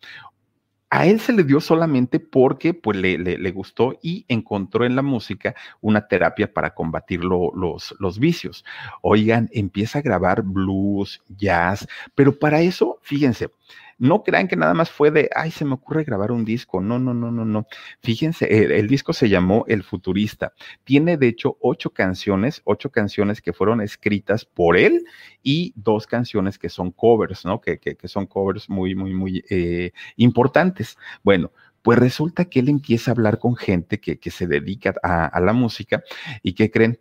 a 0.91 1.07
él 1.07 1.21
se 1.21 1.33
le 1.33 1.43
dio 1.43 1.61
solamente 1.61 2.21
porque 2.21 2.73
pues, 2.73 2.97
le, 2.97 3.19
le, 3.19 3.51
gustó 3.51 3.99
y 4.03 4.25
encontró 4.29 4.85
en 4.85 4.95
la 4.95 5.03
música 5.03 5.55
una 5.81 6.07
terapia 6.07 6.53
para 6.53 6.75
combatir 6.75 7.25
los, 7.25 7.95
los 7.99 8.19
vicios. 8.19 8.65
Oigan, 9.03 9.49
empieza 9.53 9.99
a 9.99 10.03
grabar 10.03 10.43
blues, 10.43 11.23
jazz, 11.29 11.89
pero 12.15 12.39
para 12.39 12.61
eso, 12.61 12.99
fíjense, 13.03 13.51
no 13.99 14.23
crean 14.23 14.49
que 14.49 14.57
nada 14.57 14.75
más 14.75 14.91
fue 14.91 15.11
de, 15.11 15.31
ay, 15.35 15.51
se 15.51 15.65
me 15.65 15.75
ocurre 15.75 16.05
grabar 16.05 16.33
un 16.33 16.45
disco. 16.45 16.81
No, 16.81 16.99
no, 16.99 17.15
no, 17.15 17.31
no, 17.31 17.45
no. 17.45 17.67
Fíjense, 18.03 18.47
el, 18.79 18.87
disco 18.89 19.13
se 19.13 19.29
llamó 19.29 19.65
El 19.69 19.83
Futurista. 19.83 20.53
Tiene, 20.85 21.17
de 21.17 21.29
hecho, 21.29 21.57
ocho 21.61 21.91
canciones, 21.91 22.61
ocho 22.65 22.91
canciones 22.91 23.41
que 23.41 23.53
fueron 23.53 23.81
escritas 23.81 24.45
por 24.45 24.77
él 24.77 25.05
y 25.43 25.73
dos 25.77 26.07
canciones 26.07 26.59
que 26.59 26.69
son 26.69 26.91
covers, 26.91 27.45
¿no? 27.45 27.61
Que, 27.61 27.79
que, 27.79 27.97
son 28.09 28.27
covers 28.27 28.69
muy, 28.69 28.95
muy, 28.95 29.15
muy 29.15 29.45
eh, 29.49 29.93
importantes. 30.17 30.97
Bueno, 31.23 31.53
pues 31.83 31.99
resulta 31.99 32.47
que 32.47 32.61
él 32.61 32.69
empieza 32.69 33.11
a 33.11 33.15
hablar 33.15 33.39
con 33.39 33.55
gente 33.55 34.01
que, 34.01 34.19
que 34.19 34.31
se 34.31 34.47
dedica 34.47 34.95
a, 35.03 35.41
la 35.41 35.53
música 35.53 36.03
y 36.43 36.55
que 36.55 36.71
creen, 36.71 36.99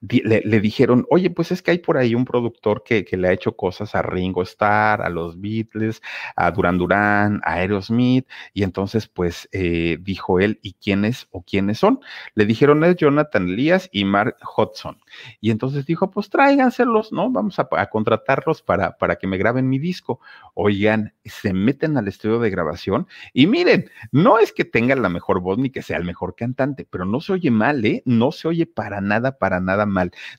le, 0.00 0.60
dijeron, 0.60 1.06
oye, 1.10 1.30
pues 1.30 1.50
es 1.52 1.62
que 1.62 1.70
hay 1.70 1.78
por 1.78 1.96
ahí 1.96 2.14
un 2.14 2.24
productor 2.24 2.82
que, 2.84 3.04
que, 3.04 3.16
le 3.16 3.28
ha 3.28 3.32
hecho 3.32 3.56
cosas 3.56 3.94
a 3.94 4.02
Ringo 4.02 4.42
Starr, 4.42 5.02
a 5.02 5.08
los 5.08 5.40
Beatles, 5.40 6.02
a 6.36 6.50
Duran 6.50 6.78
Duran, 6.78 7.40
a 7.44 7.54
Aerosmith, 7.54 8.26
y 8.52 8.64
entonces 8.64 9.08
pues 9.08 9.48
eh, 9.52 9.98
dijo 10.00 10.40
él, 10.40 10.58
¿y 10.62 10.74
quiénes 10.74 11.28
o 11.30 11.42
quiénes 11.42 11.78
son? 11.78 12.00
Le 12.34 12.44
dijeron, 12.44 12.84
es 12.84 12.96
Jonathan 12.96 13.48
Elias 13.48 13.88
y 13.92 14.04
Mark 14.04 14.36
Hudson. 14.56 14.98
Y 15.40 15.50
entonces 15.50 15.86
dijo, 15.86 16.10
pues 16.10 16.28
tráiganselos, 16.28 17.12
¿no? 17.12 17.30
Vamos 17.30 17.58
a, 17.58 17.66
contratarlos 17.86 18.62
para, 18.62 18.96
para 18.98 19.16
que 19.16 19.26
me 19.26 19.38
graben 19.38 19.68
mi 19.68 19.78
disco. 19.78 20.20
Oigan, 20.54 21.14
se 21.24 21.52
meten 21.52 21.96
al 21.96 22.08
estudio 22.08 22.38
de 22.40 22.50
grabación 22.50 23.06
y 23.32 23.46
miren, 23.46 23.90
no 24.12 24.38
es 24.38 24.52
que 24.52 24.64
tenga 24.64 24.94
la 24.96 25.08
mejor 25.08 25.40
voz 25.40 25.58
ni 25.58 25.70
que 25.70 25.82
sea 25.82 25.96
el 25.96 26.04
mejor 26.04 26.34
cantante, 26.34 26.86
pero 26.88 27.04
no 27.04 27.20
se 27.20 27.32
oye 27.32 27.50
mal, 27.50 27.84
¿eh? 27.84 28.02
No 28.04 28.32
se 28.32 28.48
oye 28.48 28.66
para 28.66 29.00
nada, 29.00 29.38
para 29.38 29.60
nada. 29.60 29.86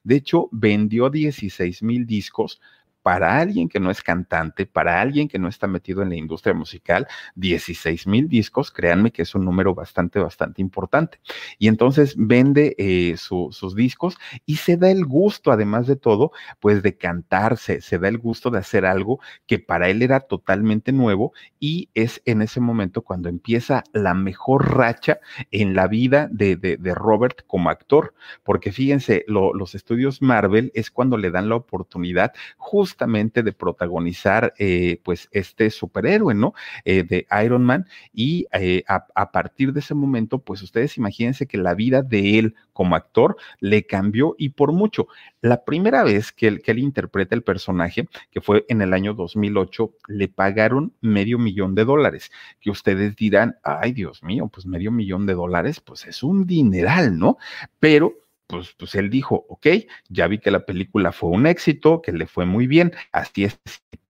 De 0.04 0.16
hecho, 0.16 0.50
vendió 0.52 1.10
16 1.10 1.84
mil 1.84 2.06
discos 2.06 2.60
para 3.06 3.38
alguien 3.38 3.70
que 3.70 3.80
no 3.80 3.92
es 3.92 4.02
cantante, 4.02 4.66
para 4.66 5.00
alguien 5.00 5.28
que 5.28 5.38
no 5.38 5.48
está 5.48 5.68
metido 5.68 6.02
en 6.02 6.10
la 6.10 6.16
industria 6.16 6.56
musical, 6.56 7.06
16 7.36 8.08
mil 8.08 8.28
discos, 8.28 8.72
créanme 8.72 9.12
que 9.12 9.22
es 9.22 9.36
un 9.36 9.46
número 9.46 9.76
bastante, 9.76 10.18
bastante 10.18 10.60
importante. 10.60 11.20
Y 11.60 11.68
entonces 11.68 12.16
vende 12.18 12.76
eh, 12.80 13.16
sus 13.16 13.76
discos 13.76 14.18
y 14.48 14.56
se 14.56 14.76
da 14.78 14.90
el 14.90 15.06
gusto, 15.06 15.52
además 15.52 15.86
de 15.86 15.98
todo, 15.98 16.32
pues 16.60 16.82
de 16.82 16.98
cantarse, 16.98 17.80
se 17.80 18.00
da 18.00 18.08
el 18.08 18.18
gusto 18.18 18.50
de 18.50 18.58
hacer 18.58 18.88
algo 18.88 19.20
que 19.46 19.60
para 19.60 19.88
él 19.90 20.02
era 20.02 20.22
totalmente 20.22 20.92
nuevo 20.92 21.32
y 21.60 21.92
es 21.94 22.24
en 22.26 22.42
ese 22.42 22.60
momento 22.60 23.04
cuando 23.04 23.30
empieza 23.30 23.84
la 23.94 24.16
mejor 24.16 24.76
racha 24.76 25.20
en 25.52 25.76
la 25.76 25.86
vida 25.86 26.28
de, 26.32 26.56
de, 26.56 26.96
Robert 26.96 27.46
como 27.46 27.70
actor, 27.70 28.16
porque 28.44 28.72
fíjense, 28.72 29.26
los 29.28 29.76
estudios 29.76 30.24
Marvel 30.24 30.72
es 30.74 30.90
cuando 30.90 31.18
le 31.18 31.30
dan 31.30 31.50
la 31.50 31.56
oportunidad 31.56 32.34
justo 32.58 32.95
justamente 32.96 33.44
de 33.44 33.52
protagonizar 33.52 34.54
eh, 34.58 35.02
pues 35.04 35.28
este 35.32 35.70
superhéroe, 35.70 36.34
¿no? 36.34 36.54
Eh, 36.86 37.04
de 37.04 37.28
Iron 37.44 37.66
Man 37.66 37.86
y 38.14 38.48
eh, 38.54 38.84
a, 38.88 39.06
a, 39.16 39.32
partir 39.32 39.74
de 39.74 39.82
ese 39.82 39.94
momento 39.94 40.40
pues 40.40 40.62
ustedes 40.62 40.98
imagínense 40.98 41.46
que 41.46 41.58
la 41.58 41.74
vida 41.74 42.02
de 42.02 42.40
él 42.40 42.56
como 42.72 42.96
actor 42.96 43.36
le 43.60 43.86
cambió 43.86 44.36
y 44.38 44.50
por 44.50 44.72
mucho. 44.72 45.08
La 45.42 45.66
primera 45.66 46.04
vez 46.04 46.32
que 46.32 46.48
él, 46.48 46.62
que 46.62 46.72
él 46.72 46.80
interpreta 46.80 47.36
el 47.36 47.44
personaje, 47.44 48.08
que 48.32 48.40
fue 48.40 48.66
en 48.70 48.82
el 48.82 48.94
año 48.94 49.14
2008, 49.14 49.92
le 50.08 50.30
pagaron 50.30 50.94
medio 51.02 51.38
millón 51.38 51.76
de 51.76 51.84
dólares, 51.84 52.32
que 52.62 52.70
ustedes 52.70 53.16
dirán, 53.18 53.58
ay 53.64 53.92
Dios 53.92 54.24
mío, 54.24 54.50
pues 54.52 54.66
medio 54.66 54.92
millón 54.92 55.26
de 55.26 55.34
dólares, 55.34 55.82
pues 55.82 56.06
es 56.06 56.24
un 56.24 56.48
dineral, 56.48 57.18
¿no? 57.18 57.38
Pero 57.80 58.25
pues, 58.48 58.74
pues 58.78 58.96
él 58.96 59.10
dijo, 59.10 59.46
ok, 59.50 59.68
ya 60.10 60.28
vi 60.28 60.40
que 60.40 60.52
la 60.52 60.66
película 60.66 61.12
fue 61.12 61.30
un 61.30 61.48
éxito, 61.48 62.02
que 62.02 62.12
le 62.12 62.28
fue 62.28 62.46
muy 62.46 62.68
bien, 62.68 62.94
así 63.12 63.46
es, 63.46 63.60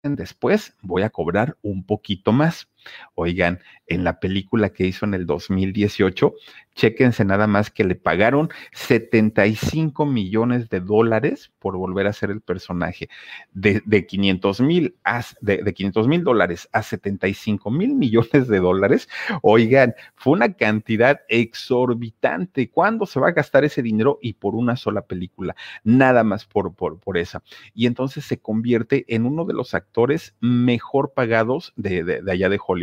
después 0.04 0.76
voy 0.82 1.04
a 1.04 1.10
cobrar 1.10 1.58
un 1.62 1.86
poquito 1.86 2.32
más. 2.32 2.70
Oigan, 3.16 3.60
en 3.88 4.04
la 4.04 4.20
película 4.20 4.70
que 4.70 4.86
hizo 4.86 5.06
en 5.06 5.14
el 5.14 5.26
2018, 5.26 6.34
chéquense 6.76 7.24
nada 7.24 7.48
más 7.48 7.72
que 7.72 7.84
le 7.84 7.96
pagaron 7.96 8.50
75 8.74 10.06
millones 10.06 10.70
de 10.70 10.80
dólares 10.82 11.52
por 11.60 11.78
volver 11.78 12.08
a 12.08 12.14
ser 12.14 12.32
el 12.32 12.42
personaje. 12.42 13.10
De, 13.54 13.82
de 13.86 14.06
500 14.06 14.62
mil 14.62 14.96
de, 15.42 15.58
de 15.58 15.74
500 15.74 16.08
mil 16.08 16.24
dólares 16.24 16.68
a 16.74 16.84
75 16.84 17.72
mil 17.72 17.96
millones 17.96 18.48
de 18.48 18.60
dólares. 18.60 19.08
Oigan, 19.42 19.96
fue 20.16 20.34
una 20.34 20.54
cantidad 20.54 21.22
exorbitante. 21.30 22.70
¿Cuándo 22.70 23.06
se 23.06 23.20
va 23.20 23.30
a 23.30 23.34
gastar 23.34 23.64
ese 23.64 23.82
dinero? 23.82 24.20
Y 24.22 24.34
por 24.34 24.56
una 24.56 24.76
sola 24.76 25.04
película, 25.04 25.56
nada 25.84 26.24
más 26.24 26.46
por, 26.46 26.76
por, 26.76 27.00
por 27.00 27.18
esa. 27.18 27.44
Y 27.74 27.86
entonces 27.86 28.26
se 28.26 28.40
convierte 28.40 29.06
en 29.08 29.26
uno 29.26 29.46
de 29.46 29.54
los 29.54 29.74
actores 29.74 30.36
mejor 30.42 31.14
pagados 31.14 31.74
de, 31.76 32.04
de, 32.04 32.22
de 32.22 32.32
allá 32.32 32.50
de 32.50 32.60
Hollywood. 32.66 32.75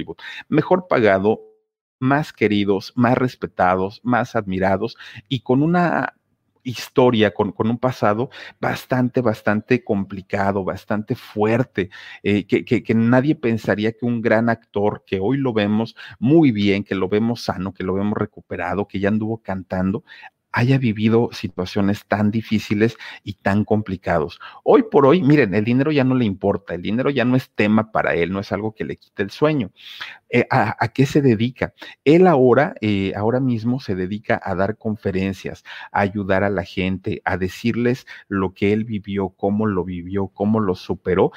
Mejor 0.48 0.86
pagado, 0.88 1.40
más 1.98 2.32
queridos, 2.32 2.92
más 2.96 3.16
respetados, 3.16 4.00
más 4.02 4.34
admirados 4.34 4.96
y 5.28 5.40
con 5.40 5.62
una 5.62 6.14
historia, 6.64 7.32
con, 7.34 7.54
un 7.58 7.78
pasado 7.78 8.30
bastante, 8.60 9.20
bastante 9.20 9.84
complicado, 9.84 10.64
bastante 10.64 11.14
fuerte, 11.14 11.90
eh, 12.22 12.46
que, 12.46 12.94
nadie 12.94 13.34
pensaría 13.34 13.92
que 13.92 14.06
un 14.06 14.20
gran 14.20 14.48
actor, 14.48 15.04
que 15.06 15.20
hoy 15.20 15.38
lo 15.38 15.52
vemos 15.52 15.96
muy 16.18 16.52
bien, 16.52 16.84
que 16.84 16.94
lo 16.94 17.08
vemos 17.08 17.42
sano, 17.44 17.72
que 17.74 17.84
lo 17.84 17.94
vemos 17.94 18.16
recuperado, 18.16 18.86
que 18.86 19.00
ya 19.00 19.08
anduvo 19.08 19.42
cantando, 19.42 20.04
haya 20.52 20.78
vivido 20.78 21.30
situaciones 21.32 22.04
tan 22.06 22.30
difíciles 22.30 22.96
y 23.24 23.34
tan 23.34 23.64
complicados. 23.64 24.38
Hoy 24.64 24.84
por 24.90 25.06
hoy, 25.06 25.22
miren, 25.22 25.54
el 25.54 25.64
dinero 25.64 25.90
ya 25.90 26.04
no 26.04 26.14
le 26.14 26.24
importa, 26.24 26.74
el 26.74 26.82
dinero 26.82 27.10
ya 27.10 27.24
no 27.24 27.36
es 27.36 27.50
tema 27.50 27.90
para 27.90 28.14
él, 28.14 28.32
no 28.32 28.40
es 28.40 28.52
algo 28.52 28.74
que 28.74 28.84
le 28.84 28.96
quite 28.96 29.22
el 29.22 29.30
sueño. 29.30 29.70
Eh, 30.28 30.46
¿a, 30.50 30.76
¿a, 30.78 30.88
qué 30.88 31.06
se 31.06 31.20
dedica? 31.20 31.74
Él 32.04 32.26
ahora, 32.26 32.74
eh, 32.80 33.12
ahora 33.16 33.40
mismo 33.40 33.80
se 33.80 33.94
dedica 33.94 34.40
a 34.42 34.54
dar 34.54 34.76
conferencias, 34.78 35.64
a 35.90 36.00
ayudar 36.00 36.44
a 36.44 36.50
la 36.50 36.64
gente, 36.64 37.20
a 37.24 37.36
decirles 37.36 38.06
lo 38.28 38.54
que 38.54 38.72
él 38.72 38.84
vivió, 38.84 39.30
cómo 39.30 39.66
lo 39.66 39.84
vivió, 39.84 40.28
cómo 40.28 40.60
lo 40.60 40.74
superó 40.74 41.32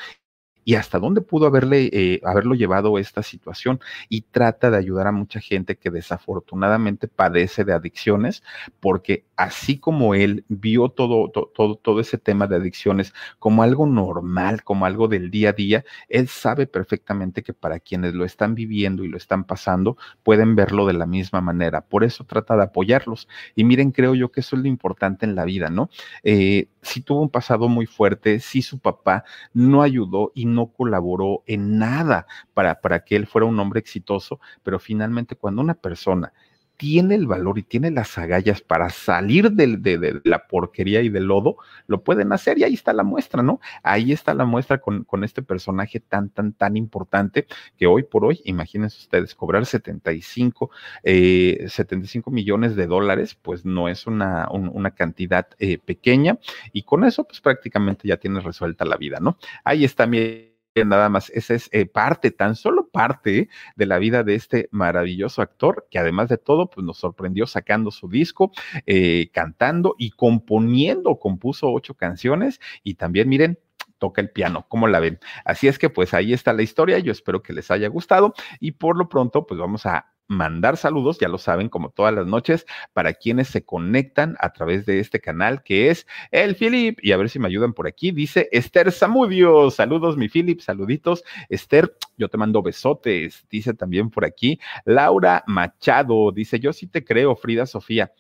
y 0.65 0.75
hasta 0.75 0.99
dónde 0.99 1.21
pudo 1.21 1.45
haberle, 1.45 1.89
eh, 1.93 2.21
haberlo 2.25 2.55
llevado 2.55 2.97
esta 2.97 3.21
situación. 3.21 3.79
Y 4.09 4.21
trata 4.21 4.71
de 4.71 4.77
ayudar 4.77 5.05
a 5.07 5.11
mucha 5.11 5.39
gente 5.39 5.77
que 5.77 5.91
desafortunadamente 5.91 7.07
padece 7.07 7.63
de 7.63 7.73
adicciones, 7.73 8.43
porque 8.79 9.23
así 9.35 9.77
como 9.79 10.15
él 10.15 10.45
vio 10.47 10.89
todo, 10.89 11.29
todo, 11.29 11.75
todo 11.75 11.99
ese 11.99 12.17
tema 12.17 12.47
de 12.47 12.55
adicciones 12.55 13.13
como 13.39 13.63
algo 13.63 13.85
normal, 13.85 14.63
como 14.63 14.85
algo 14.85 15.07
del 15.07 15.31
día 15.31 15.49
a 15.49 15.53
día, 15.53 15.85
él 16.09 16.27
sabe 16.27 16.67
perfectamente 16.67 17.43
que 17.43 17.53
para 17.53 17.79
quienes 17.79 18.13
lo 18.13 18.25
están 18.25 18.55
viviendo 18.55 19.03
y 19.03 19.07
lo 19.09 19.17
están 19.17 19.43
pasando, 19.43 19.97
pueden 20.23 20.55
verlo 20.55 20.85
de 20.85 20.93
la 20.93 21.05
misma 21.05 21.41
manera. 21.41 21.81
Por 21.81 22.03
eso 22.03 22.23
trata 22.23 22.55
de 22.55 22.63
apoyarlos. 22.63 23.27
Y 23.55 23.63
miren, 23.63 23.91
creo 23.91 24.15
yo 24.15 24.31
que 24.31 24.41
eso 24.41 24.55
es 24.55 24.61
lo 24.61 24.67
importante 24.67 25.25
en 25.25 25.35
la 25.35 25.45
vida, 25.45 25.69
¿no? 25.69 25.89
Eh, 26.23 26.69
si 26.81 27.01
tuvo 27.01 27.21
un 27.21 27.29
pasado 27.29 27.67
muy 27.67 27.85
fuerte, 27.85 28.39
si 28.39 28.61
su 28.61 28.79
papá 28.79 29.23
no 29.53 29.81
ayudó 29.81 30.31
y 30.35 30.45
no 30.45 30.67
colaboró 30.67 31.43
en 31.47 31.77
nada 31.77 32.27
para, 32.53 32.79
para 32.81 33.03
que 33.03 33.15
él 33.15 33.27
fuera 33.27 33.45
un 33.45 33.59
hombre 33.59 33.79
exitoso, 33.79 34.39
pero 34.63 34.79
finalmente 34.79 35.35
cuando 35.35 35.61
una 35.61 35.73
persona 35.73 36.33
tiene 36.77 37.15
el 37.15 37.27
valor 37.27 37.57
y 37.57 37.63
tiene 37.63 37.91
las 37.91 38.17
agallas 38.17 38.61
para 38.61 38.89
salir 38.89 39.51
de, 39.51 39.77
de, 39.77 39.97
de, 39.97 40.21
la 40.23 40.47
porquería 40.47 41.01
y 41.01 41.09
del 41.09 41.25
lodo, 41.25 41.57
lo 41.87 42.03
pueden 42.03 42.33
hacer 42.33 42.57
y 42.57 42.63
ahí 42.63 42.73
está 42.73 42.93
la 42.93 43.03
muestra, 43.03 43.43
¿no? 43.43 43.59
Ahí 43.83 44.11
está 44.11 44.33
la 44.33 44.45
muestra 44.45 44.79
con, 44.79 45.03
con 45.03 45.23
este 45.23 45.41
personaje 45.41 45.99
tan, 45.99 46.29
tan, 46.29 46.53
tan 46.53 46.77
importante 46.77 47.47
que 47.77 47.87
hoy 47.87 48.03
por 48.03 48.25
hoy, 48.25 48.41
imagínense 48.45 48.97
ustedes, 48.99 49.35
cobrar 49.35 49.65
75, 49.65 50.71
eh, 51.03 51.65
75 51.67 52.31
millones 52.31 52.75
de 52.75 52.87
dólares, 52.87 53.35
pues 53.41 53.65
no 53.65 53.89
es 53.89 54.07
una, 54.07 54.47
un, 54.51 54.69
una 54.73 54.91
cantidad 54.91 55.47
eh, 55.59 55.77
pequeña 55.77 56.39
y 56.73 56.83
con 56.83 57.03
eso 57.05 57.25
pues 57.25 57.41
prácticamente 57.41 58.07
ya 58.07 58.17
tienes 58.17 58.43
resuelta 58.43 58.85
la 58.85 58.97
vida, 58.97 59.19
¿no? 59.19 59.37
Ahí 59.63 59.85
está 59.85 60.07
mi 60.07 60.54
nada 60.83 61.07
más, 61.07 61.29
esa 61.29 61.53
es 61.53 61.69
eh, 61.71 61.85
parte, 61.85 62.31
tan 62.31 62.55
solo 62.55 62.89
parte 62.89 63.47
de 63.75 63.85
la 63.85 63.97
vida 63.97 64.23
de 64.23 64.35
este 64.35 64.67
maravilloso 64.71 65.41
actor, 65.41 65.87
que 65.89 65.99
además 65.99 66.27
de 66.27 66.37
todo, 66.37 66.69
pues 66.69 66.85
nos 66.85 66.97
sorprendió 66.97 67.47
sacando 67.47 67.91
su 67.91 68.09
disco, 68.09 68.51
eh, 68.85 69.29
cantando 69.31 69.95
y 69.97 70.11
componiendo, 70.11 71.17
compuso 71.17 71.71
ocho 71.71 71.93
canciones 71.93 72.59
y 72.83 72.95
también, 72.95 73.29
miren, 73.29 73.59
toca 73.99 74.21
el 74.21 74.29
piano, 74.31 74.65
¿cómo 74.67 74.87
la 74.87 74.99
ven? 74.99 75.19
Así 75.45 75.67
es 75.67 75.79
que 75.79 75.89
pues 75.89 76.13
ahí 76.13 76.33
está 76.33 76.51
la 76.51 76.63
historia, 76.63 76.99
yo 76.99 77.13
espero 77.13 77.41
que 77.41 77.53
les 77.53 77.71
haya 77.71 77.87
gustado 77.87 78.33
y 78.59 78.73
por 78.73 78.97
lo 78.97 79.07
pronto 79.07 79.45
pues 79.45 79.57
vamos 79.59 79.85
a 79.85 80.14
mandar 80.27 80.77
saludos, 80.77 81.19
ya 81.19 81.27
lo 81.27 81.37
saben, 81.37 81.69
como 81.69 81.89
todas 81.89 82.13
las 82.13 82.25
noches, 82.27 82.65
para 82.93 83.13
quienes 83.13 83.47
se 83.47 83.63
conectan 83.63 84.35
a 84.39 84.53
través 84.53 84.85
de 84.85 84.99
este 84.99 85.19
canal 85.19 85.63
que 85.63 85.89
es 85.89 86.07
el 86.31 86.55
Philip. 86.55 86.99
Y 87.01 87.11
a 87.11 87.17
ver 87.17 87.29
si 87.29 87.39
me 87.39 87.47
ayudan 87.47 87.73
por 87.73 87.87
aquí. 87.87 88.11
Dice 88.11 88.49
Esther 88.51 88.91
Zamudio. 88.91 89.71
Saludos, 89.71 90.17
mi 90.17 90.29
Philip, 90.29 90.59
saluditos. 90.61 91.23
Esther, 91.49 91.95
yo 92.17 92.29
te 92.29 92.37
mando 92.37 92.61
besotes. 92.61 93.45
Dice 93.49 93.73
también 93.73 94.09
por 94.09 94.25
aquí 94.25 94.59
Laura 94.85 95.43
Machado. 95.47 96.31
Dice, 96.31 96.59
yo 96.59 96.73
sí 96.73 96.87
te 96.87 97.03
creo, 97.03 97.35
Frida 97.35 97.65
Sofía. 97.65 98.11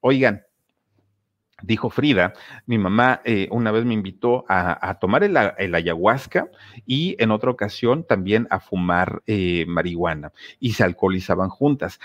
Oigan, 0.00 0.44
dijo 1.62 1.90
Frida, 1.90 2.32
mi 2.66 2.78
mamá 2.78 3.20
eh, 3.24 3.48
una 3.50 3.70
vez 3.70 3.84
me 3.84 3.94
invitó 3.94 4.44
a, 4.48 4.98
tomar 5.00 5.24
el, 5.24 5.36
ayahuasca 5.74 6.48
y 6.86 7.16
en 7.18 7.30
otra 7.30 7.50
ocasión 7.50 8.04
también 8.04 8.46
a 8.50 8.60
fumar 8.60 9.22
eh, 9.26 9.64
marihuana 9.68 10.32
y 10.60 10.72
se 10.72 10.84
alcoholizaban 10.84 11.48
juntas. 11.48 12.00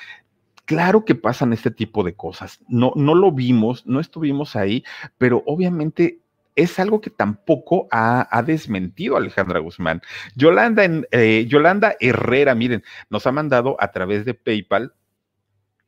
Claro 0.66 1.06
que 1.06 1.16
pasan 1.16 1.54
este 1.54 1.72
tipo 1.72 2.04
de 2.04 2.16
cosas. 2.16 2.60
No, 2.68 2.92
no 2.96 3.16
lo 3.16 3.32
vimos, 3.32 3.86
no 3.86 4.00
estuvimos 4.00 4.56
ahí, 4.56 4.84
pero 5.18 5.44
obviamente 5.46 6.20
es 6.58 6.80
algo 6.80 7.00
que 7.00 7.12
tampoco 7.12 7.88
ha, 7.92 8.44
desmentido 8.46 9.16
Alejandra 9.16 9.60
Guzmán. 9.60 10.02
Yolanda, 10.36 10.84
eh, 11.12 11.46
Yolanda 11.48 11.96
Herrera, 12.00 12.56
miren, 12.56 12.84
nos 13.10 13.28
ha 13.28 13.32
mandado 13.32 13.78
a 13.80 13.92
través 13.92 14.26
de 14.26 14.34
PayPal 14.34 14.94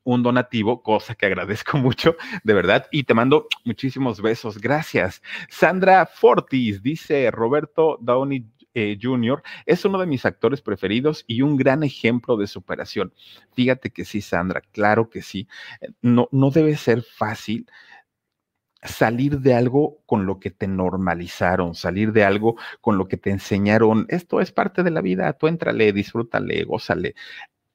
un 0.03 0.23
donativo, 0.23 0.81
cosa 0.81 1.15
que 1.15 1.25
agradezco 1.25 1.77
mucho, 1.77 2.15
de 2.43 2.53
verdad, 2.53 2.87
y 2.91 3.03
te 3.03 3.13
mando 3.13 3.47
muchísimos 3.65 4.21
besos. 4.21 4.59
Gracias. 4.59 5.21
Sandra 5.49 6.05
Fortis 6.05 6.81
dice 6.81 7.29
Roberto 7.31 7.97
Downey 8.01 8.45
eh, 8.75 8.97
Jr. 9.01 9.41
es 9.65 9.83
uno 9.83 9.99
de 9.99 10.05
mis 10.05 10.25
actores 10.25 10.61
preferidos 10.61 11.25
y 11.27 11.41
un 11.41 11.57
gran 11.57 11.83
ejemplo 11.83 12.37
de 12.37 12.47
superación. 12.47 13.13
Fíjate 13.53 13.91
que 13.91 14.05
sí, 14.05 14.21
Sandra, 14.21 14.61
claro 14.71 15.09
que 15.09 15.21
sí. 15.21 15.47
No, 16.01 16.29
no 16.31 16.51
debe 16.51 16.77
ser 16.77 17.01
fácil 17.03 17.67
salir 18.83 19.39
de 19.39 19.53
algo 19.53 20.01
con 20.05 20.25
lo 20.25 20.39
que 20.39 20.51
te 20.51 20.67
normalizaron, 20.67 21.75
salir 21.75 22.13
de 22.13 22.23
algo 22.23 22.55
con 22.81 22.97
lo 22.97 23.07
que 23.07 23.17
te 23.17 23.31
enseñaron. 23.31 24.05
Esto 24.09 24.39
es 24.41 24.51
parte 24.51 24.83
de 24.83 24.91
la 24.91 25.01
vida, 25.01 25.33
tú 25.33 25.47
entrale, 25.47 25.91
disfrútale, 25.91 26.63
gózale. 26.63 27.15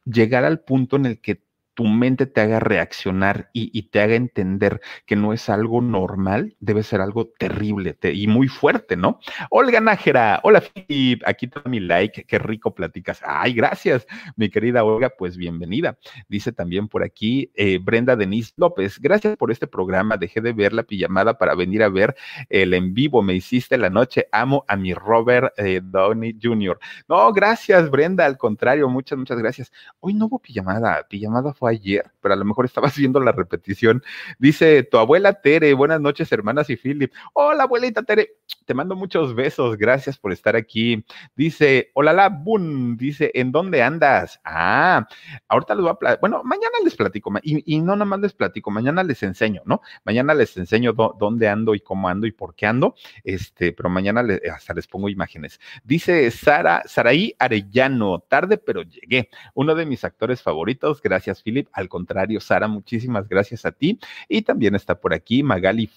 Llegar 0.05 0.45
al 0.45 0.61
punto 0.61 0.97
en 0.97 1.07
el 1.07 1.21
que 1.21 1.43
tu 1.75 1.85
mente 1.85 2.27
te 2.27 2.41
haga 2.41 2.61
reaccionar 2.61 3.51
y, 3.53 3.83
te 3.91 4.01
haga 4.01 4.15
entender 4.15 4.81
que 5.07 5.17
no 5.17 5.33
es 5.33 5.49
algo 5.49 5.83
normal, 5.83 6.57
debe 6.61 6.83
ser 6.83 7.01
algo 7.01 7.27
terrible 7.39 7.95
te, 7.95 8.13
y 8.13 8.27
muy 8.27 8.49
fuerte, 8.49 8.97
¿no? 8.97 9.19
Olga 9.51 9.81
Nájera, 9.81 10.41
hola 10.45 10.63
Philip, 10.63 11.23
aquí 11.27 11.47
está 11.47 11.69
mi 11.69 11.81
like, 11.81 12.25
qué 12.25 12.39
rico 12.39 12.75
platicas. 12.75 13.21
Ay, 13.25 13.53
gracias, 13.53 14.07
mi 14.37 14.49
querida 14.49 14.85
Olga, 14.85 15.11
pues 15.19 15.37
bienvenida. 15.37 15.99
Dice 16.29 16.53
también 16.53 16.89
por 16.89 17.03
aquí 17.03 17.51
eh, 17.55 17.79
Brenda 17.83 18.17
Denise 18.17 18.53
López, 18.57 18.99
gracias 19.01 19.37
por 19.37 19.51
este 19.51 19.67
programa, 19.67 20.17
dejé 20.17 20.41
de 20.41 20.53
ver 20.53 20.73
la 20.73 20.85
pijamada 20.85 21.37
para 21.39 21.55
venir 21.55 21.83
a 21.83 21.89
ver 21.89 22.15
el 22.49 22.73
en 22.75 22.95
vivo, 22.95 23.23
me 23.23 23.35
hiciste 23.35 23.77
la 23.79 23.91
noche, 23.91 24.27
amo 24.33 24.65
a 24.69 24.77
mi 24.77 24.95
Robert 24.95 25.53
eh, 25.57 25.81
Downey 25.83 26.39
Jr. 26.41 26.79
No, 27.09 27.33
gracias 27.33 27.91
Brenda, 27.91 28.25
al 28.25 28.39
contrario, 28.39 28.89
muchas, 28.89 29.19
muchas 29.19 29.39
gracias. 29.39 29.73
Hoy 30.01 30.15
no 30.15 30.27
hubo 30.27 30.39
pijamada, 30.39 31.07
pijamada 31.09 31.53
fue 31.53 31.64
ayer, 31.67 32.11
pero 32.21 32.35
a 32.35 32.37
lo 32.37 32.45
mejor 32.45 32.65
estabas 32.65 32.97
viendo 32.99 33.21
la 33.21 33.33
repetición. 33.33 34.03
Dice 34.39 34.83
tu 34.83 34.99
abuela 34.99 35.41
Tere, 35.41 35.75
buenas 35.75 36.01
noches, 36.01 36.31
hermanas 36.33 36.71
y 36.71 36.77
Philip. 36.77 37.13
Hola, 37.33 37.65
abuelita 37.65 38.03
Tere, 38.03 38.37
te 38.65 38.75
mando 38.75 38.97
muchos 38.97 39.35
besos, 39.35 39.77
gracias 39.77 40.19
por 40.19 40.33
estar 40.33 40.57
aquí. 40.57 41.05
Dice, 41.37 41.91
hola, 41.95 42.13
la 42.13 42.29
bun, 42.29 42.97
dice, 42.97 43.31
¿en 43.35 43.53
dónde 43.53 43.83
andas? 43.83 44.41
Ah, 44.45 45.07
ahorita 45.49 45.75
les 45.75 45.83
voy 45.83 45.91
a 45.91 45.95
platicar, 45.95 46.21
bueno, 46.21 46.43
mañana 46.45 46.75
les 46.83 46.97
platico, 46.97 47.33
y, 47.43 47.81
no 47.81 47.95
nada 47.95 48.05
más 48.05 48.21
les 48.21 48.33
platico, 48.33 48.71
mañana 48.71 49.03
les 49.03 49.23
enseño, 49.23 49.63
¿no? 49.65 49.81
Mañana 50.05 50.35
les 50.35 50.57
enseño 50.57 50.93
dónde 50.93 51.49
ando 51.49 51.75
y 51.75 51.81
cómo 51.81 52.09
ando 52.09 52.27
y 52.27 52.33
por 52.33 52.55
qué 52.55 52.67
ando, 52.67 52.95
este, 53.23 53.73
pero 53.73 53.89
mañana 53.89 54.25
hasta 54.53 54.75
les 54.75 54.87
pongo 54.87 55.09
imágenes. 55.09 55.61
Dice 55.85 56.31
Sara, 56.31 56.83
Saraí 56.87 57.35
Arellano, 57.39 58.21
tarde 58.21 58.59
pero 58.59 58.83
llegué, 58.83 59.29
uno 59.55 59.75
de 59.75 59.87
mis 59.87 60.05
actores 60.05 60.43
favoritos, 60.43 61.03
gracias 61.03 61.43
Philip, 61.43 61.54
al 61.73 61.89
contrario, 61.89 62.41
Sara, 62.41 62.69
muchísimas 62.69 63.29
gracias 63.29 63.65
a 63.65 63.73
ti, 63.73 63.99
y 64.29 64.43
también 64.43 64.75
está 64.75 65.01
por 65.01 65.15
aquí 65.15 65.43
Magali 65.43 65.91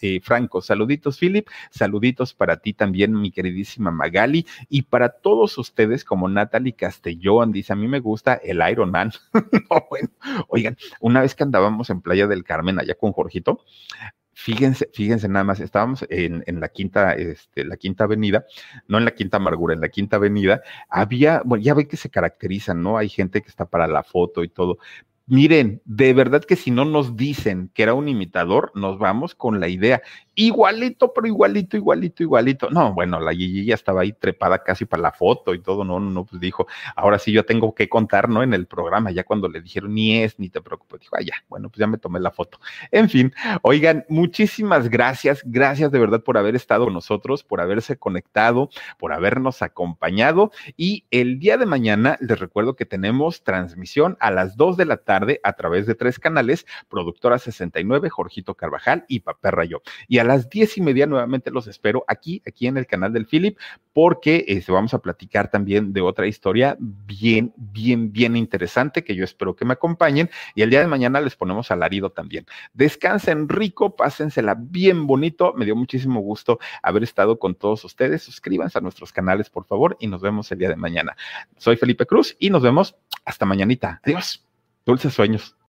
eh, 0.00 0.20
Franco, 0.22 0.62
saluditos 0.62 1.18
Philip, 1.18 1.48
saluditos 1.70 2.34
para 2.34 2.58
ti 2.58 2.72
también, 2.72 3.12
mi 3.12 3.30
queridísima 3.30 3.90
Magali, 3.90 4.46
y 4.68 4.82
para 4.82 5.08
todos 5.10 5.58
ustedes 5.58 6.04
como 6.04 6.28
Natalie 6.28 6.74
Castellón, 6.74 7.52
dice, 7.52 7.72
a 7.72 7.76
mí 7.76 7.88
me 7.88 8.00
gusta 8.00 8.34
el 8.34 8.60
Iron 8.70 8.90
Man. 8.90 9.12
bueno, 9.90 10.08
oigan, 10.48 10.76
una 11.00 11.20
vez 11.22 11.34
que 11.34 11.42
andábamos 11.42 11.90
en 11.90 12.00
Playa 12.00 12.26
del 12.26 12.44
Carmen 12.44 12.78
allá 12.78 12.94
con 12.94 13.12
Jorgito, 13.12 13.64
fíjense, 14.40 14.88
fíjense 14.92 15.28
nada 15.28 15.44
más, 15.44 15.60
estábamos 15.60 16.04
en, 16.08 16.42
la 16.60 16.68
quinta, 16.68 17.12
este, 17.14 17.64
la 17.64 17.76
quinta 17.76 18.04
avenida, 18.04 18.46
no 18.88 18.98
en 18.98 19.04
la 19.04 19.10
quinta 19.12 19.36
amargura, 19.36 19.74
en 19.74 19.80
la 19.80 19.90
quinta 19.90 20.16
avenida, 20.16 20.62
había, 20.88 21.42
bueno, 21.44 21.62
ya 21.62 21.74
ven 21.74 21.86
que 21.86 21.96
se 21.96 22.10
caracterizan, 22.10 22.82
¿no? 22.82 22.96
Hay 22.96 23.08
gente 23.08 23.42
que 23.42 23.48
está 23.48 23.66
para 23.66 23.86
la 23.86 24.02
foto 24.02 24.42
y 24.42 24.48
todo, 24.48 24.78
Miren, 25.30 25.80
de 25.84 26.12
verdad 26.12 26.42
que 26.42 26.56
si 26.56 26.72
no 26.72 26.84
nos 26.84 27.16
dicen 27.16 27.70
que 27.72 27.84
era 27.84 27.94
un 27.94 28.08
imitador, 28.08 28.72
nos 28.74 28.98
vamos 28.98 29.36
con 29.36 29.60
la 29.60 29.68
idea. 29.68 30.02
Igualito, 30.40 31.12
pero 31.12 31.26
igualito, 31.26 31.76
igualito, 31.76 32.22
igualito. 32.22 32.70
No, 32.70 32.94
bueno, 32.94 33.20
la 33.20 33.34
Gigi 33.34 33.66
ya 33.66 33.74
estaba 33.74 34.00
ahí 34.00 34.14
trepada 34.14 34.62
casi 34.64 34.86
para 34.86 35.02
la 35.02 35.12
foto 35.12 35.52
y 35.52 35.58
todo, 35.58 35.84
no, 35.84 36.00
no, 36.00 36.24
pues 36.24 36.40
dijo, 36.40 36.66
ahora 36.96 37.18
sí 37.18 37.30
yo 37.30 37.44
tengo 37.44 37.74
que 37.74 37.90
contar, 37.90 38.30
¿no? 38.30 38.42
En 38.42 38.54
el 38.54 38.66
programa, 38.66 39.10
ya 39.10 39.22
cuando 39.22 39.48
le 39.48 39.60
dijeron 39.60 39.92
ni 39.92 40.22
es, 40.22 40.38
ni 40.38 40.48
te 40.48 40.62
preocupes, 40.62 41.00
dijo, 41.00 41.14
ah, 41.18 41.22
ya, 41.22 41.34
bueno, 41.50 41.68
pues 41.68 41.80
ya 41.80 41.86
me 41.86 41.98
tomé 41.98 42.20
la 42.20 42.30
foto. 42.30 42.58
En 42.90 43.10
fin, 43.10 43.34
oigan, 43.60 44.06
muchísimas 44.08 44.88
gracias, 44.88 45.42
gracias 45.44 45.92
de 45.92 45.98
verdad 45.98 46.22
por 46.22 46.38
haber 46.38 46.56
estado 46.56 46.86
con 46.86 46.94
nosotros, 46.94 47.44
por 47.44 47.60
haberse 47.60 47.98
conectado, 47.98 48.70
por 48.98 49.12
habernos 49.12 49.60
acompañado 49.60 50.52
y 50.74 51.04
el 51.10 51.38
día 51.38 51.58
de 51.58 51.66
mañana 51.66 52.16
les 52.18 52.38
recuerdo 52.38 52.76
que 52.76 52.86
tenemos 52.86 53.44
transmisión 53.44 54.16
a 54.20 54.30
las 54.30 54.56
2 54.56 54.78
de 54.78 54.86
la 54.86 54.96
tarde 54.96 55.38
a 55.42 55.52
través 55.52 55.84
de 55.86 55.94
tres 55.94 56.18
canales, 56.18 56.64
Productora 56.88 57.38
69, 57.38 58.08
Jorgito 58.08 58.54
Carvajal 58.54 59.04
y 59.06 59.20
Paperra 59.20 59.66
Yo. 59.66 59.82
Y 60.08 60.16
a 60.16 60.29
las 60.30 60.48
diez 60.48 60.78
y 60.78 60.80
media 60.80 61.06
nuevamente 61.06 61.50
los 61.50 61.66
espero 61.66 62.04
aquí, 62.06 62.40
aquí 62.46 62.68
en 62.68 62.76
el 62.76 62.86
canal 62.86 63.12
del 63.12 63.26
Philip, 63.26 63.58
porque 63.92 64.44
este, 64.46 64.70
vamos 64.70 64.94
a 64.94 65.00
platicar 65.00 65.50
también 65.50 65.92
de 65.92 66.02
otra 66.02 66.28
historia 66.28 66.76
bien, 66.78 67.52
bien, 67.56 68.12
bien 68.12 68.36
interesante 68.36 69.02
que 69.02 69.16
yo 69.16 69.24
espero 69.24 69.56
que 69.56 69.64
me 69.64 69.72
acompañen. 69.72 70.30
Y 70.54 70.62
el 70.62 70.70
día 70.70 70.82
de 70.82 70.86
mañana 70.86 71.20
les 71.20 71.34
ponemos 71.34 71.72
alarido 71.72 72.10
también. 72.10 72.46
Descansen 72.74 73.48
rico, 73.48 73.96
pásensela 73.96 74.54
bien 74.56 75.08
bonito. 75.08 75.52
Me 75.54 75.64
dio 75.64 75.74
muchísimo 75.74 76.20
gusto 76.20 76.60
haber 76.80 77.02
estado 77.02 77.40
con 77.40 77.56
todos 77.56 77.84
ustedes. 77.84 78.22
Suscríbanse 78.22 78.78
a 78.78 78.80
nuestros 78.80 79.12
canales, 79.12 79.50
por 79.50 79.64
favor, 79.64 79.96
y 79.98 80.06
nos 80.06 80.20
vemos 80.20 80.52
el 80.52 80.58
día 80.60 80.68
de 80.68 80.76
mañana. 80.76 81.16
Soy 81.58 81.76
Felipe 81.76 82.06
Cruz 82.06 82.36
y 82.38 82.50
nos 82.50 82.62
vemos 82.62 82.94
hasta 83.24 83.46
mañanita. 83.46 84.00
Adiós. 84.04 84.46
Dulces 84.86 85.12
sueños. 85.12 85.59